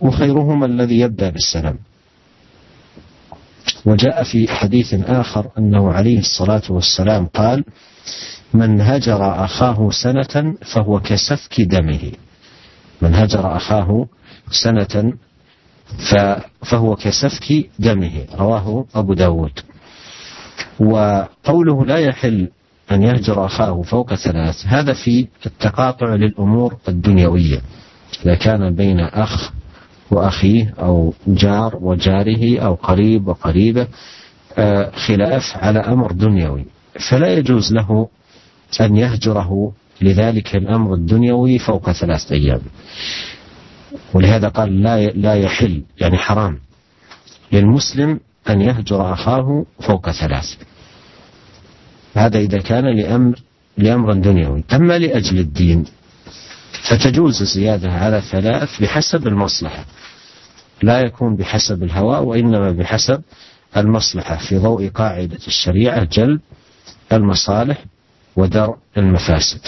وخيرهما 0.00 0.66
الذي 0.66 1.00
يبدأ 1.00 1.30
بالسلام. 1.30 1.78
وجاء 3.84 4.22
في 4.22 4.48
حديث 4.48 4.94
آخر 4.94 5.50
أنه 5.58 5.92
عليه 5.92 6.18
الصلاة 6.18 6.62
والسلام 6.68 7.26
قال 7.26 7.64
من 8.54 8.80
هجر 8.80 9.44
أخاه 9.44 9.90
سنة 9.90 10.54
فهو 10.74 11.00
كسفك 11.00 11.60
دمه. 11.60 12.12
من 13.02 13.14
هجر 13.14 13.56
أخاه 13.56 14.06
سنة 14.52 15.12
فهو 16.64 16.96
كسفك 16.96 17.70
دمه 17.78 18.26
رواه 18.34 18.86
أبو 18.94 19.14
داود. 19.14 19.52
وقوله 20.80 21.84
لا 21.86 21.96
يحل 21.96 22.48
أن 22.90 23.02
يهجر 23.02 23.46
أخاه 23.46 23.82
فوق 23.82 24.14
ثلاث 24.14 24.66
هذا 24.66 24.92
في 24.92 25.26
التقاطع 25.46 26.14
للأمور 26.14 26.76
الدنيوية. 26.88 27.60
إذا 28.24 28.34
كان 28.34 28.74
بين 28.74 29.00
أخ 29.00 29.50
وأخيه 30.10 30.74
أو 30.78 31.14
جار 31.26 31.78
وجاره 31.80 32.60
أو 32.60 32.74
قريب 32.74 33.28
وقريبة 33.28 33.86
آه، 34.58 34.90
خلاف 34.90 35.56
على 35.56 35.78
أمر 35.78 36.12
دنيوي. 36.12 36.64
فلا 37.10 37.32
يجوز 37.32 37.72
له 37.72 38.08
أن 38.80 38.96
يهجره 38.96 39.72
لذلك 40.00 40.56
الأمر 40.56 40.94
الدنيوي 40.94 41.58
فوق 41.58 41.92
ثلاثة 41.92 42.34
أيام. 42.34 42.60
ولهذا 44.14 44.48
قال 44.48 44.82
لا 44.82 45.06
لا 45.06 45.34
يحل 45.34 45.82
يعني 46.00 46.18
حرام 46.18 46.58
للمسلم 47.52 48.20
أن 48.48 48.60
يهجر 48.60 49.12
أخاه 49.12 49.64
فوق 49.80 50.10
ثلاث. 50.10 50.54
هذا 52.14 52.38
إذا 52.38 52.58
كان 52.58 52.84
لأمر 52.96 53.38
لأمر 53.78 54.12
دنيوي. 54.12 54.64
أما 54.72 54.98
لأجل 54.98 55.38
الدين 55.38 55.84
فتجوز 56.88 57.40
الزيادة 57.42 57.92
على 57.92 58.20
ثلاث 58.20 58.82
بحسب 58.82 59.26
المصلحة. 59.26 59.84
لا 60.82 61.00
يكون 61.00 61.36
بحسب 61.36 61.82
الهوى 61.82 62.18
وإنما 62.18 62.70
بحسب 62.70 63.22
المصلحة. 63.76 64.36
في 64.36 64.58
ضوء 64.58 64.88
قاعدة 64.88 65.38
الشريعة 65.46 66.04
جلب 66.04 66.40
المصالح 67.12 67.84
ودرء 68.36 68.76
المفاسد. 68.96 69.60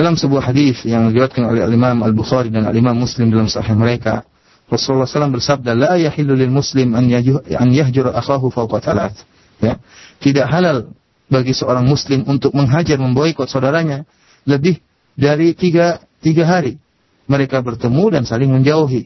Dalam 0.00 0.16
sebuah 0.16 0.48
hadis 0.48 0.80
yang 0.88 1.12
diriwayatkan 1.12 1.44
oleh 1.44 1.68
Imam 1.68 2.00
Al-Bukhari 2.00 2.48
dan 2.48 2.72
Imam 2.72 2.96
Muslim 2.96 3.28
dalam 3.28 3.52
sahih 3.52 3.76
mereka, 3.76 4.24
Rasulullah 4.72 5.04
SAW 5.04 5.36
bersabda, 5.36 5.76
"La 5.76 6.00
yahillu 6.00 6.32
lil 6.32 6.48
muslim 6.48 6.96
an, 6.96 7.04
an 7.04 7.68
akhahu 7.68 8.48
fawqa 8.48 8.80
thalath." 8.80 9.20
Ya. 9.60 9.76
Tidak 10.24 10.48
halal 10.48 10.88
bagi 11.28 11.52
seorang 11.52 11.84
muslim 11.84 12.24
untuk 12.24 12.56
menghajar 12.56 12.96
memboikot 12.96 13.44
saudaranya 13.44 14.08
lebih 14.48 14.80
dari 15.20 15.52
tiga, 15.52 16.00
tiga 16.24 16.48
hari. 16.48 16.80
Mereka 17.28 17.60
bertemu 17.60 18.04
dan 18.16 18.22
saling 18.24 18.48
menjauhi. 18.48 19.04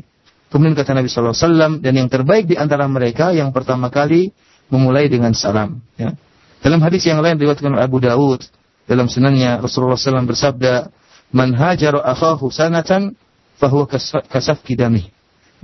Kemudian 0.54 0.78
kata 0.78 0.94
Nabi 0.94 1.10
SAW, 1.10 1.82
dan 1.82 1.90
yang 1.90 2.06
terbaik 2.06 2.46
di 2.46 2.54
antara 2.54 2.86
mereka 2.86 3.34
yang 3.34 3.50
pertama 3.50 3.90
kali 3.90 4.30
memulai 4.70 5.10
dengan 5.10 5.34
salam. 5.34 5.82
Ya. 5.98 6.14
Dalam 6.62 6.78
hadis 6.86 7.02
yang 7.02 7.18
lain 7.18 7.34
diriwayatkan 7.34 7.74
oleh 7.74 7.82
Abu 7.82 7.98
Dawud 7.98 8.46
dalam 8.84 9.08
sunannya 9.08 9.64
Rasulullah 9.64 9.96
SAW 9.96 10.28
bersabda, 10.28 10.92
"Man 11.32 11.56
hajaru 11.56 12.00
akhahu 12.04 12.52
sanatan 12.52 13.16
fahuwa 13.56 13.88
kasaf 14.28 14.60
kidami." 14.64 15.08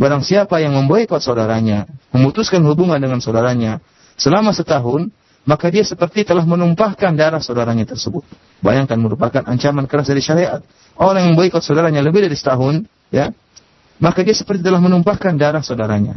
Barang 0.00 0.24
siapa 0.24 0.56
yang 0.64 0.72
memboikot 0.72 1.20
saudaranya, 1.20 1.84
memutuskan 2.16 2.64
hubungan 2.64 2.96
dengan 2.96 3.20
saudaranya 3.20 3.84
selama 4.16 4.56
setahun, 4.56 5.12
maka 5.44 5.68
dia 5.68 5.84
seperti 5.84 6.24
telah 6.24 6.44
menumpahkan 6.48 7.12
darah 7.12 7.40
saudaranya 7.40 7.84
tersebut. 7.84 8.24
Bayangkan 8.64 8.96
merupakan 8.96 9.44
ancaman 9.44 9.84
keras 9.84 10.08
dari 10.08 10.24
syariat. 10.24 10.64
Orang 10.96 11.24
yang 11.24 11.30
memboikot 11.36 11.60
saudaranya 11.60 12.00
lebih 12.00 12.24
dari 12.24 12.36
setahun, 12.36 12.88
ya, 13.12 13.32
maka 14.00 14.24
dia 14.24 14.32
seperti 14.32 14.64
telah 14.64 14.80
menumpahkan 14.80 15.36
darah 15.36 15.60
saudaranya. 15.60 16.16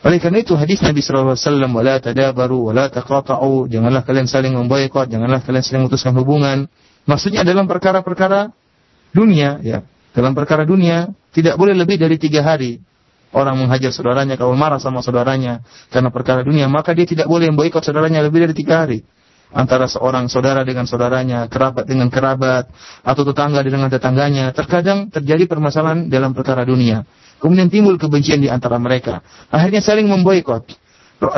Oleh 0.00 0.16
karena 0.16 0.40
itu 0.40 0.56
hadis 0.56 0.80
Nabi 0.80 1.04
wasallam 1.04 1.76
wala 1.76 2.00
tadabaru 2.00 2.72
wala 2.72 2.88
taqata'u, 2.88 3.68
janganlah 3.68 4.00
kalian 4.00 4.24
saling 4.24 4.56
memboikot, 4.56 5.12
janganlah 5.12 5.44
kalian 5.44 5.60
saling 5.60 5.84
memutuskan 5.84 6.16
hubungan. 6.16 6.72
Maksudnya 7.04 7.44
dalam 7.44 7.68
perkara-perkara 7.68 8.48
dunia 9.12 9.60
ya. 9.60 9.84
Dalam 10.10 10.34
perkara 10.34 10.66
dunia 10.66 11.12
tidak 11.30 11.54
boleh 11.54 11.76
lebih 11.76 12.00
dari 12.00 12.18
tiga 12.18 12.42
hari 12.42 12.82
orang 13.30 13.62
menghajar 13.62 13.94
saudaranya 13.94 14.34
kalau 14.34 14.58
marah 14.58 14.82
sama 14.82 15.06
saudaranya 15.06 15.62
karena 15.86 16.10
perkara 16.10 16.42
dunia 16.42 16.66
maka 16.66 16.90
dia 16.90 17.06
tidak 17.06 17.30
boleh 17.30 17.46
memboikot 17.46 17.78
saudaranya 17.78 18.26
lebih 18.26 18.42
dari 18.42 18.54
tiga 18.58 18.82
hari 18.82 19.06
antara 19.50 19.90
seorang 19.90 20.30
saudara 20.30 20.62
dengan 20.62 20.86
saudaranya, 20.86 21.50
kerabat 21.50 21.84
dengan 21.86 22.06
kerabat, 22.08 22.70
atau 23.02 23.22
tetangga 23.26 23.60
dengan 23.66 23.90
tetangganya. 23.90 24.54
Terkadang 24.54 25.10
terjadi 25.10 25.46
permasalahan 25.50 26.06
dalam 26.06 26.30
perkara 26.32 26.62
dunia. 26.62 27.02
Kemudian 27.40 27.72
timbul 27.72 27.96
kebencian 27.96 28.44
di 28.44 28.52
antara 28.52 28.76
mereka. 28.76 29.24
Akhirnya 29.48 29.80
saling 29.80 30.04
memboikot. 30.04 30.68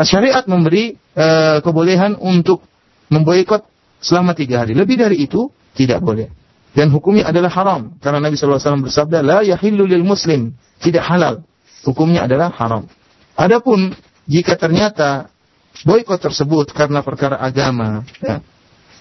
Syariat 0.02 0.42
memberi 0.50 0.98
e, 0.98 1.26
kebolehan 1.62 2.18
untuk 2.18 2.66
memboikot 3.06 3.62
selama 4.02 4.34
tiga 4.34 4.66
hari. 4.66 4.74
Lebih 4.74 4.98
dari 4.98 5.22
itu 5.22 5.46
tidak 5.78 6.02
boleh. 6.02 6.26
Dan 6.74 6.90
hukumnya 6.90 7.30
adalah 7.30 7.54
haram. 7.54 7.94
Karena 8.02 8.18
Nabi 8.18 8.34
SAW 8.34 8.82
bersabda, 8.82 9.22
La 9.22 9.46
yahillu 9.46 9.86
lil 9.86 10.02
muslim. 10.02 10.58
Tidak 10.82 11.00
halal. 11.00 11.46
Hukumnya 11.86 12.26
adalah 12.26 12.50
haram. 12.50 12.90
Adapun 13.38 13.94
jika 14.26 14.58
ternyata 14.58 15.30
boikot 15.86 16.18
tersebut 16.18 16.70
karena 16.74 17.00
perkara 17.02 17.38
agama, 17.40 18.06
ya, 18.22 18.42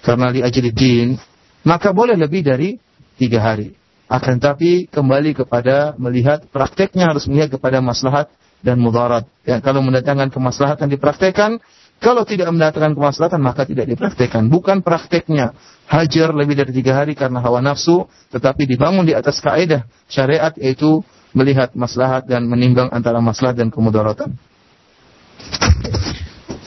karena 0.02 0.32
li 0.34 0.42
din, 0.74 1.14
maka 1.62 1.94
boleh 1.94 2.18
lebih 2.18 2.42
dari 2.42 2.78
tiga 3.18 3.38
hari. 3.42 3.81
Akan 4.11 4.39
tapi 4.39 4.87
kembali 4.87 5.35
kepada 5.35 5.91
melihat 5.99 6.47
prakteknya 6.47 7.11
harus 7.11 7.27
melihat 7.27 7.59
kepada 7.59 7.83
maslahat 7.83 8.31
dan 8.63 8.79
mudarat. 8.79 9.27
Ya, 9.43 9.59
kalau 9.59 9.83
mendatangkan 9.83 10.31
kemaslahatan 10.31 10.87
dipraktekkan, 10.87 11.59
kalau 11.99 12.23
tidak 12.23 12.47
mendatangkan 12.53 12.95
kemaslahatan 12.95 13.41
maka 13.43 13.67
tidak 13.67 13.89
dipraktekkan. 13.89 14.47
Bukan 14.47 14.79
prakteknya 14.79 15.51
hajar 15.91 16.31
lebih 16.31 16.55
dari 16.55 16.71
tiga 16.71 17.03
hari 17.03 17.19
karena 17.19 17.43
hawa 17.43 17.59
nafsu, 17.59 18.07
tetapi 18.31 18.63
dibangun 18.63 19.03
di 19.03 19.11
atas 19.11 19.43
kaidah 19.43 19.83
syariat 20.07 20.55
yaitu 20.55 21.03
melihat 21.35 21.75
maslahat 21.75 22.23
dan 22.29 22.47
menimbang 22.47 22.87
antara 22.93 23.19
maslahat 23.19 23.59
dan 23.59 23.73
kemudaratan. 23.73 24.39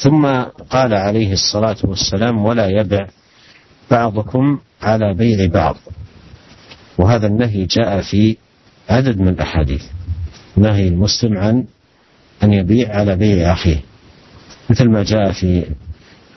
ثم 0.00 0.24
قال 0.72 0.92
عليه 0.94 1.32
الصلاة 1.36 1.76
والسلام 1.84 2.32
ولا 2.44 2.66
يبع 2.72 3.06
بعضكم 3.90 4.44
على 4.82 5.14
بيع 5.14 5.46
بعض 5.52 5.76
وهذا 6.97 7.27
النهي 7.27 7.65
جاء 7.65 8.01
في 8.01 8.37
عدد 8.89 9.19
من 9.19 9.27
الأحاديث. 9.27 9.83
نهي 10.57 10.87
المسلم 10.87 11.37
عن 11.37 11.65
أن 12.43 12.53
يبيع 12.53 12.95
على 12.95 13.15
بيع 13.15 13.53
أخيه. 13.53 13.81
مثل 14.69 14.89
ما 14.89 15.03
جاء 15.03 15.31
في 15.31 15.63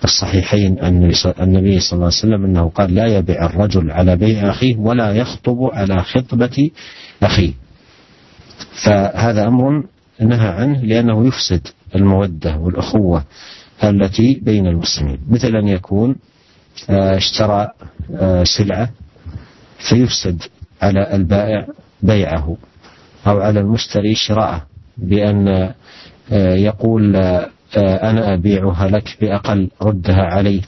الصحيحين 0.05 0.79
أن 0.79 1.13
النبي 1.41 1.81
صلى 1.81 1.93
الله 1.93 2.07
عليه 2.07 2.17
وسلم 2.17 2.45
أنه 2.45 2.69
قال 2.69 2.95
لا 2.95 3.07
يبيع 3.07 3.47
الرجل 3.47 3.91
على 3.91 4.17
بيع 4.17 4.51
أخيه 4.51 4.77
ولا 4.77 5.13
يخطب 5.13 5.59
على 5.73 6.03
خطبة 6.03 6.71
أخيه. 7.23 7.53
فهذا 8.85 9.47
أمر 9.49 9.85
نهى 10.21 10.49
عنه 10.49 10.81
لأنه 10.83 11.27
يفسد 11.27 11.67
المودة 11.95 12.57
والأخوة 12.57 13.25
التي 13.85 14.41
بين 14.43 14.67
المسلمين. 14.67 15.19
مثل 15.31 15.57
أن 15.57 15.69
يكون 15.69 16.17
آه، 16.91 17.17
اشترى 17.17 17.69
آه، 18.15 18.45
سلعة 18.45 18.91
فيفسد 19.79 20.43
على 20.83 21.15
البائع 21.15 21.67
بيعه 22.03 22.57
أو 23.27 23.41
على 23.41 23.61
المشتري 23.61 24.15
شراءه 24.15 24.63
بأن 24.99 25.49
آه، 26.33 26.55
يقول 26.55 27.17
أنا 27.77 28.35
أبيعها 28.35 28.89
لك 28.89 29.17
بأقل 29.21 29.71
ردها 29.83 30.23
علي 30.23 30.63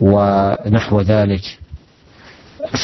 ونحو 0.00 1.00
ذلك. 1.00 1.58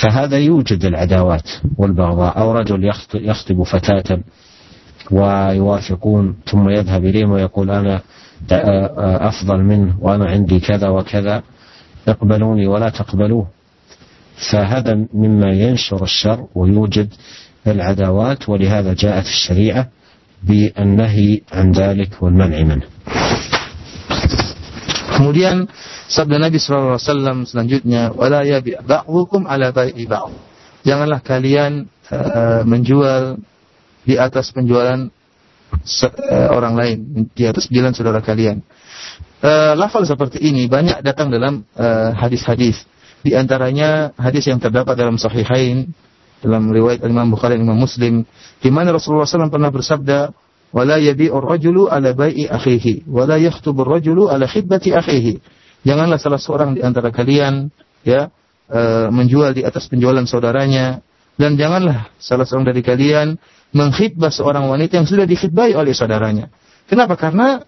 فهذا 0.03 0.38
يوجد 0.38 0.84
العداوات 0.84 1.51
والبغضاء 1.76 2.38
أو 2.38 2.53
رجل 2.53 2.90
يخطب 3.14 3.62
فتاة 3.62 4.18
ويوافقون 5.11 6.36
ثم 6.47 6.68
يذهب 6.68 7.05
إليهم 7.05 7.30
ويقول 7.30 7.70
أنا 7.70 8.01
أفضل 9.28 9.59
منه 9.59 9.97
وأنا 10.01 10.24
عندي 10.30 10.61
كذا 10.61 10.88
وكذا 10.88 11.43
اقبلوني 12.09 12.66
ولا 12.66 12.88
تقبلوه. 12.88 13.47
فهذا 14.41 15.07
مما 15.13 15.51
ينشر 15.51 16.03
الشر 16.03 16.45
ويوجد 16.55 17.09
العداوات 17.67 18.49
ولهذا 18.49 18.93
جاءت 18.93 19.25
الشريعة 19.25 19.89
بالنهي 20.43 21.41
عن 21.51 21.71
ذلك 21.71 22.11
والمنع 22.21 22.57
منه 22.63 22.88
Kemudian 25.17 25.65
sabda 26.05 26.38
Nabi 26.38 26.61
SAW 26.61 27.01
selanjutnya, 27.49 28.13
wala 28.13 28.45
ya 28.45 28.61
ba'dukum 28.61 29.49
ala 29.49 29.73
bai'i 29.73 30.05
ba'd. 30.05 30.29
Janganlah 30.85 31.25
kalian 31.25 31.89
uh, 32.13 32.61
menjual 32.61 33.41
di 34.05 34.13
atas 34.13 34.53
penjualan 34.53 35.09
uh, 35.09 36.49
orang 36.53 36.77
lain, 36.77 36.97
di 37.33 37.49
atas 37.49 37.65
penjualan 37.65 37.97
saudara 37.97 38.21
kalian. 38.21 38.61
Uh, 39.41 39.73
lafal 39.73 40.05
seperti 40.05 40.38
ini 40.38 40.69
banyak 40.69 41.01
datang 41.01 41.33
dalam 41.33 41.65
hadis-hadis. 42.13 42.85
Uh, 42.85 42.97
di 43.22 43.38
antaranya 43.38 44.10
hadis 44.18 44.50
yang 44.50 44.58
terdapat 44.58 44.98
dalam 44.98 45.14
Sahihain 45.14 45.94
dalam 46.42 46.74
riwayat 46.74 47.06
Imam 47.06 47.30
Bukhari 47.30 47.54
dan 47.54 47.62
Imam 47.70 47.78
Muslim 47.78 48.26
di 48.58 48.70
mana 48.74 48.90
Rasulullah 48.90 49.30
SAW 49.30 49.46
pernah 49.46 49.70
bersabda 49.70 50.34
wala 50.74 50.98
yabi'ur 50.98 51.38
rajulu 51.38 51.86
ala 51.86 52.10
bai'i 52.10 52.50
akhihi 52.50 53.06
wala 53.06 53.38
yakhtubur 53.38 53.86
rajulu 53.86 54.26
ala 54.26 54.50
khidbati 54.50 54.90
akhihi. 54.90 55.38
Janganlah 55.86 56.18
salah 56.18 56.42
seorang 56.42 56.74
di 56.74 56.80
antara 56.82 57.14
kalian 57.14 57.70
ya 58.02 58.30
uh, 58.70 59.06
menjual 59.14 59.54
di 59.54 59.62
atas 59.62 59.86
penjualan 59.86 60.22
saudaranya. 60.26 61.02
Dan 61.32 61.56
janganlah 61.56 62.12
salah 62.20 62.44
seorang 62.44 62.74
dari 62.74 62.82
kalian 62.84 63.40
mengkhidbah 63.72 64.28
seorang 64.28 64.68
wanita 64.68 65.00
yang 65.00 65.08
sudah 65.08 65.24
dikhidbai 65.24 65.72
oleh 65.72 65.96
saudaranya. 65.96 66.52
Kenapa? 66.86 67.16
Karena 67.16 67.62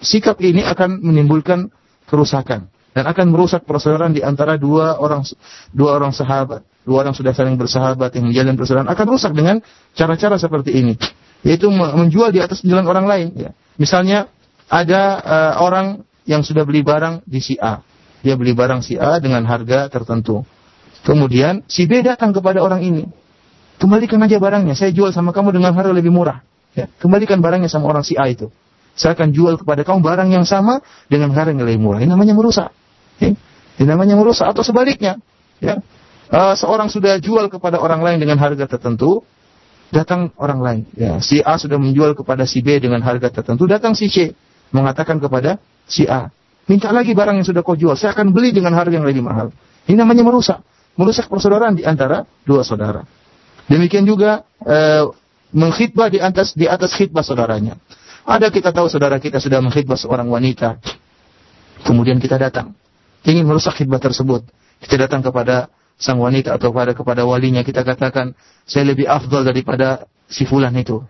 sikap 0.00 0.40
ini 0.40 0.64
akan 0.64 1.04
menimbulkan 1.04 1.68
kerusakan 2.08 2.72
dan 2.96 3.04
akan 3.04 3.28
merusak 3.28 3.68
persaudaraan 3.68 4.16
di 4.16 4.24
antara 4.24 4.56
dua 4.56 4.96
orang 4.96 5.20
dua 5.68 6.00
orang 6.00 6.16
sahabat, 6.16 6.64
dua 6.80 7.04
orang 7.04 7.12
sudah 7.12 7.36
saling 7.36 7.60
bersahabat 7.60 8.16
yang 8.16 8.32
menjalin 8.32 8.56
persaudaraan 8.56 8.88
akan 8.88 9.06
rusak 9.12 9.36
dengan 9.36 9.60
cara-cara 9.92 10.40
seperti 10.40 10.80
ini, 10.80 10.96
yaitu 11.44 11.68
menjual 11.68 12.32
di 12.32 12.40
atas 12.40 12.64
jalan 12.64 12.88
orang 12.88 13.04
lain. 13.04 13.28
Ya. 13.36 13.50
Misalnya 13.76 14.32
ada 14.72 15.02
uh, 15.20 15.52
orang 15.60 16.08
yang 16.24 16.40
sudah 16.40 16.64
beli 16.64 16.80
barang 16.80 17.20
di 17.28 17.44
si 17.44 17.60
A, 17.60 17.84
dia 18.24 18.32
beli 18.32 18.56
barang 18.56 18.80
si 18.80 18.96
A 18.96 19.20
dengan 19.20 19.44
harga 19.44 19.92
tertentu. 19.92 20.48
Kemudian 21.04 21.68
si 21.68 21.84
B 21.84 22.00
datang 22.00 22.32
kepada 22.32 22.64
orang 22.64 22.80
ini, 22.80 23.04
kembalikan 23.76 24.24
aja 24.24 24.40
barangnya, 24.40 24.72
saya 24.72 24.88
jual 24.88 25.12
sama 25.12 25.36
kamu 25.36 25.52
dengan 25.52 25.76
harga 25.76 25.92
lebih 25.92 26.16
murah. 26.16 26.40
Ya, 26.72 26.88
kembalikan 26.96 27.44
barangnya 27.44 27.68
sama 27.68 27.92
orang 27.92 28.08
si 28.08 28.16
A 28.16 28.24
itu. 28.24 28.48
Saya 28.96 29.12
akan 29.12 29.36
jual 29.36 29.60
kepada 29.60 29.84
kamu 29.84 30.00
barang 30.00 30.32
yang 30.32 30.48
sama 30.48 30.80
dengan 31.12 31.28
harga 31.36 31.52
yang 31.52 31.60
lebih 31.60 31.84
murah. 31.84 32.00
Ini 32.00 32.08
namanya 32.08 32.32
merusak. 32.32 32.72
Ya. 33.20 33.32
Ini 33.76 33.84
namanya 33.84 34.16
merusak 34.16 34.48
atau 34.48 34.64
sebaliknya. 34.64 35.20
Ya. 35.60 35.80
Uh, 36.26 36.58
seorang 36.58 36.90
sudah 36.90 37.22
jual 37.22 37.46
kepada 37.46 37.78
orang 37.78 38.02
lain 38.02 38.18
dengan 38.18 38.40
harga 38.42 38.66
tertentu, 38.66 39.22
datang 39.94 40.34
orang 40.42 40.60
lain. 40.60 40.82
Ya, 40.98 41.22
si 41.22 41.38
A 41.38 41.54
sudah 41.54 41.78
menjual 41.78 42.18
kepada 42.18 42.42
si 42.48 42.66
B 42.66 42.82
dengan 42.82 42.98
harga 43.06 43.30
tertentu, 43.30 43.68
datang 43.70 43.94
si 43.94 44.10
C 44.10 44.34
mengatakan 44.74 45.22
kepada 45.22 45.62
si 45.86 46.02
A, 46.10 46.26
minta 46.66 46.90
lagi 46.90 47.14
barang 47.14 47.38
yang 47.38 47.46
sudah 47.46 47.62
kau 47.62 47.78
jual, 47.78 47.94
saya 47.94 48.10
akan 48.10 48.34
beli 48.34 48.50
dengan 48.50 48.74
harga 48.74 48.90
yang 48.90 49.06
lebih 49.06 49.22
mahal. 49.22 49.54
Ini 49.86 49.94
namanya 49.94 50.26
merusak, 50.26 50.58
merusak 50.98 51.30
persaudaraan 51.30 51.78
di 51.78 51.86
antara 51.86 52.26
dua 52.42 52.66
saudara. 52.66 53.06
Demikian 53.70 54.02
juga 54.02 54.42
uh, 54.66 55.14
mengkhidbah 55.54 56.10
di 56.10 56.18
atas 56.18 56.58
di 56.58 56.66
atas 56.66 56.90
khidbah 56.98 57.22
saudaranya. 57.22 57.78
Ada 58.26 58.50
kita 58.50 58.74
tahu 58.74 58.90
saudara 58.90 59.22
kita 59.22 59.38
sudah 59.38 59.62
mengkhidbah 59.62 59.94
seorang 59.94 60.26
wanita, 60.26 60.82
kemudian 61.86 62.18
kita 62.18 62.34
datang 62.34 62.74
ingin 63.32 63.46
merusak 63.48 63.74
khidbah 63.74 63.98
tersebut. 63.98 64.46
Kita 64.82 65.08
datang 65.08 65.24
kepada 65.24 65.72
sang 65.96 66.20
wanita 66.20 66.54
atau 66.60 66.70
kepada 66.70 66.92
kepada 66.92 67.22
walinya 67.24 67.64
kita 67.64 67.80
katakan 67.80 68.36
saya 68.68 68.92
lebih 68.92 69.08
afdal 69.08 69.42
daripada 69.42 70.04
si 70.28 70.44
fulan 70.44 70.74
itu. 70.76 71.02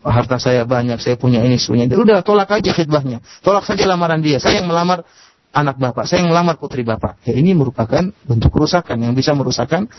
Harta 0.00 0.40
saya 0.40 0.64
banyak, 0.64 0.96
saya 0.96 1.20
punya 1.20 1.44
ini, 1.44 1.60
punya 1.60 1.84
itu. 1.84 2.00
Udah 2.00 2.24
tolak 2.24 2.48
aja 2.48 2.72
khidbahnya. 2.72 3.20
Tolak 3.44 3.68
saja 3.68 3.84
lamaran 3.84 4.24
dia. 4.24 4.40
Saya 4.40 4.64
yang 4.64 4.72
melamar 4.72 5.04
anak 5.50 5.76
bapak, 5.76 6.08
saya 6.08 6.24
yang 6.24 6.32
melamar 6.32 6.56
putri 6.56 6.86
bapak. 6.86 7.20
Ya, 7.26 7.36
ini 7.36 7.52
merupakan 7.52 8.08
bentuk 8.24 8.48
kerusakan 8.48 8.96
yang 9.02 9.12
bisa 9.12 9.36
merusakkan 9.36 9.90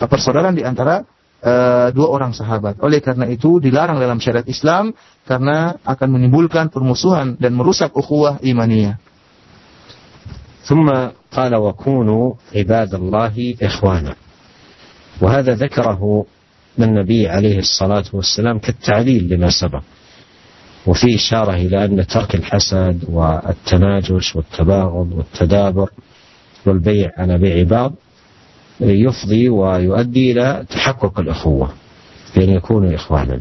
persaudaraan 0.00 0.58
di 0.58 0.66
antara 0.66 1.06
uh, 1.44 1.88
dua 1.92 2.08
orang 2.08 2.32
sahabat. 2.32 2.80
Oleh 2.80 3.04
karena 3.04 3.28
itu 3.28 3.60
dilarang 3.60 4.00
dalam 4.00 4.18
syariat 4.18 4.48
Islam 4.48 4.96
karena 5.28 5.76
akan 5.84 6.08
menimbulkan 6.18 6.72
permusuhan 6.72 7.36
dan 7.36 7.52
merusak 7.54 7.92
ukhuwah 7.92 8.40
imaniyah. 8.40 8.98
ثم 10.64 10.90
قال 11.32 11.54
وكونوا 11.54 12.34
عباد 12.54 12.94
الله 12.94 13.54
إخوانا. 13.62 14.14
وهذا 15.20 15.54
ذكره 15.54 16.26
النبي 16.78 17.28
عليه 17.28 17.58
الصلاة 17.58 18.04
والسلام 18.12 18.58
كالتعليل 18.58 19.28
لما 19.28 19.50
سبق. 19.50 19.82
وفي 20.86 21.14
إشارة 21.14 21.54
إلى 21.54 21.84
أن 21.84 22.06
ترك 22.06 22.34
الحسد 22.34 23.04
والتناجش 23.08 24.36
والتباغض 24.36 25.12
والتدابر 25.12 25.90
والبيع 26.66 27.10
على 27.16 27.38
بيع 27.38 27.62
بعض 27.62 27.92
يفضي 28.80 29.48
ويؤدي 29.48 30.32
إلى 30.32 30.64
تحقق 30.70 31.20
الأخوة 31.20 31.72
بأن 32.36 32.50
يكونوا 32.50 32.94
إخوانا. 32.94 33.40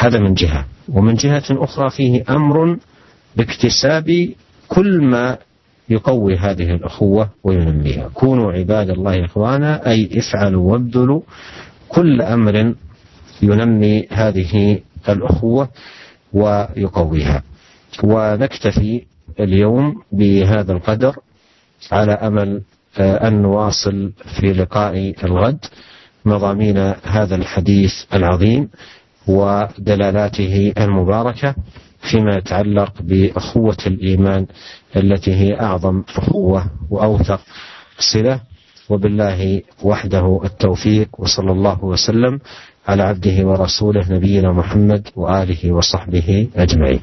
هذا 0.00 0.18
من 0.18 0.34
جهة. 0.34 0.66
ومن 0.88 1.14
جهة 1.14 1.44
أخرى 1.50 1.90
فيه 1.90 2.24
أمر 2.30 2.76
باكتساب 3.36 4.28
كل 4.68 5.00
ما 5.02 5.38
يقوي 5.92 6.36
هذه 6.36 6.74
الأخوة 6.74 7.30
وينميها. 7.44 8.08
كونوا 8.14 8.52
عباد 8.52 8.90
الله 8.90 9.24
إخوانا 9.24 9.90
أي 9.90 10.10
افعلوا 10.18 10.72
وابذلوا 10.72 11.20
كل 11.88 12.22
أمر 12.22 12.74
ينمي 13.42 14.06
هذه 14.10 14.78
الأخوة 15.08 15.68
ويقويها. 16.32 17.42
ونكتفي 18.04 19.02
اليوم 19.40 20.02
بهذا 20.12 20.72
القدر 20.72 21.16
على 21.92 22.12
أمل 22.12 22.62
آه، 22.98 23.28
أن 23.28 23.42
نواصل 23.42 24.12
في 24.40 24.52
لقاء 24.52 25.14
الغد 25.24 25.64
مضامين 26.24 26.78
هذا 27.04 27.34
الحديث 27.34 27.92
العظيم 28.14 28.68
ودلالاته 29.26 30.72
المباركة. 30.78 31.54
فيما 32.02 32.36
يتعلق 32.36 32.92
باخوه 33.00 33.76
الايمان 33.86 34.46
التي 34.96 35.34
هي 35.34 35.60
اعظم 35.60 36.02
اخوه 36.16 36.66
واوثق 36.90 37.40
صله 37.98 38.40
وبالله 38.90 39.62
وحده 39.82 40.40
التوفيق 40.44 41.08
وصلى 41.18 41.52
الله 41.52 41.84
وسلم 41.84 42.40
على 42.88 43.02
عبده 43.02 43.46
ورسوله 43.46 44.04
نبينا 44.10 44.52
محمد 44.52 45.08
واله 45.16 45.72
وصحبه 45.72 46.48
اجمعين. 46.56 47.00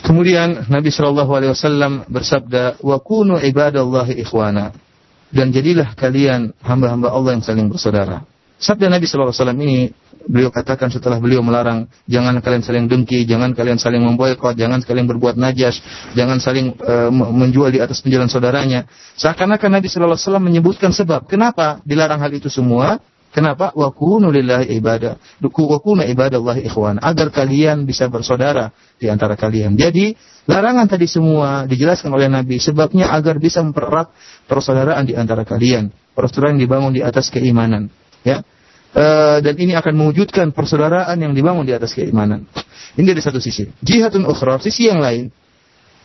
Kemudian 0.00 0.66
Nabi 0.66 0.90
Shallallahu 0.90 1.30
Alaihi 1.38 1.52
Wasallam 1.54 1.92
bersabda, 2.10 2.82
"Wa 2.82 2.98
kunu 2.98 3.38
ibadallahi 3.38 4.18
ikhwana." 4.18 4.74
Dan 5.30 5.54
jadilah 5.54 5.94
kalian 5.94 6.50
hamba-hamba 6.58 7.14
Allah 7.14 7.38
yang 7.38 7.44
saling 7.46 7.70
bersaudara. 7.70 8.26
Sabda 8.58 8.90
Nabi 8.90 9.06
Shallallahu 9.06 9.30
Alaihi 9.30 9.42
Wasallam 9.46 9.60
ini 9.62 9.78
beliau 10.26 10.52
katakan 10.52 10.92
setelah 10.92 11.16
beliau 11.16 11.40
melarang 11.40 11.88
jangan 12.04 12.36
kalian 12.44 12.62
saling 12.64 12.84
dengki, 12.90 13.24
jangan 13.24 13.56
kalian 13.56 13.80
saling 13.80 14.02
memboikot, 14.02 14.58
jangan 14.58 14.82
kalian 14.84 15.06
berbuat 15.08 15.40
najas, 15.40 15.80
jangan 16.12 16.42
saling 16.42 16.76
uh, 16.82 17.08
menjual 17.12 17.72
di 17.72 17.80
atas 17.80 18.04
penjualan 18.04 18.28
saudaranya. 18.28 18.84
Seakan-akan 19.16 19.80
Nabi 19.80 19.86
Shallallahu 19.88 20.16
Alaihi 20.16 20.26
Wasallam 20.28 20.44
menyebutkan 20.44 20.90
sebab 20.92 21.30
kenapa 21.30 21.80
dilarang 21.86 22.20
hal 22.20 22.32
itu 22.34 22.52
semua. 22.52 23.00
Kenapa? 23.30 23.70
Wa 23.78 23.94
kunu 23.94 24.26
lillahi 24.34 24.74
ibadah. 24.82 25.14
Wa 25.38 25.78
kunu 25.78 26.02
ibadallah 26.02 26.58
ikhwan. 26.66 26.98
Agar 26.98 27.30
kalian 27.30 27.86
bisa 27.86 28.10
bersaudara 28.10 28.74
di 28.98 29.06
antara 29.06 29.38
kalian. 29.38 29.78
Jadi, 29.78 30.18
larangan 30.50 30.90
tadi 30.90 31.06
semua 31.06 31.62
dijelaskan 31.62 32.10
oleh 32.10 32.26
Nabi. 32.26 32.58
Sebabnya 32.58 33.14
agar 33.14 33.38
bisa 33.38 33.62
mempererat 33.62 34.10
persaudaraan 34.50 35.06
di 35.06 35.14
antara 35.14 35.46
kalian. 35.46 35.94
Persaudaraan 36.10 36.58
dibangun 36.58 36.90
di 36.90 37.06
atas 37.06 37.30
keimanan. 37.30 37.86
Ya. 38.26 38.42
Uh, 38.94 39.38
dan 39.42 39.54
ini 39.58 39.76
akan 39.76 39.94
mewujudkan 39.94 40.50
persaudaraan 40.54 41.16
yang 41.18 41.32
dibangun 41.34 41.66
di 41.66 41.74
atas 41.74 41.94
keimanan. 41.94 42.46
Ini 42.98 43.06
dari 43.06 43.22
satu 43.22 43.38
sisi. 43.38 43.66
Jihadun 43.82 44.26
ukhra, 44.26 44.58
sisi 44.58 44.90
yang 44.90 44.98
lain. 44.98 45.30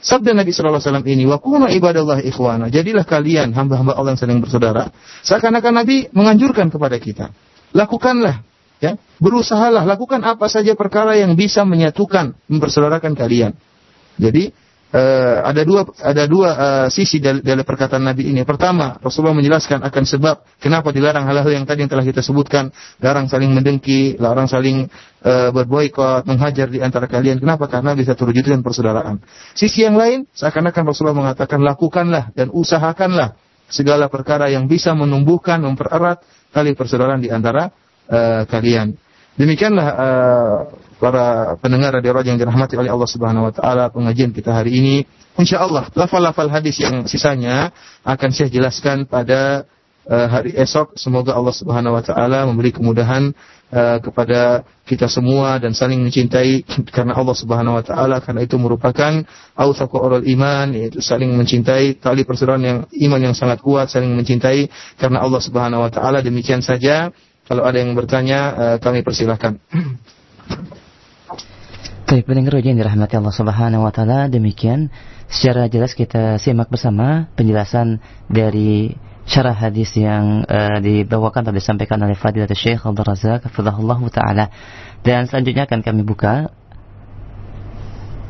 Sabda 0.06 0.38
Nabi 0.38 0.54
sallallahu 0.54 0.78
alaihi 0.78 0.90
wasallam 0.92 1.08
ini, 1.10 1.24
"Wa 1.26 1.42
kunu 1.42 1.66
ibadallah 1.66 2.22
ikhwana." 2.22 2.70
Jadilah 2.70 3.10
kalian 3.10 3.58
hamba-hamba 3.58 3.98
Allah 3.98 4.14
yang 4.14 4.22
saling 4.22 4.38
bersaudara. 4.38 4.94
Seakan-akan 5.26 5.74
Nabi 5.82 6.06
menganjurkan 6.14 6.70
kepada 6.70 7.02
kita, 7.02 7.34
lakukanlah 7.74 8.46
ya, 8.78 9.02
berusahalah 9.18 9.82
lakukan 9.82 10.22
apa 10.22 10.46
saja 10.46 10.78
perkara 10.78 11.18
yang 11.18 11.34
bisa 11.34 11.66
menyatukan, 11.66 12.38
mempersaudarakan 12.46 13.18
kalian. 13.18 13.58
Jadi 14.22 14.54
uh, 14.96 15.44
ada 15.44 15.62
dua 15.68 15.84
ada 16.00 16.24
dua 16.24 16.50
uh, 16.56 16.88
sisi 16.88 17.20
dari, 17.20 17.44
dari 17.44 17.62
perkataan 17.68 18.00
Nabi 18.00 18.32
ini. 18.32 18.48
Pertama, 18.48 18.96
Rasulullah 19.04 19.36
menjelaskan 19.36 19.84
akan 19.84 20.04
sebab 20.08 20.36
kenapa 20.64 20.96
dilarang 20.96 21.28
hal-hal 21.28 21.52
yang 21.52 21.68
tadi 21.68 21.84
yang 21.84 21.92
telah 21.92 22.08
kita 22.08 22.24
sebutkan, 22.24 22.72
larang 23.04 23.28
saling 23.28 23.52
mendengki, 23.52 24.16
larang 24.16 24.48
saling 24.48 24.88
uh, 25.28 25.52
berboikot, 25.52 26.24
menghajar 26.24 26.72
di 26.72 26.80
antara 26.80 27.12
kalian. 27.12 27.44
Kenapa? 27.44 27.68
Karena 27.68 27.92
bisa 27.92 28.16
terwujudkan 28.16 28.64
persaudaraan. 28.64 29.20
Sisi 29.52 29.84
yang 29.84 30.00
lain, 30.00 30.24
seakan-akan 30.32 30.84
Rasulullah 30.88 31.20
mengatakan 31.20 31.60
lakukanlah 31.60 32.32
dan 32.32 32.48
usahakanlah 32.56 33.36
segala 33.68 34.08
perkara 34.08 34.48
yang 34.48 34.70
bisa 34.72 34.96
menumbuhkan, 34.96 35.60
mempererat 35.60 36.24
tali 36.56 36.72
persaudaraan 36.72 37.20
di 37.20 37.30
antara 37.34 37.68
uh, 38.08 38.48
kalian. 38.48 38.96
Demikianlah 39.36 39.88
uh, 39.92 40.58
para 40.98 41.56
pendengar 41.60 41.92
radio 41.92 42.16
yang 42.24 42.40
dirahmati 42.40 42.80
oleh 42.80 42.92
Allah 42.92 43.10
Subhanahu 43.10 43.52
wa 43.52 43.54
taala 43.54 43.92
pengajian 43.92 44.32
kita 44.32 44.56
hari 44.56 44.76
ini. 44.80 44.96
Insyaallah 45.36 45.92
lafal-lafal 45.92 46.48
hadis 46.48 46.80
yang 46.80 47.04
sisanya 47.06 47.76
akan 48.08 48.30
saya 48.32 48.48
jelaskan 48.48 49.04
pada 49.04 49.68
uh, 50.08 50.28
hari 50.32 50.56
esok. 50.56 50.96
Semoga 50.96 51.36
Allah 51.36 51.52
Subhanahu 51.52 52.00
wa 52.00 52.04
taala 52.04 52.48
memberi 52.48 52.72
kemudahan 52.72 53.36
uh, 53.76 54.00
kepada 54.00 54.64
kita 54.88 55.12
semua 55.12 55.60
dan 55.60 55.76
saling 55.76 56.00
mencintai 56.00 56.64
karena 56.96 57.20
Allah 57.20 57.36
Subhanahu 57.36 57.76
wa 57.76 57.84
taala 57.84 58.24
karena 58.24 58.48
itu 58.48 58.56
merupakan 58.56 59.28
awsaqu 59.60 60.00
iman 60.24 60.68
yaitu 60.72 61.04
saling 61.04 61.36
mencintai 61.36 62.00
tali 62.00 62.24
persaudaraan 62.24 62.64
yang 62.64 62.80
iman 63.10 63.20
yang 63.32 63.36
sangat 63.36 63.60
kuat 63.60 63.92
saling 63.92 64.16
mencintai 64.16 64.72
karena 64.96 65.20
Allah 65.20 65.44
Subhanahu 65.44 65.84
wa 65.84 65.92
taala 65.92 66.24
demikian 66.24 66.64
saja 66.64 67.12
kalau 67.46 67.62
ada 67.62 67.78
yang 67.78 67.94
bertanya, 67.94 68.40
uh, 68.58 68.78
kami 68.82 69.06
persilahkan. 69.06 69.62
Baik, 72.06 72.30
pendengar 72.30 72.62
yang 72.62 72.78
dirahmati 72.78 73.18
Allah 73.18 73.34
Subhanahu 73.34 73.82
wa 73.82 73.90
taala, 73.90 74.30
demikian 74.30 74.94
secara 75.26 75.66
jelas 75.66 75.98
kita 75.98 76.38
simak 76.38 76.70
bersama 76.70 77.34
penjelasan 77.34 77.98
dari 78.30 78.94
syarah 79.26 79.58
hadis 79.58 79.90
yang 79.98 80.46
uh, 80.46 80.78
dibawakan 80.86 81.50
atau 81.50 81.58
disampaikan 81.58 81.98
oleh 82.06 82.14
Fadilatul 82.14 82.62
Syekh 82.62 82.86
Abdul 82.86 83.10
Razak 83.10 83.50
taala. 84.14 84.54
Dan 85.02 85.26
selanjutnya 85.26 85.66
akan 85.66 85.82
kami 85.82 86.06
buka 86.06 86.54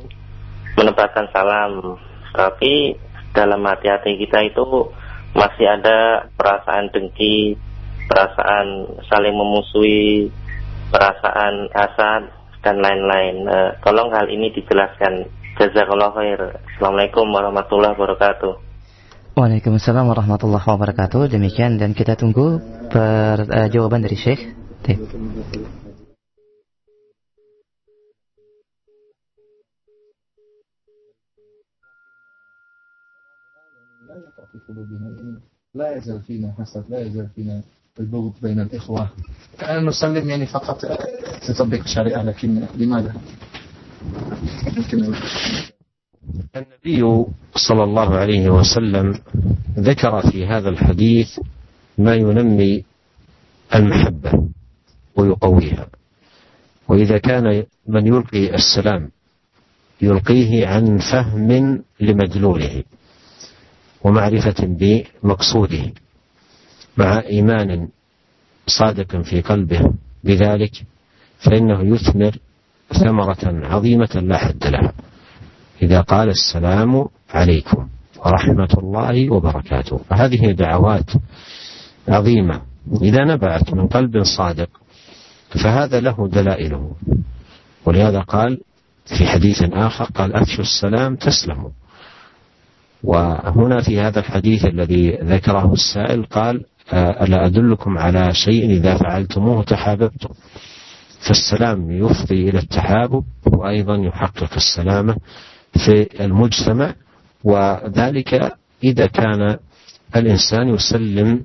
menebarkan 0.75 1.29
salam, 1.31 2.01
tapi 2.33 2.97
dalam 3.37 3.61
hati-hati 3.61 4.17
kita 4.17 4.49
itu 4.49 4.89
masih 5.33 5.67
ada 5.69 6.29
perasaan 6.37 6.93
dengki, 6.93 7.57
perasaan 8.09 9.01
saling 9.09 9.35
memusuhi, 9.35 10.29
perasaan 10.93 11.73
hasad 11.73 12.29
dan 12.63 12.77
lain-lain. 12.79 13.49
Uh, 13.49 13.71
tolong 13.83 14.13
hal 14.13 14.29
ini 14.29 14.53
dijelaskan. 14.53 15.27
Jazakallah 15.53 16.17
khair. 16.17 16.41
Assalamualaikum 16.75 17.29
warahmatullahi 17.29 17.93
wabarakatuh. 17.93 18.53
Waalaikumsalam 19.37 20.09
warahmatullahi 20.09 20.65
wabarakatuh. 20.65 21.29
Demikian 21.29 21.77
dan 21.77 21.93
kita 21.93 22.17
tunggu 22.17 22.61
per, 22.89 23.49
uh, 23.49 23.69
jawaban 23.69 24.05
dari 24.05 24.17
Syekh. 24.17 24.53
لا 35.75 35.97
يزال 35.97 36.21
فينا 36.21 36.55
حسد 36.59 36.85
لا 36.89 37.01
يزال 37.01 37.29
فينا 37.35 37.63
البغض 38.01 38.33
بين 38.43 38.61
الإخوة. 38.61 39.09
كأن 39.59 39.87
نسلم 39.87 40.29
يعني 40.29 40.47
فقط. 40.47 40.81
تطبق 41.49 41.79
الشريعة 41.79 42.23
لكن 42.23 42.67
لماذا؟ 42.79 43.15
النبي 46.57 47.25
صلى 47.69 47.85
الله 47.85 48.15
عليه 48.17 48.51
وسلم 48.51 49.19
ذكر 49.79 50.31
في 50.31 50.47
هذا 50.47 50.69
الحديث 50.69 51.39
ما 51.99 52.15
ينمي 52.15 52.85
المحبة 53.75 54.49
ويقويها. 55.17 55.87
وإذا 56.89 57.19
كان 57.19 57.65
من 57.87 58.07
يلقي 58.07 58.55
السلام 58.55 59.11
يلقيه 60.03 60.67
عن 60.67 60.99
فهم 60.99 61.83
لمدلوله. 62.01 62.83
ومعرفة 64.05 64.55
بمقصوده 64.61 65.93
مع 66.97 67.21
إيمان 67.21 67.89
صادق 68.67 69.23
في 69.23 69.41
قلبه 69.41 69.93
بذلك 70.25 70.73
فإنه 71.39 71.95
يثمر 71.95 72.37
ثمرة 72.93 73.67
عظيمة 73.67 74.11
لا 74.15 74.39
حد 74.39 74.67
لها. 74.67 74.93
إذا 75.83 76.01
قال 76.01 76.29
السلام 76.29 77.07
عليكم 77.31 77.89
ورحمة 78.27 78.69
الله 78.79 79.31
وبركاته. 79.33 79.97
فهذه 79.97 80.53
دعوات 80.53 81.11
عظيمة. 82.09 82.63
إذا 83.03 83.25
نبعت 83.25 83.75
من 83.75 83.87
قلب 83.87 84.23
صادق 84.23 84.69
فهذا 85.49 86.01
له 86.01 86.29
دلائله. 86.29 86.97
ولهذا 87.87 88.21
قال 88.21 88.61
في 89.19 89.27
حديث 89.27 89.63
آخر 89.63 90.05
قال 90.05 90.35
أفشوا 90.35 90.65
السلام 90.65 91.17
تسلموا. 91.17 91.71
وهنا 93.05 93.83
في 93.83 94.01
هذا 94.01 94.19
الحديث 94.21 94.65
الذي 94.65 95.11
ذكره 95.23 95.73
السائل 95.73 96.25
قال 96.25 96.65
ألا 96.93 97.47
أدلكم 97.47 97.99
على 97.99 98.35
شيء 98.35 98.71
إذا 98.71 98.97
فعلتموه 98.97 99.63
تحاببتم؟ 99.63 100.29
فالسلام 101.29 101.91
يفضي 101.91 102.49
إلى 102.49 102.59
التحابب 102.59 103.25
وأيضا 103.47 103.97
يحقق 103.97 104.51
السلامة 104.57 105.17
في 105.85 106.25
المجتمع 106.25 106.95
وذلك 107.45 108.53
إذا 108.85 109.07
كان 109.07 109.57
الإنسان 110.17 110.69
يسلم 110.69 111.45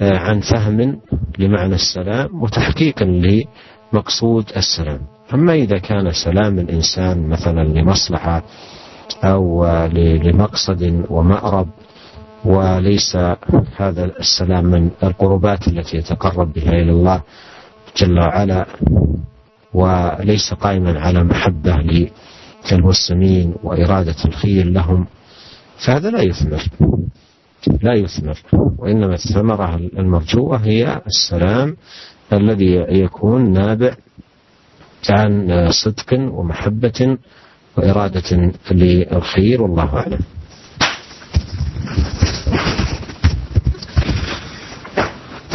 عن 0.00 0.40
فهم 0.40 1.00
لمعنى 1.38 1.74
السلام 1.74 2.42
وتحقيقا 2.42 3.04
لمقصود 3.04 4.44
السلام. 4.56 5.00
أما 5.34 5.54
إذا 5.54 5.78
كان 5.78 6.10
سلام 6.10 6.58
الإنسان 6.58 7.28
مثلا 7.28 7.64
لمصلحة 7.64 8.42
أو 9.24 9.66
لمقصد 10.24 11.04
ومأرب 11.10 11.68
وليس 12.44 13.16
هذا 13.76 14.04
السلام 14.04 14.64
من 14.64 14.90
القربات 15.02 15.68
التي 15.68 15.96
يتقرب 15.96 16.52
بها 16.52 16.70
إلى 16.70 16.90
الله 16.90 17.22
جل 17.96 18.18
وعلا 18.20 18.66
وليس 19.74 20.54
قائما 20.54 21.00
على 21.00 21.24
محبة 21.24 21.76
للمسلمين 22.72 23.54
وإرادة 23.62 24.14
الخير 24.24 24.66
لهم. 24.66 25.06
فهذا 25.86 26.10
لا 26.10 26.22
يثمر 26.22 26.62
لا 27.82 27.94
يثمر 27.94 28.38
وإنما 28.78 29.14
الثمرة 29.14 29.76
المرجوة 29.76 30.56
هي 30.56 31.00
السلام 31.06 31.76
الذي 32.32 32.74
يكون 32.88 33.52
نابع 33.52 33.94
عن 35.10 35.48
صدق 35.70 36.12
ومحبة 36.12 37.18
وإرادة 37.77 38.29
للخير 38.71 39.57
والله 39.61 39.89
أعلم 39.95 40.21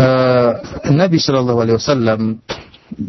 uh, 0.00 0.50
Nabi 0.92 1.16
Shallallahu 1.20 1.58
Alaihi 1.60 1.76
Wasallam 1.76 2.20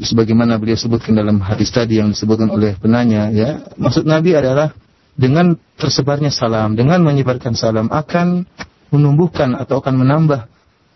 sebagaimana 0.01 0.57
beliau 0.57 0.79
sebutkan 0.79 1.13
dalam 1.13 1.37
hadis 1.43 1.69
tadi 1.69 2.01
yang 2.01 2.09
disebutkan 2.11 2.49
oleh 2.49 2.73
penanya 2.79 3.29
ya 3.29 3.63
maksud 3.77 4.07
Nabi 4.07 4.33
adalah 4.33 4.73
dengan 5.15 5.55
tersebarnya 5.77 6.33
salam 6.33 6.73
dengan 6.73 7.03
menyebarkan 7.05 7.53
salam 7.53 7.91
akan 7.91 8.47
menumbuhkan 8.89 9.53
atau 9.53 9.79
akan 9.83 9.95
menambah 10.01 10.47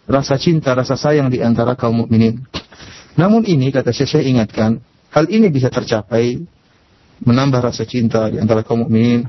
rasa 0.10 0.36
cinta 0.41 0.74
rasa 0.74 0.97
sayang 0.97 1.30
di 1.30 1.43
antara 1.43 1.78
kaum 1.78 2.04
mukminin 2.04 2.41
namun 3.20 3.45
ini 3.45 3.70
kata 3.70 3.93
Syekh 3.93 4.20
saya 4.20 4.24
ingatkan 4.26 4.82
hal 5.14 5.30
ini 5.30 5.52
bisa 5.54 5.70
tercapai 5.70 6.41
menambah 7.23 7.61
rasa 7.62 7.87
cinta 7.87 8.27
di 8.27 8.43
antara 8.43 8.67
kaum 8.67 8.83
mukminin 8.83 9.29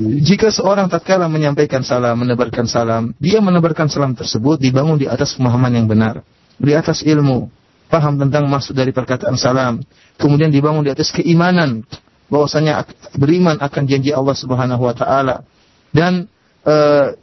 jika 0.00 0.50
seorang 0.50 0.90
tatkala 0.90 1.30
menyampaikan 1.30 1.86
salam, 1.86 2.18
menebarkan 2.18 2.66
salam, 2.66 3.14
dia 3.22 3.38
menebarkan 3.38 3.86
salam 3.86 4.18
tersebut 4.18 4.58
dibangun 4.58 4.98
di 4.98 5.06
atas 5.06 5.38
pemahaman 5.38 5.70
yang 5.70 5.86
benar, 5.86 6.26
di 6.58 6.74
atas 6.74 7.06
ilmu, 7.06 7.46
paham 7.86 8.18
tentang 8.18 8.50
maksud 8.50 8.74
dari 8.74 8.90
perkataan 8.90 9.38
salam, 9.38 9.78
kemudian 10.18 10.50
dibangun 10.50 10.82
di 10.82 10.90
atas 10.90 11.14
keimanan 11.14 11.86
bahwasanya 12.26 12.86
beriman 13.14 13.62
akan 13.62 13.82
janji 13.86 14.10
Allah 14.10 14.34
Subhanahu 14.34 14.82
wa 14.82 14.94
taala 14.94 15.46
dan 15.94 16.26
e, 16.62 16.74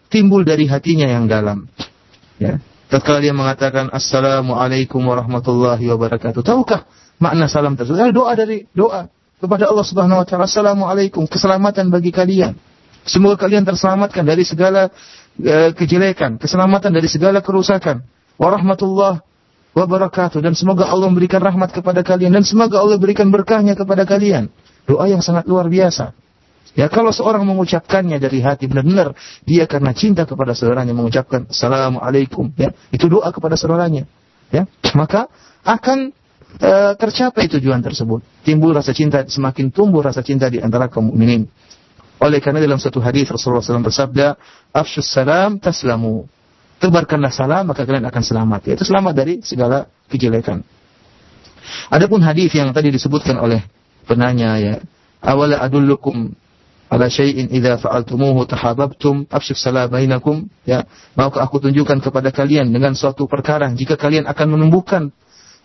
timbul 0.07 0.47
dari 0.47 0.67
hatinya 0.71 1.07
yang 1.07 1.27
dalam. 1.27 1.67
Ya. 2.39 2.63
Tatkala 2.87 3.19
dia 3.19 3.35
mengatakan 3.35 3.91
assalamualaikum 3.91 5.03
warahmatullahi 5.03 5.83
wabarakatuh. 5.91 6.39
Tahukah 6.39 6.87
makna 7.19 7.51
salam 7.51 7.75
tersebut? 7.75 7.99
Doa 8.15 8.31
dari 8.39 8.63
doa 8.71 9.11
kepada 9.37 9.69
Allah 9.69 9.85
Subhanahu 9.85 10.19
wa 10.21 10.25
taala, 10.25 10.49
"Assalamualaikum, 10.49 11.29
keselamatan 11.29 11.93
bagi 11.93 12.09
kalian. 12.09 12.57
Semoga 13.07 13.47
kalian 13.47 13.63
terselamatkan 13.63 14.25
dari 14.27 14.43
segala 14.43 14.91
uh, 15.39 15.69
kejelekan, 15.71 16.35
keselamatan 16.35 16.91
dari 16.91 17.07
segala 17.07 17.39
kerusakan. 17.39 18.03
Warahmatullah 18.35 19.23
wabarakatuh 19.77 20.43
dan 20.43 20.57
semoga 20.57 20.89
Allah 20.89 21.07
memberikan 21.07 21.39
rahmat 21.39 21.71
kepada 21.71 22.03
kalian 22.03 22.33
dan 22.35 22.43
semoga 22.43 22.81
Allah 22.83 22.99
berikan 22.99 23.29
berkahnya 23.31 23.77
kepada 23.77 24.03
kalian." 24.03 24.51
Doa 24.87 25.07
yang 25.11 25.19
sangat 25.19 25.47
luar 25.47 25.67
biasa. 25.67 26.15
Ya 26.77 26.87
kalau 26.93 27.09
seorang 27.09 27.41
mengucapkannya 27.41 28.21
dari 28.21 28.37
hati 28.37 28.69
benar-benar 28.69 29.17
dia 29.43 29.65
karena 29.65 29.97
cinta 29.97 30.29
kepada 30.29 30.53
saudaranya 30.53 30.93
mengucapkan 30.93 31.49
assalamualaikum 31.49 32.53
ya 32.53 32.69
itu 32.93 33.09
doa 33.09 33.33
kepada 33.33 33.57
saudaranya 33.57 34.05
ya 34.53 34.69
maka 34.93 35.25
akan 35.65 36.13
e, 36.55 36.71
tercapai 36.95 37.51
tujuan 37.51 37.83
tersebut. 37.83 38.23
Timbul 38.47 38.71
rasa 38.71 38.95
cinta, 38.95 39.27
semakin 39.27 39.69
tumbuh 39.69 39.99
rasa 39.99 40.23
cinta 40.23 40.47
di 40.47 40.63
antara 40.63 40.87
kaum 40.87 41.11
mukminin. 41.11 41.45
Oleh 42.17 42.41
karena 42.41 42.57
dalam 42.57 42.81
satu 42.81 42.97
hadis 42.97 43.29
Rasulullah 43.29 43.61
SAW 43.61 43.85
bersabda, 43.85 44.33
"Afshus 44.73 45.05
salam 45.05 45.61
taslamu." 45.61 46.25
Tebarkanlah 46.77 47.33
salam 47.33 47.69
maka 47.73 47.85
kalian 47.85 48.05
akan 48.05 48.23
selamat. 48.25 48.61
Yaitu 48.73 48.85
selamat 48.85 49.13
dari 49.13 49.33
segala 49.41 49.89
kejelekan. 50.09 50.61
Adapun 51.89 52.21
hadis 52.21 52.53
yang 52.53 52.73
tadi 52.73 52.89
disebutkan 52.93 53.37
oleh 53.37 53.61
penanya 54.09 54.57
ya, 54.57 54.73
"Awala 55.21 55.61
adullukum 55.61 56.33
ala 56.87 57.05
syai'in 57.11 57.51
idza 57.51 57.81
fa'altumuhu 57.81 58.45
tahabbtum 58.49 59.29
afshus 59.29 59.61
salam 59.61 59.89
bainakum." 59.89 60.49
Ya, 60.65 60.89
maukah 61.13 61.45
aku 61.45 61.61
tunjukkan 61.61 62.01
kepada 62.01 62.33
kalian 62.33 62.73
dengan 62.73 62.97
suatu 62.97 63.29
perkara 63.29 63.69
jika 63.73 63.93
kalian 63.97 64.25
akan 64.25 64.57
menumbuhkan 64.57 65.13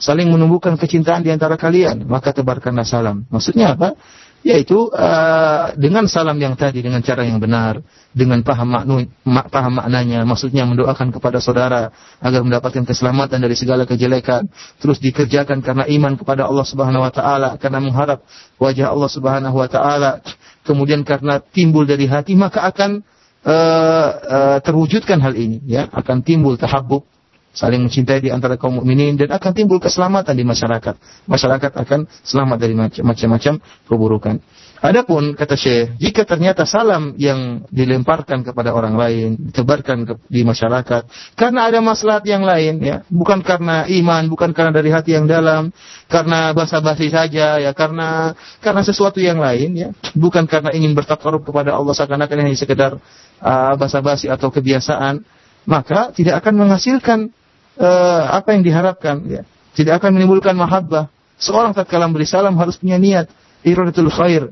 saling 0.03 0.27
menumbuhkan 0.27 0.75
kecintaan 0.75 1.23
di 1.23 1.31
antara 1.31 1.55
kalian, 1.55 2.11
maka 2.11 2.35
tebarkanlah 2.35 2.83
salam. 2.83 3.23
Maksudnya 3.31 3.79
apa? 3.79 3.95
Yaitu 4.43 4.91
uh, 4.91 5.71
dengan 5.79 6.11
salam 6.11 6.35
yang 6.35 6.59
tadi 6.59 6.83
dengan 6.83 6.99
cara 6.99 7.23
yang 7.23 7.39
benar, 7.39 7.79
dengan 8.11 8.43
paham 8.43 8.75
maknu, 8.75 9.07
mak, 9.23 9.55
paham 9.55 9.79
maknanya, 9.79 10.27
maksudnya 10.27 10.67
mendoakan 10.67 11.15
kepada 11.15 11.39
saudara 11.39 11.95
agar 12.19 12.43
mendapatkan 12.43 12.83
keselamatan 12.83 13.39
dari 13.39 13.55
segala 13.55 13.87
kejelekan, 13.87 14.51
terus 14.83 14.99
dikerjakan 14.99 15.63
karena 15.63 15.87
iman 15.87 16.19
kepada 16.19 16.51
Allah 16.51 16.67
Subhanahu 16.67 17.07
wa 17.07 17.15
taala, 17.15 17.55
karena 17.63 17.79
mengharap 17.79 18.27
wajah 18.59 18.91
Allah 18.91 19.11
Subhanahu 19.15 19.55
wa 19.55 19.71
taala, 19.71 20.19
kemudian 20.67 21.07
karena 21.07 21.39
timbul 21.39 21.87
dari 21.87 22.11
hati 22.11 22.35
maka 22.35 22.67
akan 22.67 23.07
uh, 23.47 24.09
uh, 24.27 24.59
terwujudkan 24.59 25.23
hal 25.23 25.39
ini 25.39 25.63
ya, 25.71 25.87
akan 25.95 26.27
timbul 26.27 26.59
tahabbub 26.59 27.07
saling 27.53 27.85
mencintai 27.85 28.25
di 28.25 28.31
antara 28.33 28.57
kaum 28.57 28.81
mukminin 28.81 29.15
dan 29.21 29.29
akan 29.33 29.53
timbul 29.53 29.77
keselamatan 29.77 30.33
di 30.33 30.45
masyarakat. 30.45 30.95
Masyarakat 31.29 31.73
akan 31.77 32.01
selamat 32.25 32.57
dari 32.59 32.75
macam-macam 32.77 33.61
keburukan. 33.85 34.37
Adapun 34.83 35.39
kata 35.39 35.55
Syekh, 35.55 35.95
jika 36.03 36.27
ternyata 36.27 36.67
salam 36.67 37.15
yang 37.15 37.63
dilemparkan 37.71 38.43
kepada 38.43 38.75
orang 38.75 38.99
lain, 38.99 39.39
ditebarkan 39.39 40.03
ke, 40.03 40.15
di 40.27 40.43
masyarakat 40.43 41.07
karena 41.39 41.71
ada 41.71 41.79
maslahat 41.79 42.27
yang 42.27 42.43
lain 42.43 42.83
ya, 42.83 43.07
bukan 43.07 43.47
karena 43.47 43.87
iman, 43.87 44.27
bukan 44.27 44.51
karena 44.51 44.75
dari 44.75 44.91
hati 44.91 45.15
yang 45.15 45.31
dalam, 45.31 45.71
karena 46.11 46.51
basa-basi 46.51 47.15
saja 47.15 47.63
ya, 47.63 47.71
karena 47.79 48.35
karena 48.59 48.83
sesuatu 48.83 49.23
yang 49.23 49.39
lain 49.39 49.71
ya, 49.79 49.89
bukan 50.19 50.51
karena 50.51 50.75
ingin 50.75 50.99
bertakarub 50.99 51.47
kepada 51.47 51.79
Allah 51.79 51.95
seakan-akan 51.95 52.43
hanya 52.43 52.59
sekedar 52.59 52.99
uh, 53.39 53.75
basa-basi 53.79 54.27
atau 54.27 54.51
kebiasaan, 54.51 55.23
maka 55.63 56.11
tidak 56.11 56.43
akan 56.43 56.59
menghasilkan 56.59 57.31
uh, 57.78 58.24
apa 58.34 58.54
yang 58.58 58.64
diharapkan 58.66 59.16
ya. 59.28 59.42
Tidak 59.78 59.94
akan 60.02 60.18
menimbulkan 60.18 60.58
mahabbah. 60.58 61.10
Seorang 61.38 61.78
tatkala 61.78 62.10
beri 62.10 62.26
salam 62.26 62.58
harus 62.58 62.82
punya 62.82 62.98
niat 62.98 63.30
iradatul 63.62 64.10
khair. 64.10 64.50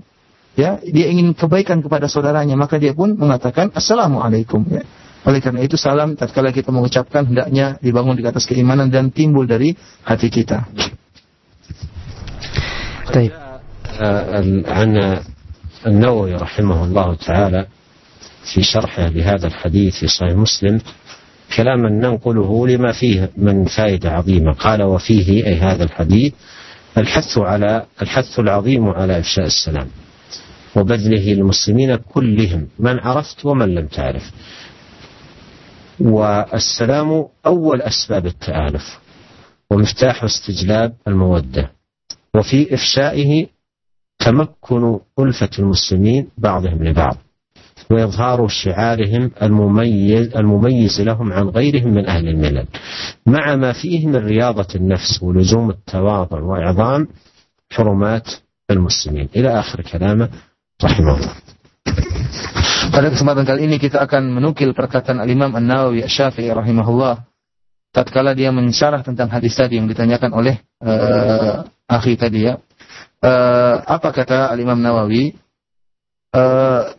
Ya, 0.56 0.80
dia 0.80 1.12
ingin 1.12 1.36
kebaikan 1.36 1.84
kepada 1.84 2.08
saudaranya, 2.08 2.56
maka 2.56 2.80
dia 2.80 2.96
pun 2.96 3.18
mengatakan 3.18 3.76
assalamualaikum 3.76 4.64
ya. 4.72 4.88
Oleh 5.26 5.42
karena 5.42 5.66
itu 5.66 5.76
salam 5.76 6.14
tatkala 6.14 6.54
kita 6.54 6.70
mengucapkan 6.70 7.26
hendaknya 7.26 7.82
dibangun 7.82 8.16
di 8.16 8.24
atas 8.24 8.46
keimanan 8.46 8.94
dan 8.94 9.10
timbul 9.10 9.44
dari 9.50 9.74
hati 10.06 10.30
kita. 10.30 10.70
طيب 13.06 13.32
عن 14.68 15.20
النووي 15.88 16.36
رحمه 16.36 16.84
الله 16.84 17.16
تعالى 17.16 17.68
في 18.54 18.64
شرحه 18.64 19.08
لهذا 19.08 19.48
الحديث 19.48 19.96
في 19.96 20.08
صحيح 20.08 20.36
مسلم 20.36 20.82
كلاما 21.57 21.89
ننقله 21.89 22.67
لما 22.69 22.93
فيه 22.93 23.31
من 23.37 23.65
فائدة 23.65 24.11
عظيمة. 24.11 24.53
قال 24.53 24.83
وفيه 24.83 25.47
أي 25.47 25.55
هذا 25.55 25.85
الحديث 25.85 26.35
الحث 26.99 27.39
على 27.39 27.87
الحث 28.03 28.41
العظيم 28.41 28.89
على 28.89 29.19
إفشاء 29.19 29.47
السلام 29.47 29.89
وبذله 30.77 31.33
للمسلمين 31.33 31.97
كلهم 31.97 32.69
من 32.79 32.99
عرفت 32.99 33.47
ومن 33.47 33.75
لم 33.75 33.87
تعرف. 33.87 34.31
والسلام 36.01 37.27
أول 37.47 37.83
أسباب 37.83 38.27
التآلف 38.27 38.99
ومفتاح 39.71 40.25
استجلاب 40.25 40.95
المودة. 41.09 41.71
وفي 42.35 42.75
إفشائه 42.75 43.47
تمكن 44.19 44.99
ألفة 45.19 45.51
المسلمين 45.59 46.29
بعضهم 46.39 46.85
لبعض. 46.85 47.17
وإظهار 47.91 48.49
شعارهم 48.49 49.31
المميز 49.43 50.37
المميز 50.37 51.01
لهم 51.01 51.33
عن 51.33 51.49
غيرهم 51.49 51.95
من 51.95 52.07
أهل 52.07 52.29
الملل 52.29 52.67
مع 53.27 53.57
ما 53.57 53.73
فيه 53.73 54.07
من 54.07 54.17
رياضة 54.17 54.67
النفس 54.75 55.23
ولزوم 55.23 55.71
التواضع 55.71 56.41
وإعظام 56.41 57.09
حرمات 57.73 58.29
المسلمين 58.71 59.29
إلى 59.37 59.49
آخر 59.61 59.81
كلامه 59.81 60.29
رحمه 60.85 61.15
الله 61.15 61.35
Pada 62.91 63.07
kesempatan 63.07 63.47
kali 63.47 63.71
ini 63.71 63.79
kita 63.79 64.03
akan 64.03 64.35
menukil 64.35 64.75
perkataan 64.75 65.23
Al-Imam 65.23 65.55
An-Nawawi 65.55 66.03
Syafi'i 66.11 66.51
rahimahullah 66.51 67.23
tatkala 67.95 68.35
dia 68.35 68.51
mensyarah 68.51 69.07
tentang 69.07 69.31
hadis 69.31 69.55
tadi 69.55 69.79
yang 69.79 69.87
ditanyakan 69.87 70.35
oleh 70.35 70.59
uh, 70.83 71.63
akhi 71.87 72.19
tadi 72.19 72.51
ya. 72.51 72.59
Uh, 73.23 73.79
apa 73.87 74.11
kata 74.11 74.51
Al-Imam 74.51 74.83
Nawawi? 74.83 75.31
Uh, 75.31 75.39
Uh, 76.31 76.95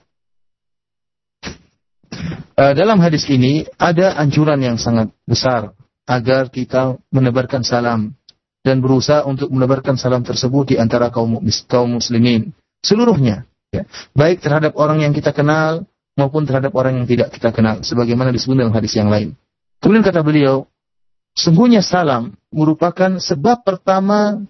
dalam 2.77 3.01
hadis 3.01 3.25
ini 3.31 3.65
ada 3.81 4.13
anjuran 4.21 4.61
yang 4.61 4.77
sangat 4.77 5.09
besar 5.25 5.73
agar 6.05 6.53
kita 6.53 6.99
menebarkan 7.09 7.65
salam 7.65 8.13
dan 8.61 8.77
berusaha 8.83 9.25
untuk 9.25 9.49
menebarkan 9.49 9.97
salam 9.97 10.21
tersebut 10.21 10.73
di 10.73 10.75
antara 10.77 11.09
kaum 11.09 11.41
kaum 11.65 11.97
muslimin 11.97 12.53
seluruhnya 12.85 13.49
ya. 13.73 13.87
baik 14.13 14.45
terhadap 14.45 14.77
orang 14.77 15.01
yang 15.01 15.13
kita 15.15 15.33
kenal 15.33 15.89
maupun 16.19 16.45
terhadap 16.45 16.75
orang 16.77 17.01
yang 17.01 17.07
tidak 17.09 17.33
kita 17.33 17.49
kenal 17.55 17.81
sebagaimana 17.81 18.29
disebut 18.29 18.53
dalam 18.59 18.75
hadis 18.75 18.93
yang 18.93 19.09
lain. 19.09 19.33
Kemudian 19.81 20.05
kata 20.05 20.21
beliau, 20.21 20.69
sungguhnya 21.33 21.81
salam 21.81 22.37
merupakan 22.53 23.17
sebab 23.17 23.65
pertama 23.65 24.45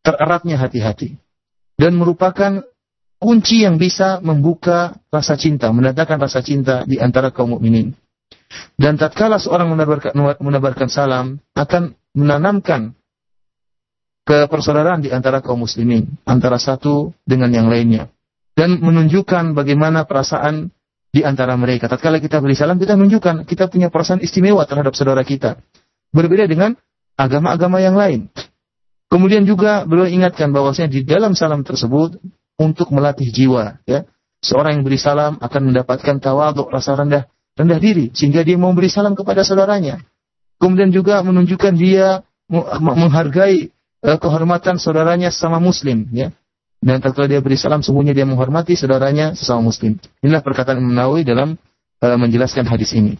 tereratnya 0.00 0.56
hati-hati 0.56 1.20
dan 1.76 1.92
merupakan 1.98 2.64
kunci 3.22 3.62
yang 3.62 3.78
bisa 3.78 4.18
membuka 4.18 4.98
rasa 5.14 5.38
cinta, 5.38 5.70
mendatangkan 5.70 6.18
rasa 6.18 6.42
cinta 6.42 6.82
di 6.82 6.98
antara 6.98 7.30
kaum 7.30 7.54
mukminin. 7.54 7.94
Dan 8.74 8.98
tatkala 8.98 9.38
seorang 9.38 9.70
menebarkan, 9.70 10.12
menebarkan 10.42 10.90
salam 10.90 11.38
akan 11.54 11.94
menanamkan 12.18 12.98
kepersaudaraan 14.26 15.06
di 15.06 15.14
antara 15.14 15.38
kaum 15.38 15.62
muslimin, 15.62 16.18
antara 16.26 16.58
satu 16.58 17.14
dengan 17.22 17.54
yang 17.54 17.70
lainnya. 17.70 18.10
dan 18.52 18.84
menunjukkan 18.84 19.56
bagaimana 19.56 20.04
perasaan 20.04 20.68
di 21.12 21.24
antara 21.24 21.56
mereka. 21.56 21.88
Tatkala 21.88 22.20
kita 22.20 22.40
beri 22.40 22.56
salam, 22.56 22.76
kita 22.76 22.96
menunjukkan 22.96 23.48
kita 23.48 23.68
punya 23.68 23.88
perasaan 23.88 24.20
istimewa 24.20 24.64
terhadap 24.68 24.92
saudara 24.92 25.24
kita. 25.24 25.60
Berbeda 26.12 26.44
dengan 26.44 26.76
agama-agama 27.16 27.80
yang 27.80 27.96
lain. 27.96 28.28
Kemudian 29.08 29.44
juga 29.44 29.84
beliau 29.84 30.08
ingatkan 30.08 30.52
bahwasanya 30.52 30.88
di 30.88 31.04
dalam 31.04 31.36
salam 31.36 31.64
tersebut 31.64 32.16
untuk 32.62 32.94
melatih 32.94 33.26
jiwa, 33.26 33.82
ya. 33.82 34.06
Seorang 34.42 34.78
yang 34.78 34.84
beri 34.86 34.98
salam 34.98 35.38
akan 35.42 35.70
mendapatkan 35.70 36.22
tawaduk, 36.22 36.70
rasa 36.70 36.94
rendah 36.94 37.26
rendah 37.58 37.78
diri 37.82 38.10
sehingga 38.14 38.46
dia 38.46 38.54
mau 38.54 38.70
beri 38.74 38.90
salam 38.90 39.18
kepada 39.18 39.42
saudaranya. 39.42 40.02
Kemudian 40.62 40.94
juga 40.94 41.18
menunjukkan 41.26 41.74
dia 41.74 42.22
menghargai 42.78 43.74
uh, 44.06 44.18
kehormatan 44.18 44.78
saudaranya 44.78 45.34
sama 45.34 45.58
muslim, 45.58 46.06
ya. 46.14 46.30
Dan 46.82 46.98
tatkala 46.98 47.30
dia 47.30 47.38
beri 47.38 47.54
salam, 47.54 47.82
sungguhnya 47.82 48.10
dia 48.10 48.26
menghormati 48.26 48.74
saudaranya 48.74 49.38
sesama 49.38 49.70
muslim. 49.70 50.02
Inilah 50.22 50.42
perkataan 50.42 50.82
Imam 50.82 51.22
dalam 51.22 51.54
uh, 52.02 52.18
menjelaskan 52.18 52.66
hadis 52.66 52.90
ini. 52.98 53.14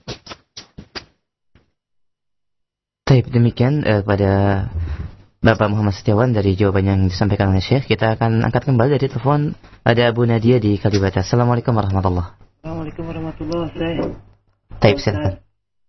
Baik, 3.07 3.31
demikian 3.31 3.87
uh, 3.87 4.03
pada 4.03 4.67
Bapak 5.43 5.75
Muhammad 5.75 5.99
Setiawan 5.99 6.31
dari 6.31 6.55
jawaban 6.55 6.87
yang 6.87 7.01
disampaikan 7.11 7.51
oleh 7.51 7.59
Syekh. 7.59 7.91
Kita 7.91 8.15
akan 8.15 8.47
angkat 8.47 8.63
kembali 8.63 8.95
dari 8.95 9.11
telepon. 9.11 9.59
Ada 9.83 10.15
Abu 10.15 10.23
Nadia 10.23 10.63
di 10.63 10.79
Kalibata. 10.79 11.27
Assalamualaikum 11.27 11.75
warahmatullahi 11.75 12.31
Assalamualaikum 12.63 13.03
warahmatullahi 13.11 13.75
wabarakatuh. 13.75 14.79
Taib, 14.79 15.03
silakan. 15.03 15.43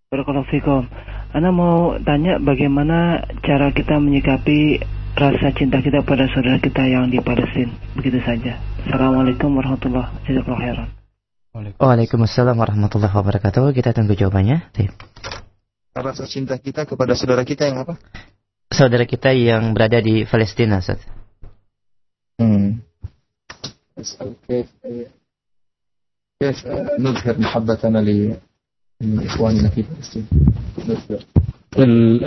Barakallahu. 0.10 0.90
Anda 1.38 1.54
mau 1.54 2.02
tanya 2.02 2.42
bagaimana 2.42 3.30
cara 3.46 3.70
kita 3.70 4.02
menyikapi 4.02 4.82
rasa 5.14 5.54
cinta 5.54 5.86
kita 5.86 6.02
pada 6.02 6.26
saudara 6.34 6.58
kita 6.58 6.90
yang 6.90 7.14
di 7.14 7.22
Palestina. 7.22 7.78
Begitu 7.94 8.26
saja. 8.26 8.58
Assalamualaikum 8.90 9.54
warahmatullahi 9.54 10.34
wabarakatuh. 10.34 11.78
Waalaikumsalam 11.78 12.58
warahmatullahi 12.58 13.14
wabarakatuh. 13.14 13.70
Kita 13.70 13.94
tunggu 13.94 14.18
jawabannya. 14.18 14.74
Taip. 14.74 14.98
Rasa 15.94 16.26
cinta 16.26 16.58
kita 16.58 16.90
kepada 16.90 17.14
saudara 17.14 17.46
kita 17.46 17.70
yang 17.70 17.86
apa? 17.86 18.02
Saudara 18.74 19.06
kita 19.06 19.30
yang 19.30 19.78
berada 19.78 20.02
di 20.02 20.26
Palestina, 20.26 20.82
Ustaz. 20.82 21.06
Hmm. 22.42 22.82
كيف 24.48 24.68
كيف 26.42 26.68
نظهر 27.00 27.40
محبتنا 27.40 28.00
لإخواننا 29.02 29.70
في 29.70 29.84
فلسطين؟ 29.84 30.28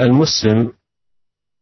المسلم 0.01 0.73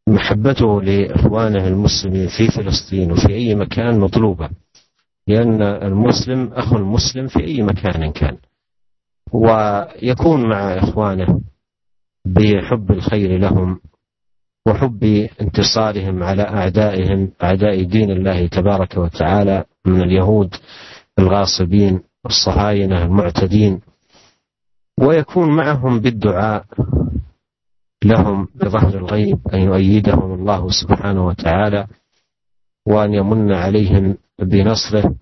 محبته 0.09 0.83
لإخوانه 0.83 1.69
المسلمين 1.69 2.29
في 2.29 2.49
فلسطين 2.51 3.13
وفي 3.13 3.35
أي 3.35 3.55
مكان 3.55 3.99
مطلوبة 3.99 4.51
لأن 5.27 5.63
المسلم 5.63 6.53
أخو 6.53 6.77
المسلم 6.77 7.27
في 7.27 7.45
أي 7.45 7.63
مكان 7.63 8.13
كان 8.13 8.37
ويكون 9.33 10.49
مع 10.49 10.79
إخوانه 10.79 11.41
بحب 12.25 12.91
الخير 12.91 13.39
لهم 13.39 13.81
وحب 14.67 15.29
انتصارهم 15.41 16.23
على 16.23 16.43
أعدائهم 16.43 17.31
أعداء 17.43 17.83
دين 17.83 18.11
الله 18.11 18.47
تبارك 18.47 18.97
وتعالى 18.97 19.65
من 19.87 20.01
اليهود 20.03 20.55
الغاصبين 21.19 22.01
والصهاينة 22.25 23.05
المعتدين. 23.05 23.81
ويكون 25.01 25.57
معهم 25.57 26.01
بالدعاء 26.01 26.65
لهم 28.05 28.49
بظهر 28.55 28.95
الغيب 28.99 29.39
أن 29.55 29.61
يؤيدهم 29.61 30.35
الله 30.35 30.69
سبحانه 30.71 31.27
وتعالى 31.27 31.87
وأن 32.87 33.15
يمن 33.15 33.53
عليهم 33.53 34.17
بنصره 34.39 35.15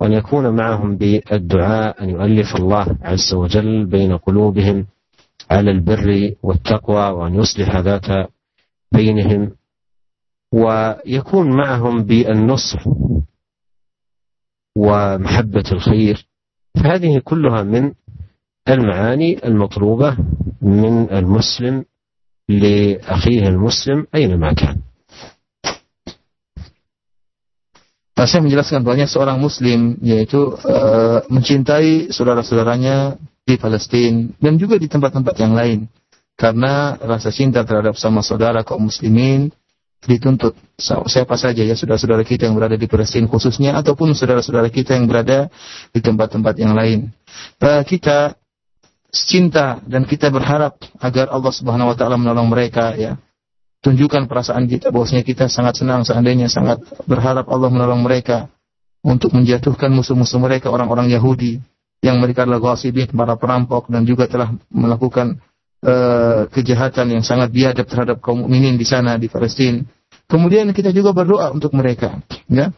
وأن 0.00 0.12
يكون 0.12 0.56
معهم 0.56 0.96
بالدعاء 0.96 2.02
أن 2.04 2.10
يؤلف 2.10 2.56
الله 2.56 2.86
عز 3.02 3.34
وجل 3.34 3.86
بين 3.86 4.16
قلوبهم 4.16 4.86
على 5.50 5.70
البر 5.70 6.34
والتقوى 6.42 7.10
وأن 7.10 7.34
يصلح 7.34 7.76
ذات 7.76 8.30
بينهم 8.94 9.50
ويكون 10.52 11.56
معهم 11.56 12.02
بالنصح 12.02 12.86
ومحبة 14.76 15.64
الخير 15.72 16.26
فهذه 16.74 17.18
كلها 17.24 17.62
من 17.62 17.92
المعاني 18.68 19.46
المطلوبة 19.46 20.16
من 20.62 21.10
المسلم 21.10 21.84
لأخيه 22.48 23.48
المسلم 23.48 24.06
أينما 24.14 24.52
كان 24.52 24.78
saya 28.24 28.40
menjelaskan 28.40 28.80
banyak 28.86 29.04
seorang 29.04 29.36
muslim 29.36 30.00
yaitu 30.00 30.56
uh, 30.64 31.20
mencintai 31.28 32.08
saudara-saudaranya 32.08 33.20
di 33.44 33.60
Palestina 33.60 34.32
dan 34.40 34.56
juga 34.56 34.80
di 34.80 34.88
tempat-tempat 34.88 35.34
yang 35.44 35.52
lain 35.52 35.78
karena 36.34 36.98
rasa 36.98 37.30
cinta 37.30 37.62
terhadap 37.62 37.94
sama 37.94 38.22
saudara 38.22 38.66
kaum 38.66 38.90
muslimin 38.90 39.54
dituntut 40.04 40.52
siapa 40.76 41.34
saja 41.40 41.64
ya 41.64 41.72
saudara-saudara 41.72 42.22
kita 42.26 42.44
yang 42.44 42.56
berada 42.58 42.76
di 42.76 42.84
Palestina 42.84 43.24
khususnya 43.24 43.72
ataupun 43.80 44.12
saudara-saudara 44.12 44.68
kita 44.68 44.98
yang 44.98 45.08
berada 45.08 45.48
di 45.90 46.00
tempat-tempat 46.04 46.54
yang 46.60 46.76
lain. 46.76 47.08
Kita 47.60 48.36
cinta 49.14 49.80
dan 49.86 50.04
kita 50.04 50.28
berharap 50.28 50.76
agar 51.00 51.30
Allah 51.32 51.52
Subhanahu 51.54 51.94
wa 51.94 51.96
taala 51.96 52.20
menolong 52.20 52.50
mereka 52.50 52.92
ya. 52.98 53.16
Tunjukkan 53.84 54.32
perasaan 54.32 54.64
kita 54.64 54.88
bahwasanya 54.88 55.24
kita 55.28 55.44
sangat 55.52 55.76
senang 55.84 56.08
seandainya 56.08 56.48
sangat 56.48 56.80
berharap 57.04 57.44
Allah 57.52 57.68
menolong 57.68 58.00
mereka 58.00 58.48
untuk 59.04 59.36
menjatuhkan 59.36 59.92
musuh-musuh 59.92 60.40
mereka 60.40 60.72
orang-orang 60.72 61.12
Yahudi 61.12 61.60
yang 62.00 62.16
mereka 62.16 62.48
adalah 62.48 62.72
ghasibin 62.72 63.12
para 63.12 63.36
perampok 63.36 63.92
dan 63.92 64.08
juga 64.08 64.24
telah 64.24 64.56
melakukan 64.72 65.36
uh, 65.84 66.48
kejahatan 66.48 67.20
yang 67.20 67.22
sangat 67.22 67.52
biadab 67.52 67.84
terhadap 67.84 68.18
kaum 68.24 68.42
mukminin 68.42 68.80
di 68.80 68.88
sana 68.88 69.20
di 69.20 69.28
Palestina. 69.28 69.84
Kemudian 70.24 70.72
kita 70.72 70.88
juga 70.90 71.12
berdoa 71.12 71.52
untuk 71.52 71.76
mereka, 71.76 72.24
ya 72.48 72.72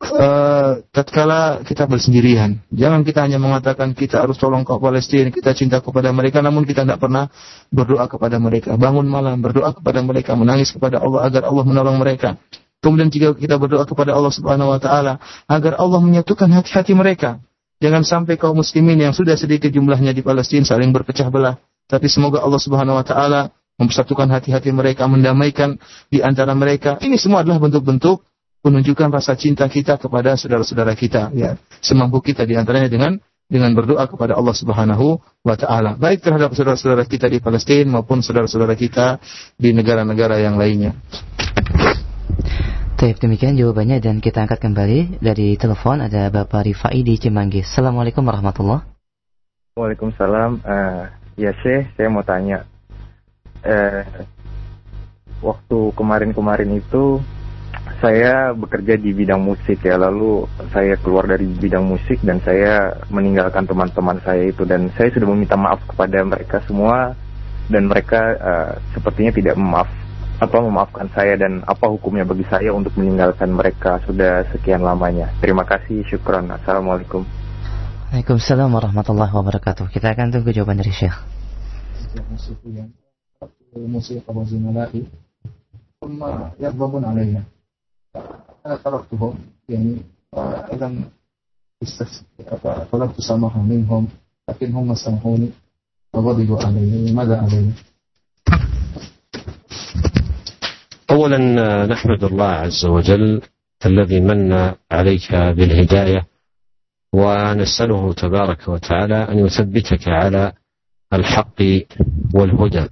uh, 0.00 0.80
tatkala 0.90 1.60
kita 1.62 1.84
bersendirian. 1.84 2.58
Jangan 2.72 3.04
kita 3.04 3.28
hanya 3.28 3.36
mengatakan 3.36 3.92
kita 3.92 4.24
harus 4.24 4.40
tolong 4.40 4.64
kaum 4.64 4.80
Palestina, 4.80 5.28
kita 5.28 5.52
cinta 5.52 5.78
kepada 5.84 6.10
mereka, 6.10 6.40
namun 6.40 6.64
kita 6.64 6.82
tidak 6.82 7.00
pernah 7.00 7.28
berdoa 7.68 8.08
kepada 8.08 8.40
mereka. 8.40 8.74
Bangun 8.80 9.06
malam 9.06 9.38
berdoa 9.44 9.76
kepada 9.76 10.00
mereka, 10.00 10.32
menangis 10.34 10.72
kepada 10.72 10.98
Allah 10.98 11.28
agar 11.28 11.42
Allah 11.46 11.64
menolong 11.64 11.96
mereka. 12.00 12.40
Kemudian 12.80 13.12
jika 13.12 13.36
kita 13.36 13.60
berdoa 13.60 13.84
kepada 13.84 14.16
Allah 14.16 14.32
Subhanahu 14.32 14.72
wa 14.72 14.80
taala 14.80 15.20
agar 15.44 15.76
Allah 15.76 16.00
menyatukan 16.00 16.48
hati-hati 16.48 16.96
mereka. 16.96 17.44
Jangan 17.80 18.04
sampai 18.04 18.36
kaum 18.36 18.60
muslimin 18.60 18.96
yang 19.00 19.16
sudah 19.16 19.36
sedikit 19.40 19.72
jumlahnya 19.72 20.12
di 20.12 20.20
Palestina 20.20 20.64
saling 20.64 20.92
berpecah 20.92 21.28
belah. 21.32 21.56
Tapi 21.90 22.06
semoga 22.06 22.38
Allah 22.38 22.62
Subhanahu 22.62 22.94
wa 22.94 23.02
taala 23.02 23.50
mempersatukan 23.74 24.30
hati-hati 24.30 24.70
mereka, 24.70 25.10
mendamaikan 25.10 25.74
di 26.06 26.22
antara 26.22 26.54
mereka. 26.54 27.02
Ini 27.02 27.18
semua 27.18 27.42
adalah 27.42 27.58
bentuk-bentuk 27.58 28.22
menunjukkan 28.60 29.08
rasa 29.08 29.32
cinta 29.40 29.64
kita 29.66 29.96
kepada 29.96 30.36
saudara-saudara 30.36 30.92
kita 30.92 31.32
ya 31.32 31.56
semampu 31.80 32.20
kita 32.20 32.44
di 32.44 32.60
antaranya 32.60 32.92
dengan 32.92 33.16
dengan 33.48 33.72
berdoa 33.72 34.04
kepada 34.04 34.36
Allah 34.36 34.52
Subhanahu 34.52 35.16
wa 35.42 35.56
taala 35.56 35.96
baik 35.96 36.20
terhadap 36.20 36.52
saudara-saudara 36.52 37.08
kita 37.08 37.26
di 37.32 37.40
Palestina 37.40 37.98
maupun 37.98 38.20
saudara-saudara 38.20 38.76
kita 38.76 39.16
di 39.56 39.72
negara-negara 39.72 40.44
yang 40.44 40.60
lainnya. 40.60 40.92
Baik, 43.00 43.16
demikian 43.16 43.56
jawabannya 43.56 43.96
dan 44.04 44.20
kita 44.20 44.44
angkat 44.44 44.60
kembali 44.60 45.24
dari 45.24 45.56
telepon 45.56 46.04
ada 46.04 46.28
Bapak 46.28 46.68
Rifai 46.68 47.00
di 47.00 47.16
Cimanggi. 47.16 47.64
Assalamualaikum 47.64 48.20
warahmatullahi 48.28 48.84
Waalaikumsalam. 49.72 50.60
Uh, 50.60 51.19
ya 51.40 51.52
sih, 51.64 51.88
saya 51.96 52.08
mau 52.12 52.20
tanya. 52.20 52.68
Uh, 53.64 54.04
waktu 55.40 55.78
kemarin-kemarin 55.96 56.76
itu 56.76 57.16
saya 58.00 58.52
bekerja 58.52 59.00
di 59.00 59.16
bidang 59.16 59.40
musik 59.40 59.80
ya. 59.80 59.96
Lalu 59.96 60.44
saya 60.68 61.00
keluar 61.00 61.24
dari 61.24 61.48
bidang 61.48 61.88
musik 61.88 62.20
dan 62.20 62.44
saya 62.44 62.92
meninggalkan 63.08 63.64
teman-teman 63.64 64.20
saya 64.20 64.52
itu. 64.52 64.68
Dan 64.68 64.92
saya 65.00 65.08
sudah 65.16 65.28
meminta 65.32 65.56
maaf 65.56 65.80
kepada 65.88 66.20
mereka 66.20 66.60
semua. 66.68 67.16
Dan 67.70 67.88
mereka 67.88 68.20
uh, 68.36 68.72
sepertinya 68.92 69.32
tidak 69.32 69.56
memaaf 69.56 69.88
apa 70.40 70.56
memaafkan 70.56 71.04
saya 71.12 71.36
dan 71.36 71.60
apa 71.68 71.84
hukumnya 71.84 72.24
bagi 72.24 72.48
saya 72.48 72.72
untuk 72.72 72.96
meninggalkan 72.96 73.52
mereka 73.52 74.00
sudah 74.08 74.42
sekian 74.48 74.80
lamanya. 74.80 75.28
Terima 75.38 75.68
kasih 75.68 76.00
syukron. 76.08 76.48
Assalamualaikum 76.48 77.39
Waalaikumsalam 78.10 78.74
warahmatullahi 78.74 79.30
wabarakatuh 79.30 79.86
kita 79.94 80.10
akan 80.10 80.34
tunggu 80.34 80.50
jawaban 80.50 80.82
dari 80.82 80.90
Syekh 80.90 81.14
musik 83.86 84.18
ثم 86.00 86.20
يغضبون 86.58 87.04
علينا 87.04 87.42
أنا 88.66 88.76
تركتهم 88.82 89.34
يعني 89.68 89.92
إذا 90.74 90.88
طلبت 92.92 93.16
السماح 93.18 93.56
منهم 93.56 94.08
لكن 94.48 94.72
هم 94.72 94.94
سامحوني 94.94 95.48
وغضبوا 96.14 96.58
علي 96.64 97.12
ماذا 97.12 97.36
علي؟ 97.36 97.70
أولا 101.10 101.38
نحمد 101.86 102.24
الله 102.24 102.50
عز 102.66 102.82
وجل 102.86 103.42
الذي 103.86 104.20
من 104.20 104.50
عليك 104.90 105.28
بالهداية 105.32 106.29
ونسأله 107.12 108.12
تبارك 108.12 108.68
وتعالى 108.68 109.14
أن 109.14 109.38
يثبتك 109.38 110.08
على 110.08 110.52
الحق 111.12 111.62
والهدى 112.34 112.88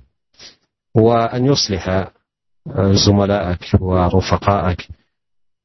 وأن 0.95 1.47
يصلح 1.47 2.13
زملائك 2.77 3.61
ورفقائك 3.81 4.89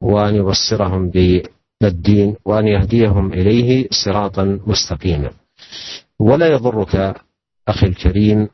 وأن 0.02 0.36
يبصرهم 0.36 1.10
بالدين 1.10 2.36
وأن 2.46 2.68
يهديهم 2.68 3.34
إليه 3.34 3.88
صراطا 3.92 4.60
مستقيما. 4.68 5.32
ولا 6.20 6.48
يضرك 6.48 7.16
أخي 7.68 7.88
الكريم 7.88 8.50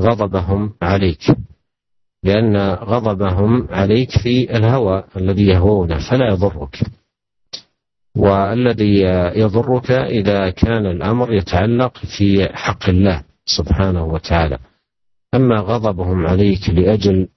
غضبهم 0.00 0.74
عليك 0.82 1.36
لأن 2.22 2.56
غضبهم 2.70 3.68
عليك 3.70 4.10
في 4.22 4.56
الهوى 4.56 5.04
الذي 5.16 5.46
يهوونه 5.46 6.10
فلا 6.10 6.28
يضرك. 6.32 6.80
والذي 8.16 9.00
يضرك 9.40 9.90
إذا 9.90 10.50
كان 10.50 10.86
الأمر 10.86 11.32
يتعلق 11.32 11.98
في 11.98 12.48
حق 12.52 12.88
الله 12.88 13.22
سبحانه 13.44 14.04
وتعالى. 14.04 14.58
أما 15.34 15.60
غضبهم 15.60 16.26
عليك 16.26 16.70
لأجل 16.70 17.28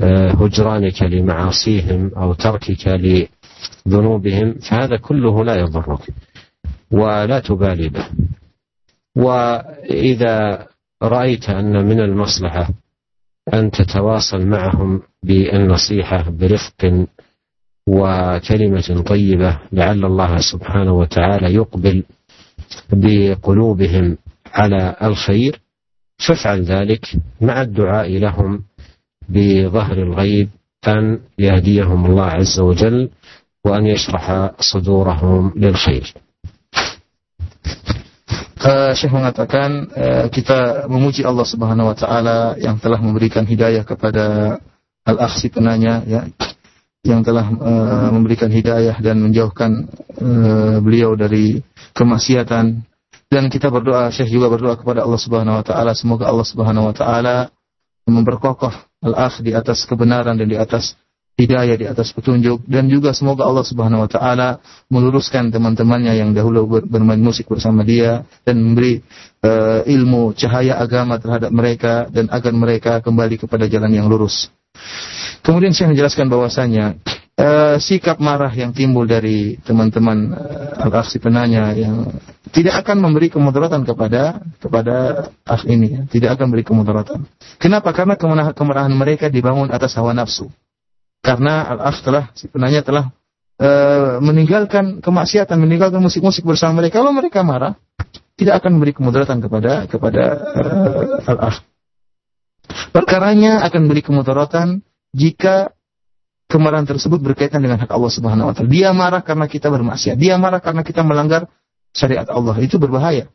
آه، 0.00 0.30
هجرانك 0.30 1.02
لمعاصيهم 1.02 2.10
أو 2.16 2.34
تركك 2.34 2.86
لذنوبهم 3.86 4.54
فهذا 4.54 4.96
كله 4.96 5.44
لا 5.44 5.54
يضرك 5.56 6.00
ولا 6.90 7.38
تبالي 7.40 7.88
به. 7.88 8.06
وإذا 9.16 10.66
رأيت 11.02 11.50
أن 11.50 11.84
من 11.84 12.00
المصلحة 12.00 12.68
أن 13.54 13.70
تتواصل 13.70 14.46
معهم 14.46 15.02
بالنصيحة 15.22 16.30
برفق 16.30 17.06
وكلمة 17.88 19.02
طيبة 19.06 19.58
لعل 19.72 20.04
الله 20.04 20.36
سبحانه 20.38 20.92
وتعالى 20.92 21.54
يقبل 21.54 22.02
بقلوبهم 22.92 24.16
على 24.54 24.96
الخير. 25.02 25.60
فافعل 26.18 26.62
ذلك 26.62 27.04
مع 27.40 27.62
الدعاء 27.62 28.18
لهم 28.18 28.62
بظهر 29.28 29.96
الغيب 30.02 30.48
أن 30.88 31.20
يهديهم 31.38 32.06
الله 32.06 32.24
عز 32.24 32.60
وجل 32.60 33.10
وأن 33.64 33.86
يشرح 33.86 34.50
صدورهم 34.60 35.52
للخير. 35.56 36.14
Syekh 38.96 39.12
mengatakan 39.12 39.92
uh, 39.92 40.26
kita 40.32 40.88
memuji 40.88 41.20
Allah 41.20 41.44
Subhanahu 41.44 41.92
wa 41.92 41.96
taala 41.96 42.56
yang 42.56 42.80
telah 42.80 42.96
memberikan 42.96 43.44
hidayah 43.44 43.84
kepada 43.84 44.56
al-akh 45.04 45.36
si 45.36 45.52
penanya 45.52 46.00
ya. 46.08 46.24
Yang 47.04 47.20
telah 47.20 47.44
uh, 47.52 48.08
memberikan 48.10 48.48
hidayah 48.48 48.96
dan 48.96 49.20
menjauhkan 49.20 49.84
uh, 50.18 50.80
beliau 50.80 51.12
dari 51.12 51.60
kemaksiatan. 51.92 52.80
Dan 53.28 53.52
kita 53.52 53.68
berdoa 53.68 54.08
Syekh 54.08 54.32
juga 54.32 54.48
berdoa 54.48 54.80
kepada 54.80 55.04
Allah 55.04 55.20
Subhanahu 55.20 55.60
wa 55.60 55.64
taala. 55.64 55.92
Semoga 55.92 56.32
Allah 56.32 56.46
Subhanahu 56.48 56.88
wa 56.88 56.94
taala 56.96 57.36
memperkokoh 58.08 58.72
al-akh 59.04 59.44
di 59.44 59.52
atas 59.52 59.84
kebenaran 59.84 60.40
dan 60.40 60.48
di 60.48 60.56
atas 60.56 60.96
hidayah 61.34 61.76
di 61.76 61.84
atas 61.84 62.14
petunjuk. 62.14 62.64
Dan 62.64 62.88
juga 62.88 63.12
semoga 63.12 63.44
Allah 63.44 63.66
Subhanahu 63.66 64.06
wa 64.06 64.10
taala 64.10 64.48
meluruskan 64.88 65.50
teman-temannya 65.52 66.14
yang 66.16 66.30
dahulu 66.32 66.80
bermain 66.88 67.20
musik 67.20 67.50
bersama 67.50 67.84
dia 67.84 68.24
dan 68.48 68.64
memberi 68.64 69.04
uh, 69.44 69.84
ilmu 69.84 70.32
cahaya 70.38 70.80
agama 70.80 71.20
terhadap 71.20 71.50
mereka 71.52 72.08
dan 72.08 72.30
agar 72.32 72.52
mereka 72.54 72.92
kembali 73.04 73.36
kepada 73.36 73.68
jalan 73.68 73.92
yang 73.92 74.06
lurus. 74.08 74.48
Kemudian 75.44 75.76
saya 75.76 75.92
menjelaskan 75.92 76.26
bahwasanya 76.32 76.98
uh, 77.36 77.76
sikap 77.78 78.16
marah 78.18 78.50
yang 78.52 78.72
timbul 78.72 79.04
dari 79.04 79.60
teman-teman 79.60 80.32
uh, 80.32 80.84
al-aksi 80.88 81.20
penanya 81.20 81.74
yang 81.76 82.08
tidak 82.54 82.86
akan 82.86 83.02
memberi 83.02 83.28
kemudaratan 83.28 83.82
kepada 83.82 84.40
kepada 84.62 85.28
akh 85.42 85.66
ini, 85.66 85.88
ya. 85.90 86.00
tidak 86.06 86.38
akan 86.38 86.52
memberi 86.52 86.64
kemudaratan. 86.64 87.26
Kenapa? 87.58 87.90
Karena 87.90 88.14
kemarahan 88.54 88.94
mereka 88.94 89.26
dibangun 89.26 89.74
atas 89.74 89.98
hawa 89.98 90.14
nafsu 90.14 90.48
karena 91.24 91.64
al-akh 91.72 92.04
telah 92.04 92.24
si 92.36 92.52
penanya 92.52 92.84
telah 92.84 93.08
e, 93.56 93.68
meninggalkan 94.20 95.00
kemaksiatan, 95.00 95.56
meninggalkan 95.56 96.04
musik-musik 96.04 96.44
bersama 96.44 96.84
mereka. 96.84 97.00
Kalau 97.00 97.16
mereka 97.16 97.40
marah, 97.40 97.80
tidak 98.36 98.60
akan 98.60 98.76
memberi 98.76 98.92
kemudaratan 98.92 99.40
kepada 99.40 99.88
kepada 99.88 100.22
e, 100.52 100.62
al-akh. 101.24 101.64
Perkaranya 102.94 103.64
akan 103.66 103.90
beri 103.90 104.00
kemudaratan 104.00 104.80
jika 105.14 105.74
kemarahan 106.48 106.86
tersebut 106.86 107.18
berkaitan 107.20 107.64
dengan 107.64 107.82
hak 107.82 107.90
Allah 107.90 108.12
Subhanahu 108.12 108.50
wa 108.50 108.54
taala. 108.54 108.70
Dia 108.70 108.90
marah 108.94 109.22
karena 109.26 109.46
kita 109.50 109.68
bermaksiat, 109.72 110.16
dia 110.16 110.38
marah 110.38 110.62
karena 110.62 110.86
kita 110.86 111.02
melanggar 111.02 111.50
syariat 111.94 112.28
Allah. 112.30 112.54
Itu 112.60 112.78
berbahaya. 112.78 113.30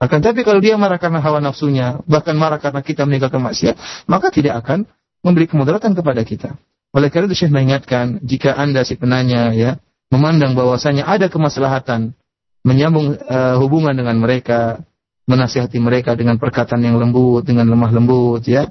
Akan 0.00 0.24
tapi 0.24 0.44
kalau 0.48 0.64
dia 0.64 0.80
marah 0.80 0.96
karena 0.96 1.20
hawa 1.20 1.44
nafsunya, 1.44 2.00
bahkan 2.08 2.32
marah 2.32 2.56
karena 2.56 2.80
kita 2.80 3.04
meninggalkan 3.04 3.44
maksiat, 3.44 3.76
maka 4.08 4.32
tidak 4.32 4.64
akan 4.64 4.88
memberi 5.20 5.44
kemudaratan 5.44 5.92
kepada 5.92 6.24
kita. 6.24 6.56
Oleh 6.96 7.12
karena 7.12 7.30
itu 7.30 7.44
Syekh 7.44 7.52
mengingatkan 7.52 8.18
jika 8.24 8.56
Anda 8.56 8.82
si 8.82 8.96
penanya 8.96 9.52
ya 9.54 9.78
memandang 10.10 10.58
bahwasanya 10.58 11.06
ada 11.06 11.30
kemaslahatan 11.30 12.18
menyambung 12.66 13.16
uh, 13.16 13.56
hubungan 13.62 13.94
dengan 13.94 14.18
mereka, 14.18 14.82
menasihati 15.29 15.81
mereka 15.81 16.13
dengan 16.13 16.37
perkataan 16.37 16.81
yang 16.85 17.01
lembut, 17.01 17.45
dengan 17.45 17.65
lemah 17.65 17.91
lembut 17.93 18.45
ya, 18.45 18.69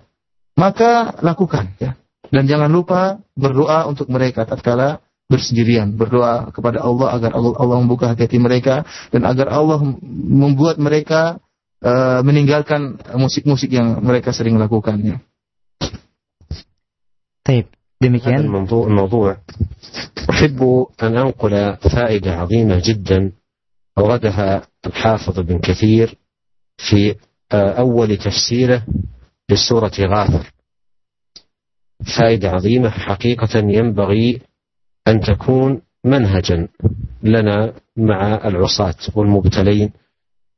maka 0.55 1.19
lakukan 1.21 1.75
ya. 1.83 1.99
Dan 2.31 2.47
jangan 2.51 2.71
lupa 2.71 3.23
berdoa 3.35 3.87
untuk 3.87 4.11
mereka 4.11 4.47
tatkala 4.47 5.03
bersendirian, 5.31 5.95
berdoa 5.95 6.51
kepada 6.55 6.83
Allah 6.83 7.15
agar 7.15 7.31
Allah, 7.35 7.53
Allah 7.59 7.77
membuka 7.83 8.11
hati, 8.11 8.27
hati 8.27 8.39
mereka 8.39 8.87
dan 9.11 9.27
agar 9.27 9.51
Allah 9.51 9.83
membuat 10.15 10.79
mereka 10.79 11.43
uh, 11.83 12.21
meninggalkan 12.23 12.99
musik-musik 13.19 13.71
yang 13.73 14.03
mereka 14.03 14.31
sering 14.31 14.59
lakukannya. 14.59 15.21
Taib. 17.45 17.69
Demikian. 18.03 18.45
هذا 18.45 18.49
الموضوع, 18.51 18.85
الموضوع 18.87 19.29
أحب 20.31 20.61
أن 21.03 21.13
أنقل 21.17 21.55
فائدة 21.81 22.31
عظيمة 22.37 22.83
جدا 22.85 23.33
أوردها 23.99 24.63
الحافظ 24.87 25.41
بن 25.41 25.59
كثير 25.59 26.18
في 26.90 27.16
أول 27.54 28.18
تفسيره 28.18 28.86
لسورة 29.50 29.92
غافر. 30.00 30.52
فائدة 32.18 32.50
عظيمة 32.50 32.90
حقيقة 32.90 33.60
ينبغي 33.60 34.42
أن 35.08 35.20
تكون 35.22 35.82
منهجا 36.06 36.68
لنا 37.24 37.74
مع 37.98 38.48
العصاة 38.48 38.96
والمبتلين 39.16 39.92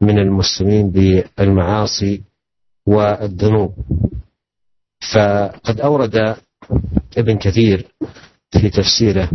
من 0.02 0.20
المسلمين 0.20 0.90
بالمعاصي 0.92 2.22
والذنوب. 2.86 3.74
فقد 5.14 5.80
أورد 5.82 6.36
ابن 7.18 7.38
كثير 7.38 7.88
في 8.52 8.70
تفسيره 8.70 9.30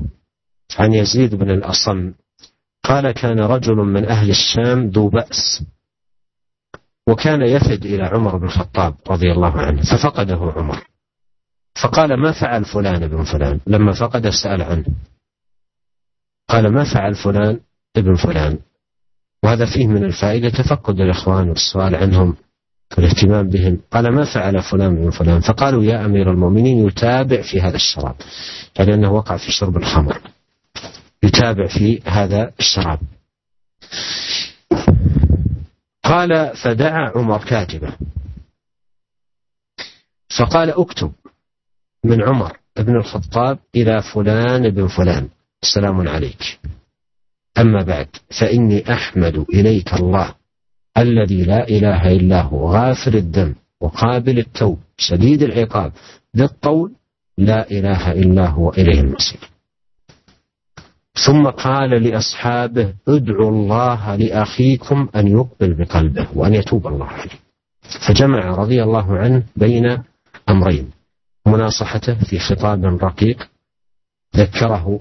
عن 0.78 0.92
يزيد 0.94 1.34
بن 1.34 1.50
الأصم 1.50 2.12
قال 2.84 3.10
كان 3.10 3.40
رجل 3.40 3.74
من 3.76 4.04
أهل 4.04 4.30
الشام 4.30 4.86
ذو 4.88 5.08
بأس 5.08 5.62
وكان 7.08 7.42
يفد 7.42 7.84
إلى 7.84 8.04
عمر 8.04 8.36
بن 8.36 8.44
الخطاب 8.44 8.94
رضي 9.08 9.32
الله 9.32 9.60
عنه 9.60 9.82
ففقده 9.82 10.52
عمر. 10.56 10.82
فقال 11.82 12.20
ما 12.20 12.32
فعل 12.32 12.64
فلان 12.64 13.02
ابن 13.02 13.24
فلان؟ 13.24 13.60
لما 13.66 13.92
فقد 13.92 14.28
سأل 14.28 14.62
عنه. 14.62 14.84
قال 16.48 16.72
ما 16.72 16.84
فعل 16.94 17.14
فلان 17.14 17.60
ابن 17.96 18.14
فلان؟ 18.14 18.58
وهذا 19.42 19.66
فيه 19.66 19.86
من 19.86 20.04
الفائدة 20.04 20.50
تفقد 20.50 21.00
الإخوان 21.00 21.48
والسؤال 21.48 21.94
عنهم 21.94 22.36
والاهتمام 22.98 23.48
بهم. 23.48 23.80
قال 23.90 24.14
ما 24.14 24.24
فعل 24.34 24.62
فلان 24.62 24.92
من 24.92 25.10
فلان؟ 25.10 25.40
فقالوا 25.40 25.84
يا 25.84 26.04
أمير 26.04 26.30
المؤمنين 26.30 26.86
يتابع 26.86 27.42
في 27.42 27.60
هذا 27.60 27.76
الشراب 27.76 28.14
يعني 28.78 28.94
أنه 28.94 29.12
وقع 29.12 29.36
في 29.36 29.52
شرب 29.52 29.76
الخمر. 29.76 30.20
يتابع 31.22 31.66
في 31.66 32.00
هذا 32.04 32.52
الشراب. 32.60 32.98
قال 36.16 36.56
فدعا 36.56 37.12
عمر 37.16 37.44
كاتبه. 37.44 37.92
فقال 40.38 40.70
اكتب 40.70 41.12
من 42.04 42.22
عمر 42.22 42.56
بن 42.76 42.96
الخطاب 42.96 43.58
إلى 43.74 44.02
فلان 44.14 44.70
بن 44.70 44.88
فلان. 44.88 45.28
السلام 45.62 46.08
عليك. 46.08 46.60
أما 47.58 47.82
بعد 47.82 48.08
فإني 48.40 48.92
أحمد 48.92 49.46
إليك 49.54 49.94
الله 49.94 50.34
الذي 50.98 51.44
لا 51.44 51.68
إله 51.68 52.12
إلا 52.12 52.42
هو 52.42 52.70
غافر 52.72 53.14
الذنب 53.14 53.54
وقابل 53.80 54.38
التوب 54.38 54.78
شديد 54.96 55.42
العقاب 55.42 55.92
ذي 56.36 56.44
الطول 56.44 56.92
لا 57.38 57.70
إله 57.70 58.12
إلا 58.12 58.46
هو 58.46 58.70
إليه 58.70 59.00
المصير. 59.00 59.55
ثم 61.24 61.46
قال 61.46 61.90
لأصحابه 61.90 62.94
ادعوا 63.08 63.50
الله 63.50 64.16
لأخيكم 64.16 65.08
أن 65.16 65.28
يقبل 65.28 65.74
بقلبه 65.74 66.26
وأن 66.34 66.54
يتوب 66.54 66.86
الله 66.86 67.06
عليه. 67.06 67.38
فجمع 68.08 68.54
رضي 68.54 68.82
الله 68.82 69.18
عنه 69.18 69.42
بين 69.56 69.98
أمرين. 70.48 70.90
مناصحته 71.46 72.14
في 72.14 72.38
خطاب 72.38 72.84
رقيق 72.84 73.48
ذكره 74.36 75.00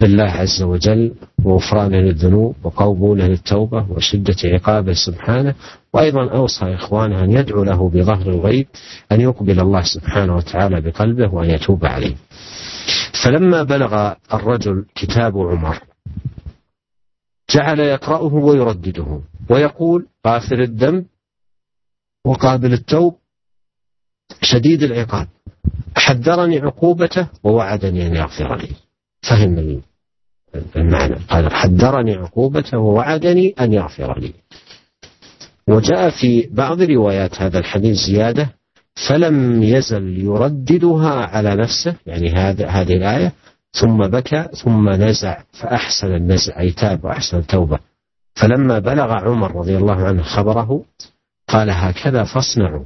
بالله 0.00 0.30
عز 0.30 0.62
وجل 0.62 1.14
وغفران 1.44 1.92
للذنوب 1.92 2.56
وقبوله 2.64 3.26
للتوبة 3.26 3.86
وشدة 3.90 4.36
عقابه 4.44 4.92
سبحانه. 4.92 5.54
وأيضا 5.94 6.30
أوصى 6.30 6.74
إخوانه 6.74 7.24
أن 7.24 7.30
يدعو 7.30 7.64
له 7.64 7.90
بظهر 7.90 8.28
الغيب 8.28 8.66
أن 9.12 9.20
يقبل 9.20 9.60
الله 9.60 9.82
سبحانه 9.82 10.36
وتعالى 10.36 10.80
بقلبه 10.80 11.34
وأن 11.34 11.50
يتوب 11.50 11.86
عليه. 11.86 12.14
فلما 13.24 13.62
بلغ 13.62 14.14
الرجل 14.34 14.84
كتاب 14.94 15.38
عمر 15.38 15.80
جعل 17.50 17.80
يقرأه 17.80 18.34
ويردده 18.34 19.20
ويقول 19.50 20.06
غافر 20.26 20.62
الذنب 20.62 21.06
وقابل 22.24 22.72
التوب 22.72 23.16
شديد 24.42 24.82
العقاب 24.82 25.28
حذرني 25.96 26.58
عقوبته 26.58 27.28
ووعدني 27.44 28.06
أن 28.06 28.14
يغفر 28.14 28.56
لي. 28.56 28.68
فهم 29.22 29.82
المعنى 30.76 31.14
قال 31.14 31.52
حذرني 31.52 32.14
عقوبته 32.14 32.78
ووعدني 32.78 33.54
أن 33.60 33.72
يغفر 33.72 34.18
لي. 34.18 34.32
وجاء 35.68 36.10
في 36.10 36.48
بعض 36.50 36.82
روايات 36.82 37.42
هذا 37.42 37.58
الحديث 37.58 37.96
زيادة 37.96 38.54
فلم 39.08 39.62
يزل 39.62 40.18
يرددها 40.18 41.10
على 41.10 41.54
نفسه 41.54 41.94
يعني 42.06 42.32
هذا 42.32 42.68
هذه 42.68 42.96
الآية 42.96 43.32
ثم 43.72 44.06
بكى 44.06 44.48
ثم 44.64 44.88
نزع 44.88 45.42
فأحسن 45.52 46.14
النزع 46.14 46.60
أي 46.60 46.70
تاب 46.70 47.04
وأحسن 47.04 47.38
التوبة. 47.38 47.78
فلما 48.34 48.78
بلغ 48.78 49.12
عمر 49.12 49.56
رضي 49.56 49.76
الله 49.76 50.04
عنه 50.04 50.22
خبره 50.22 50.84
قال 51.48 51.70
هكذا 51.70 52.24
فاصنعوا. 52.24 52.84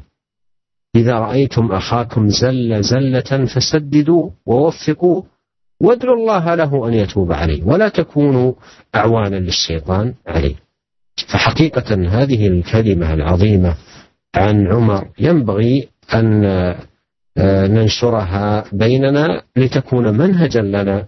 إذا 0.96 1.12
رأيتم 1.12 1.72
أخاكم 1.72 2.28
زل 2.28 2.82
زلة 2.82 3.46
فسددوا 3.46 4.30
ووفقوا 4.46 5.22
وادعوا 5.80 6.16
الله 6.16 6.54
له 6.54 6.88
أن 6.88 6.94
يتوب 6.94 7.32
عليه 7.32 7.64
ولا 7.64 7.88
تكونوا 7.88 8.52
أعوانا 8.94 9.36
للشيطان 9.36 10.14
عليه. 10.26 10.54
فحقيقة 11.32 11.94
هذه 12.08 12.46
الكلمة 12.46 13.14
العظيمة 13.14 13.74
عن 14.34 14.66
عمر 14.66 15.08
ينبغي 15.18 15.88
أن 16.14 16.44
آه، 17.38 17.66
ننشرها 17.66 18.64
بيننا 18.72 19.42
لتكون 19.56 20.18
منهجا 20.18 20.62
لنا 20.62 21.06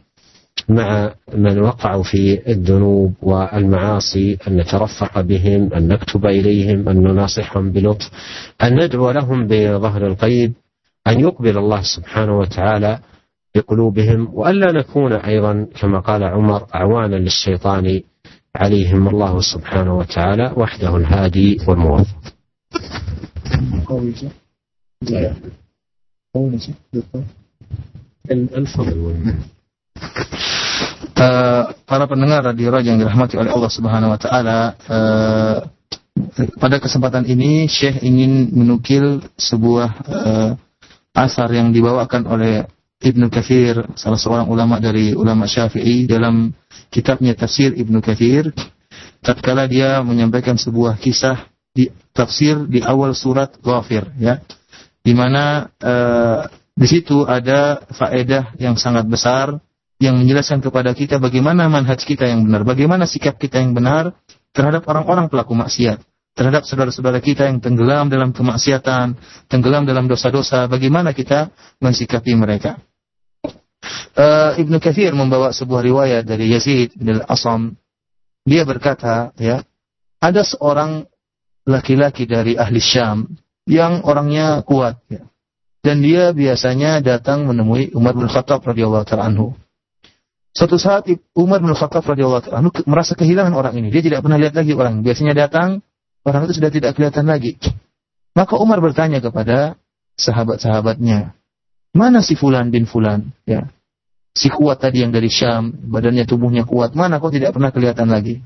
مع 0.68 1.14
من 1.35 1.59
وقعوا 1.59 2.02
في 2.02 2.52
الذنوب 2.52 3.14
والمعاصي 3.23 4.39
أن 4.48 4.56
نترفق 4.56 5.20
بهم 5.20 5.73
أن 5.74 5.89
نكتب 5.89 6.27
إليهم 6.27 6.89
أن 6.89 6.97
نناصحهم 6.97 7.73
بلطف 7.73 8.10
أن 8.62 8.85
ندعو 8.85 9.10
لهم 9.10 9.47
بظهر 9.47 10.06
الغيب 10.06 10.52
أن 11.06 11.20
يقبل 11.20 11.59
الله 11.59 11.82
سبحانه 11.82 12.39
وتعالى 12.39 12.98
بقلوبهم 13.55 14.28
وألا 14.32 14.73
نكون 14.73 15.12
أيضا 15.12 15.66
كما 15.81 16.01
قال 16.01 16.24
عمر 16.24 16.66
أعوانا 16.74 17.16
للشيطان 17.16 18.01
عليهم. 18.56 19.09
الله 19.09 19.40
سبحانه 19.40 19.98
وتعالى 19.98 20.52
وحده 20.56 20.97
الهادي 20.97 21.59
والموفق. 21.68 22.16
Uh, 31.16 31.73
para 31.89 32.05
pendengar 32.05 32.45
radio 32.45 32.69
Raja 32.69 32.93
yang 32.93 33.01
dirahmati 33.01 33.41
oleh 33.41 33.49
Allah 33.49 33.73
Subhanahu 33.73 34.12
wa 34.12 34.20
taala, 34.20 34.59
uh, 34.85 35.57
pada 36.61 36.77
kesempatan 36.77 37.24
ini 37.24 37.65
Syekh 37.70 38.05
ingin 38.05 38.53
menukil 38.53 39.24
sebuah 39.41 39.89
uh, 40.05 40.51
asar 41.16 41.49
yang 41.57 41.73
dibawakan 41.73 42.28
oleh 42.28 42.69
Ibnu 43.01 43.33
Kathir, 43.33 43.81
salah 43.97 44.20
seorang 44.20 44.49
ulama 44.49 44.77
dari 44.77 45.16
ulama 45.16 45.49
Syafi'i 45.49 46.05
dalam 46.05 46.53
kitabnya 46.93 47.33
Tafsir 47.33 47.73
Ibnu 47.73 48.05
Kathir, 48.05 48.53
tatkala 49.24 49.65
dia 49.69 50.05
menyampaikan 50.05 50.61
sebuah 50.61 51.01
kisah 51.01 51.49
di 51.77 51.93
tafsir 52.16 52.65
di 52.65 52.81
awal 52.81 53.12
surat 53.12 53.53
Ghafir 53.61 54.09
ya. 54.16 54.41
Di 55.07 55.15
mana 55.15 55.70
uh, 55.70 56.51
di 56.74 56.87
situ 56.91 57.23
ada 57.23 57.87
faedah 57.95 58.59
yang 58.59 58.74
sangat 58.74 59.07
besar 59.07 59.62
yang 60.03 60.19
menjelaskan 60.19 60.59
kepada 60.59 60.93
kita 60.93 61.23
bagaimana 61.23 61.70
manhaj 61.70 62.03
kita 62.03 62.27
yang 62.27 62.43
benar, 62.43 62.66
bagaimana 62.66 63.07
sikap 63.07 63.39
kita 63.39 63.62
yang 63.62 63.73
benar 63.73 64.19
terhadap 64.51 64.83
orang-orang 64.91 65.31
pelaku 65.31 65.55
maksiat 65.55 66.03
terhadap 66.37 66.69
saudara-saudara 66.69 67.24
kita 67.24 67.49
yang 67.49 67.65
tenggelam 67.65 68.12
dalam 68.12 68.31
kemaksiatan, 68.37 69.16
tenggelam 69.49 69.89
dalam 69.89 70.05
dosa-dosa, 70.05 70.69
bagaimana 70.69 71.16
kita 71.16 71.49
mensikapi 71.81 72.37
mereka. 72.37 72.77
Uh, 74.12 74.53
Ibnu 74.61 74.77
Kathir 74.77 75.16
membawa 75.16 75.57
sebuah 75.57 75.81
riwayat 75.81 76.28
dari 76.28 76.53
Yazid 76.53 76.93
bin 76.93 77.16
Al-Asam. 77.16 77.73
Dia 78.45 78.69
berkata, 78.69 79.33
ya, 79.41 79.65
ada 80.20 80.45
seorang 80.45 81.09
laki-laki 81.65 82.28
dari 82.28 82.55
ahli 82.55 82.85
Syam 82.85 83.24
yang 83.66 84.06
orangnya 84.06 84.62
kuat, 84.62 85.02
ya. 85.10 85.26
Dan 85.82 86.02
dia 86.02 86.34
biasanya 86.34 86.98
datang 86.98 87.47
menemui 87.47 87.94
Umar 87.94 88.18
bin 88.18 88.26
Khattab 88.26 88.66
radhiyallahu 88.66 89.06
anhu. 89.22 89.55
Suatu 90.51 90.82
saat 90.82 91.06
Umar 91.38 91.62
bin 91.62 91.70
Khattab 91.70 92.02
radhiyallahu 92.02 92.51
anhu 92.51 92.74
merasa 92.90 93.14
kehilangan 93.14 93.55
orang 93.55 93.78
ini. 93.78 93.94
Dia 93.94 94.02
tidak 94.02 94.26
pernah 94.26 94.34
lihat 94.34 94.59
lagi 94.59 94.74
orang. 94.74 95.06
Biasanya 95.06 95.38
datang, 95.38 95.86
orang 96.26 96.51
itu 96.51 96.59
sudah 96.59 96.74
tidak 96.74 96.98
kelihatan 96.98 97.30
lagi. 97.30 97.55
Maka 98.34 98.59
Umar 98.59 98.82
bertanya 98.82 99.22
kepada 99.22 99.78
sahabat-sahabatnya, 100.18 101.38
Mana 101.97 102.20
si 102.20 102.36
fulan 102.36 102.68
bin 102.68 102.84
fulan? 102.84 103.32
Ya. 103.48 103.72
Si 104.36 104.52
kuat 104.52 104.84
tadi 104.84 105.01
yang 105.01 105.16
dari 105.16 105.32
Syam, 105.32 105.72
badannya 105.88 106.28
tubuhnya 106.28 106.68
kuat, 106.68 106.93
mana 106.93 107.16
kau 107.16 107.32
tidak 107.32 107.56
pernah 107.56 107.72
kelihatan 107.72 108.12
lagi? 108.12 108.44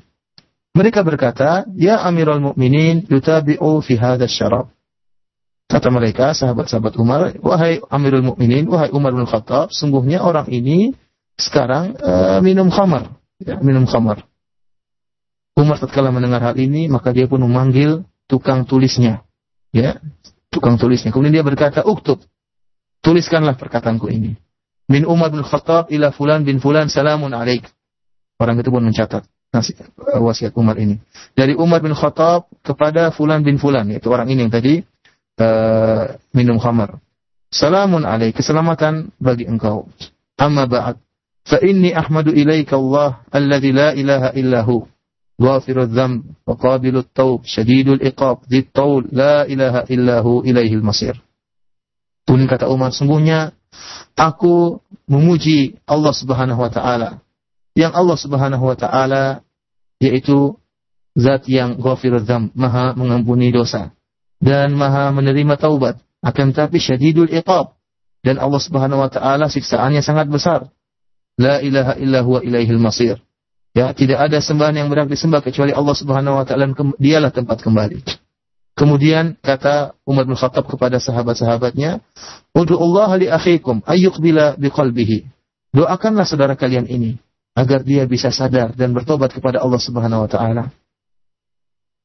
Mereka 0.71 1.03
berkata, 1.03 1.67
Ya 1.75 1.99
Amirul 2.07 2.39
Mukminin, 2.39 3.11
yutabi'u 3.11 3.83
fi 3.83 3.99
hadha 3.99 4.31
syarab. 4.31 4.71
Kata 5.71 5.87
mereka, 5.95 6.35
sahabat-sahabat 6.35 6.99
Umar, 6.99 7.31
wahai 7.39 7.79
Amirul 7.95 8.27
Mukminin, 8.27 8.67
wahai 8.67 8.91
Umar 8.91 9.15
bin 9.15 9.23
Khattab, 9.23 9.71
sungguhnya 9.71 10.19
orang 10.19 10.51
ini 10.51 10.99
sekarang 11.39 11.95
uh, 12.03 12.43
minum 12.43 12.75
khamar, 12.75 13.15
ya, 13.39 13.63
minum 13.63 13.87
khamar. 13.87 14.27
Umar 15.55 15.79
tatkala 15.79 16.11
mendengar 16.11 16.43
hal 16.43 16.59
ini, 16.59 16.91
maka 16.91 17.15
dia 17.15 17.31
pun 17.31 17.47
memanggil 17.47 18.03
tukang 18.27 18.67
tulisnya, 18.67 19.23
ya, 19.71 20.03
tukang 20.51 20.75
tulisnya. 20.75 21.15
Kemudian 21.15 21.39
dia 21.39 21.47
berkata, 21.47 21.87
uktub, 21.87 22.19
tuliskanlah 23.07 23.55
perkataanku 23.55 24.11
ini. 24.11 24.35
Min 24.91 25.07
Umar 25.07 25.31
bin 25.31 25.47
Khattab 25.47 25.87
ila 25.95 26.11
fulan 26.11 26.43
bin 26.43 26.59
fulan 26.59 26.91
salamun 26.91 27.31
alaik. 27.31 27.63
Orang 28.43 28.59
itu 28.59 28.75
pun 28.75 28.83
mencatat 28.83 29.23
wasiat 30.19 30.51
Umar 30.59 30.83
ini. 30.83 30.99
Dari 31.39 31.55
Umar 31.55 31.79
bin 31.79 31.95
Khattab 31.95 32.51
kepada 32.67 33.15
fulan 33.15 33.47
bin 33.47 33.63
fulan, 33.63 33.87
yaitu 33.87 34.11
orang 34.11 34.27
ini 34.27 34.51
yang 34.51 34.53
tadi 34.55 34.83
uh, 35.40 36.16
minum 36.36 36.58
khamar. 36.60 37.00
Salamun 37.52 38.04
alaik, 38.04 38.36
keselamatan 38.36 39.16
bagi 39.20 39.48
engkau. 39.48 39.88
Amma 40.36 40.68
ba'd. 40.68 41.00
Fa 41.46 41.62
inni 41.62 41.94
ahmadu 41.94 42.34
ilaika 42.34 42.76
Allah 42.76 43.24
alladhi 43.32 43.70
la 43.72 43.90
ilaha 43.96 44.30
illahu. 44.36 44.88
غافر 45.36 45.84
الذنب 45.84 46.48
وقابل 46.48 46.98
التوب 46.98 47.44
شديد 47.44 47.88
الإقاب 47.90 48.38
ذي 48.48 48.60
الطول 48.60 49.12
لا 49.12 49.44
إله 49.44 49.92
إلا 49.92 50.24
هو 50.24 50.40
إليه 50.48 50.80
المصير 50.80 51.20
Kemudian 52.26 52.50
kata 52.50 52.72
Umar, 52.72 52.90
sungguhnya 52.90 53.54
aku 54.18 54.82
memuji 55.06 55.78
Allah 55.86 56.10
Subhanahu 56.10 56.58
wa 56.58 56.74
taala. 56.74 57.22
Yang 57.78 57.94
Allah 57.94 58.18
Subhanahu 58.18 58.64
wa 58.66 58.74
taala 58.74 59.46
yaitu 60.02 60.58
zat 61.14 61.46
yang 61.46 61.78
ghafirul 61.78 62.26
dzam, 62.26 62.50
maha 62.58 62.98
mengampuni 62.98 63.54
dosa 63.54 63.94
dan 64.41 64.75
maha 64.75 65.13
menerima 65.13 65.61
taubat. 65.61 66.01
Akan 66.21 66.53
tetapi 66.53 66.77
syadidul 66.77 67.33
iqab 67.33 67.77
dan 68.21 68.37
Allah 68.37 68.61
Subhanahu 68.61 69.01
wa 69.01 69.09
taala 69.13 69.49
siksaannya 69.49 70.05
sangat 70.05 70.29
besar. 70.29 70.69
La 71.41 71.65
ilaha 71.65 71.97
illa 71.97 72.21
huwa 72.21 72.45
ilaihil 72.45 72.81
masir. 72.81 73.17
Ya, 73.73 73.95
tidak 73.95 74.19
ada 74.19 74.43
sembahan 74.43 74.77
yang 74.77 74.89
berhak 74.91 75.09
disembah 75.09 75.41
kecuali 75.41 75.73
Allah 75.73 75.97
Subhanahu 75.97 76.43
wa 76.43 76.45
taala 76.45 76.69
dialah 77.01 77.33
tempat 77.33 77.65
kembali. 77.65 78.03
Kemudian 78.77 79.37
kata 79.41 79.97
Umar 80.09 80.25
bin 80.25 80.37
Khattab 80.37 80.65
kepada 80.65 80.97
sahabat-sahabatnya, 80.97 82.01
Allah 82.57 83.11
li 83.21 83.29
akhikum 83.29 83.85
ayyuqbila 83.85 84.57
biqalbihi." 84.57 85.29
Doakanlah 85.77 86.27
saudara 86.27 86.59
kalian 86.59 86.89
ini 86.91 87.21
agar 87.55 87.85
dia 87.85 88.09
bisa 88.09 88.33
sadar 88.33 88.75
dan 88.75 88.97
bertobat 88.97 89.37
kepada 89.37 89.63
Allah 89.63 89.81
Subhanahu 89.81 90.27
wa 90.27 90.31
taala. 90.31 90.65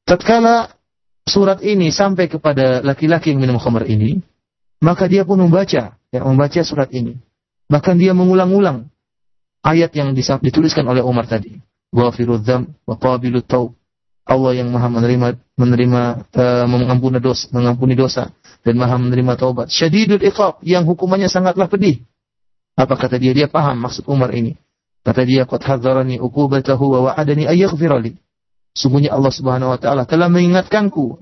Tatkala 0.06 0.75
surat 1.26 1.60
ini 1.60 1.90
sampai 1.90 2.30
kepada 2.30 2.80
laki-laki 2.80 3.34
yang 3.34 3.42
minum 3.42 3.58
khamr 3.58 3.84
ini, 3.90 4.22
maka 4.80 5.10
dia 5.10 5.26
pun 5.26 5.42
membaca, 5.42 5.98
ya, 5.98 6.20
membaca 6.22 6.60
surat 6.62 6.88
ini. 6.94 7.18
Bahkan 7.66 7.98
dia 7.98 8.14
mengulang-ulang 8.14 8.86
ayat 9.66 9.90
yang 9.98 10.14
dituliskan 10.14 10.86
oleh 10.86 11.02
Umar 11.02 11.26
tadi. 11.26 11.58
Ghafirudz 11.90 12.46
dzam 12.46 12.62
wa 12.86 12.94
qabilut 12.94 13.46
taub 13.46 13.74
Allah 14.26 14.58
yang 14.58 14.74
maha 14.74 14.90
menerima 14.90 15.38
menerima 15.54 16.02
uh, 16.34 16.66
mengampuni 16.66 17.22
dosa, 17.22 17.46
mengampuni 17.54 17.94
dosa 17.94 18.34
dan 18.66 18.74
maha 18.74 18.98
menerima 18.98 19.38
taubat. 19.38 19.70
Syadidul 19.70 20.18
iqab 20.18 20.58
yang 20.66 20.82
hukumannya 20.82 21.30
sangatlah 21.30 21.70
pedih. 21.70 22.02
Apa 22.74 22.98
kata 22.98 23.22
dia? 23.22 23.30
Dia 23.30 23.46
paham 23.46 23.78
maksud 23.86 24.02
Umar 24.10 24.34
ini. 24.34 24.58
Kata 25.06 25.22
dia, 25.22 25.46
"Qad 25.46 25.62
hadzarani 25.62 26.18
uqubatahu 26.18 26.84
wa 26.90 26.98
wa'adani 27.08 27.46
ay 27.46 27.62
yaghfirali." 27.62 28.18
Sungguhnya 28.76 29.16
Allah 29.16 29.32
Subhanahu 29.32 29.72
wa 29.72 29.80
taala 29.80 30.04
telah 30.04 30.28
mengingatkanku, 30.28 31.16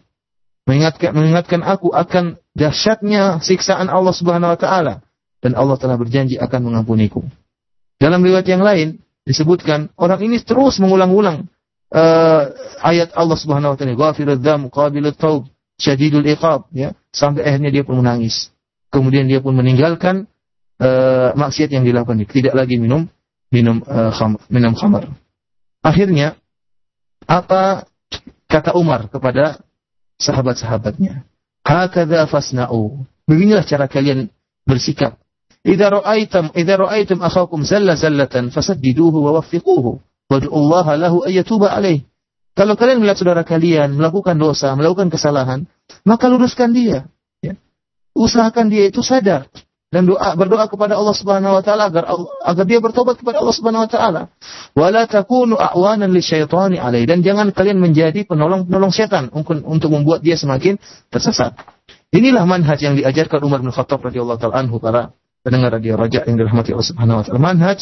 mengingatkan 0.66 1.14
mengingatkan 1.14 1.62
aku 1.62 1.94
akan 1.94 2.42
dahsyatnya 2.58 3.38
siksaan 3.38 3.86
Allah 3.86 4.10
Subhanahu 4.10 4.52
wa 4.54 4.58
taala 4.58 4.94
dan 5.38 5.54
Allah 5.54 5.78
telah 5.78 5.94
berjanji 5.94 6.34
akan 6.34 6.66
mengampuniku. 6.66 7.22
Dalam 8.02 8.26
riwayat 8.26 8.50
yang 8.50 8.66
lain 8.66 8.98
disebutkan 9.22 9.94
orang 9.94 10.18
ini 10.26 10.42
terus 10.42 10.82
mengulang-ulang 10.82 11.46
uh, 11.94 12.42
ayat 12.82 13.14
Allah 13.14 13.38
Subhanahu 13.38 13.72
wa 13.72 13.76
taala, 13.78 13.94
"Ghafirudz 13.94 14.42
dzam, 14.42 14.66
qabilut 14.74 15.14
taub, 15.14 15.46
syadidul 15.78 16.26
iqab," 16.26 16.66
ya, 16.74 16.98
sampai 17.14 17.46
akhirnya 17.46 17.70
dia 17.70 17.86
pun 17.86 18.02
menangis. 18.02 18.50
Kemudian 18.90 19.30
dia 19.30 19.38
pun 19.38 19.54
meninggalkan 19.54 20.26
uh, 20.82 21.30
maksiat 21.38 21.70
yang 21.70 21.86
dilakukan, 21.86 22.18
tidak 22.26 22.58
lagi 22.58 22.82
minum 22.82 23.06
minum 23.54 23.78
uh, 23.86 24.10
khamr, 24.10 24.42
minum 24.50 24.74
khamar. 24.74 25.06
Akhirnya 25.86 26.34
apa 27.24 27.88
kata 28.48 28.76
Umar 28.76 29.08
kepada 29.08 29.60
sahabat-sahabatnya? 30.20 31.24
Hakadha 31.64 32.28
fasna'u. 32.28 33.04
Beginilah 33.24 33.64
cara 33.64 33.88
kalian 33.88 34.28
bersikap. 34.68 35.16
Idza 35.64 35.88
ra'aitum 35.88 36.52
idza 36.52 36.74
ra'aitum 36.76 37.24
akhakum 37.24 37.64
zalla 37.64 37.96
zallatan 37.96 38.52
fasaddiduhu 38.52 39.24
wa 39.24 39.40
waffiquhu 39.40 40.00
Allah 40.28 40.86
lahu 41.00 41.24
ayyatuba 41.24 41.72
alaih. 41.72 42.04
Kalau 42.54 42.78
kalian 42.78 43.02
melihat 43.02 43.18
saudara 43.18 43.42
kalian 43.42 43.98
melakukan 43.98 44.38
dosa, 44.38 44.70
melakukan 44.78 45.10
kesalahan, 45.10 45.66
maka 46.06 46.30
luruskan 46.30 46.70
dia. 46.70 47.10
Ya. 47.42 47.58
Usahakan 48.14 48.70
dia 48.70 48.86
itu 48.86 49.02
sadar 49.02 49.50
dan 49.94 50.10
doa 50.10 50.34
berdoa 50.34 50.66
kepada 50.66 50.98
Allah 50.98 51.14
Subhanahu 51.14 51.54
wa 51.54 51.62
taala 51.62 51.86
agar 51.86 52.10
agar 52.42 52.64
dia 52.66 52.82
bertobat 52.82 53.14
kepada 53.14 53.38
Allah 53.38 53.54
Subhanahu 53.54 53.86
wa 53.86 53.90
taala. 53.90 54.22
Wala 54.74 55.06
takunu 55.06 55.54
a'wanan 55.54 56.10
lisyaitani 56.10 56.82
alaihi 56.82 57.06
dan 57.06 57.22
jangan 57.22 57.54
kalian 57.54 57.78
menjadi 57.78 58.26
penolong-penolong 58.26 58.90
setan 58.90 59.30
untuk 59.30 59.62
untuk 59.62 59.94
membuat 59.94 60.26
dia 60.26 60.34
semakin 60.34 60.82
tersesat. 61.14 61.54
Inilah 62.10 62.42
manhaj 62.42 62.82
yang 62.82 62.98
diajarkan 62.98 63.38
Umar 63.46 63.62
bin 63.62 63.70
Khattab 63.70 64.02
radhiyallahu 64.02 64.42
taala 64.42 64.66
anhu 64.66 64.82
para 64.82 65.14
pendengar 65.46 65.78
radio 65.78 65.94
Raja 65.94 66.26
yang 66.26 66.42
dirahmati 66.42 66.74
Allah 66.74 66.88
Subhanahu 66.90 67.18
wa 67.22 67.22
taala. 67.22 67.38
Manhaj 67.38 67.78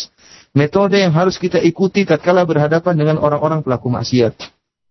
metode 0.52 1.01
yang 1.01 1.16
harus 1.16 1.40
kita 1.40 1.64
ikuti 1.64 2.05
tatkala 2.05 2.44
berhadapan 2.44 2.93
dengan 2.93 3.16
orang-orang 3.24 3.64
pelaku 3.64 3.89
maksiat. 3.89 4.36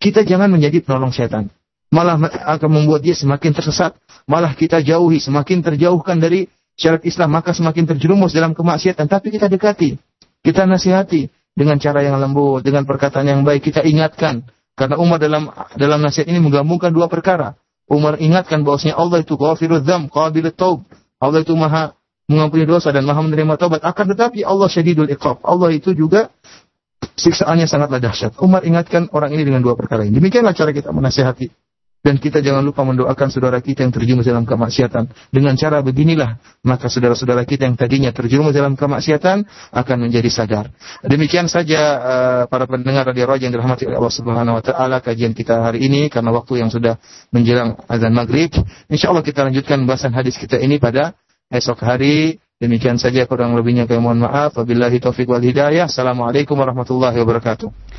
Kita 0.02 0.26
jangan 0.26 0.50
menjadi 0.50 0.82
penolong 0.82 1.14
setan. 1.14 1.54
Malah 1.94 2.18
akan 2.58 2.70
membuat 2.72 3.06
dia 3.06 3.14
semakin 3.14 3.54
tersesat. 3.54 3.94
Malah 4.26 4.58
kita 4.58 4.82
jauhi, 4.82 5.22
semakin 5.22 5.62
terjauhkan 5.62 6.18
dari 6.18 6.50
syariat 6.82 7.06
Islam 7.06 7.30
maka 7.38 7.54
semakin 7.54 7.86
terjerumus 7.94 8.34
dalam 8.34 8.58
kemaksiatan. 8.58 9.06
Tapi 9.06 9.30
kita 9.30 9.46
dekati, 9.46 10.02
kita 10.42 10.66
nasihati 10.66 11.30
dengan 11.54 11.78
cara 11.78 12.02
yang 12.02 12.18
lembut, 12.18 12.66
dengan 12.66 12.90
perkataan 12.90 13.30
yang 13.30 13.46
baik. 13.46 13.70
Kita 13.70 13.86
ingatkan 13.86 14.50
karena 14.74 14.98
Umar 14.98 15.22
dalam 15.22 15.54
dalam 15.78 16.02
nasihat 16.02 16.26
ini 16.26 16.42
menggabungkan 16.42 16.90
dua 16.90 17.06
perkara. 17.06 17.54
Umar 17.86 18.18
ingatkan 18.18 18.66
bahwasanya 18.66 18.98
Allah 18.98 19.22
itu 19.22 19.38
ghafirudz 19.38 19.86
dzam, 19.86 20.10
qabilut 20.10 20.58
taub. 20.58 20.82
Allah 21.22 21.46
itu 21.46 21.54
Maha 21.54 21.94
mengampuni 22.26 22.66
dosa 22.66 22.90
dan 22.90 23.06
Maha 23.06 23.22
menerima 23.22 23.62
taubat. 23.62 23.86
Akan 23.86 24.10
tetapi 24.10 24.42
Allah 24.42 24.72
syadidul 24.72 25.12
iqab. 25.12 25.44
Allah 25.46 25.70
itu 25.76 25.94
juga 25.94 26.34
siksaannya 27.20 27.68
sangatlah 27.70 28.02
dahsyat. 28.02 28.40
Umar 28.42 28.66
ingatkan 28.66 29.12
orang 29.14 29.36
ini 29.36 29.44
dengan 29.46 29.62
dua 29.62 29.78
perkara 29.78 30.08
ini. 30.08 30.18
Demikianlah 30.18 30.56
cara 30.56 30.72
kita 30.72 30.90
menasihati 30.96 31.52
dan 32.02 32.18
kita 32.18 32.42
jangan 32.42 32.66
lupa 32.66 32.82
mendoakan 32.82 33.30
saudara 33.30 33.62
kita 33.62 33.86
yang 33.86 33.94
terjerumus 33.94 34.26
dalam 34.26 34.42
kemaksiatan. 34.42 35.06
Dengan 35.30 35.54
cara 35.54 35.86
beginilah, 35.86 36.42
maka 36.66 36.90
saudara-saudara 36.90 37.46
kita 37.46 37.70
yang 37.70 37.78
tadinya 37.78 38.10
terjerumus 38.10 38.58
dalam 38.58 38.74
kemaksiatan 38.74 39.46
akan 39.70 39.98
menjadi 40.02 40.30
sadar. 40.34 40.74
Demikian 41.06 41.46
saja 41.46 41.82
uh, 42.02 42.44
para 42.50 42.66
pendengar 42.66 43.06
radio 43.06 43.30
Raja 43.30 43.46
yang 43.46 43.54
dirahmati 43.54 43.86
oleh 43.86 44.02
Allah 44.02 44.16
Subhanahu 44.18 44.58
wa 44.58 44.64
taala 44.66 44.98
kajian 44.98 45.38
kita 45.38 45.62
hari 45.62 45.86
ini 45.86 46.10
karena 46.10 46.34
waktu 46.34 46.66
yang 46.66 46.74
sudah 46.74 46.98
menjelang 47.30 47.78
azan 47.86 48.18
maghrib. 48.18 48.50
Insyaallah 48.90 49.22
kita 49.22 49.46
lanjutkan 49.46 49.86
bahasan 49.86 50.18
hadis 50.18 50.42
kita 50.42 50.58
ini 50.58 50.82
pada 50.82 51.14
esok 51.54 51.86
hari. 51.86 52.42
Demikian 52.62 53.02
saja 53.02 53.26
kurang 53.26 53.58
lebihnya 53.58 53.90
kami 53.90 54.02
mohon 54.06 54.22
maaf. 54.22 54.54
Wabillahi 54.54 55.02
taufik 55.02 55.30
wal 55.30 55.42
hidayah. 55.42 55.90
Assalamualaikum 55.90 56.54
warahmatullahi 56.58 57.18
wabarakatuh. 57.18 57.92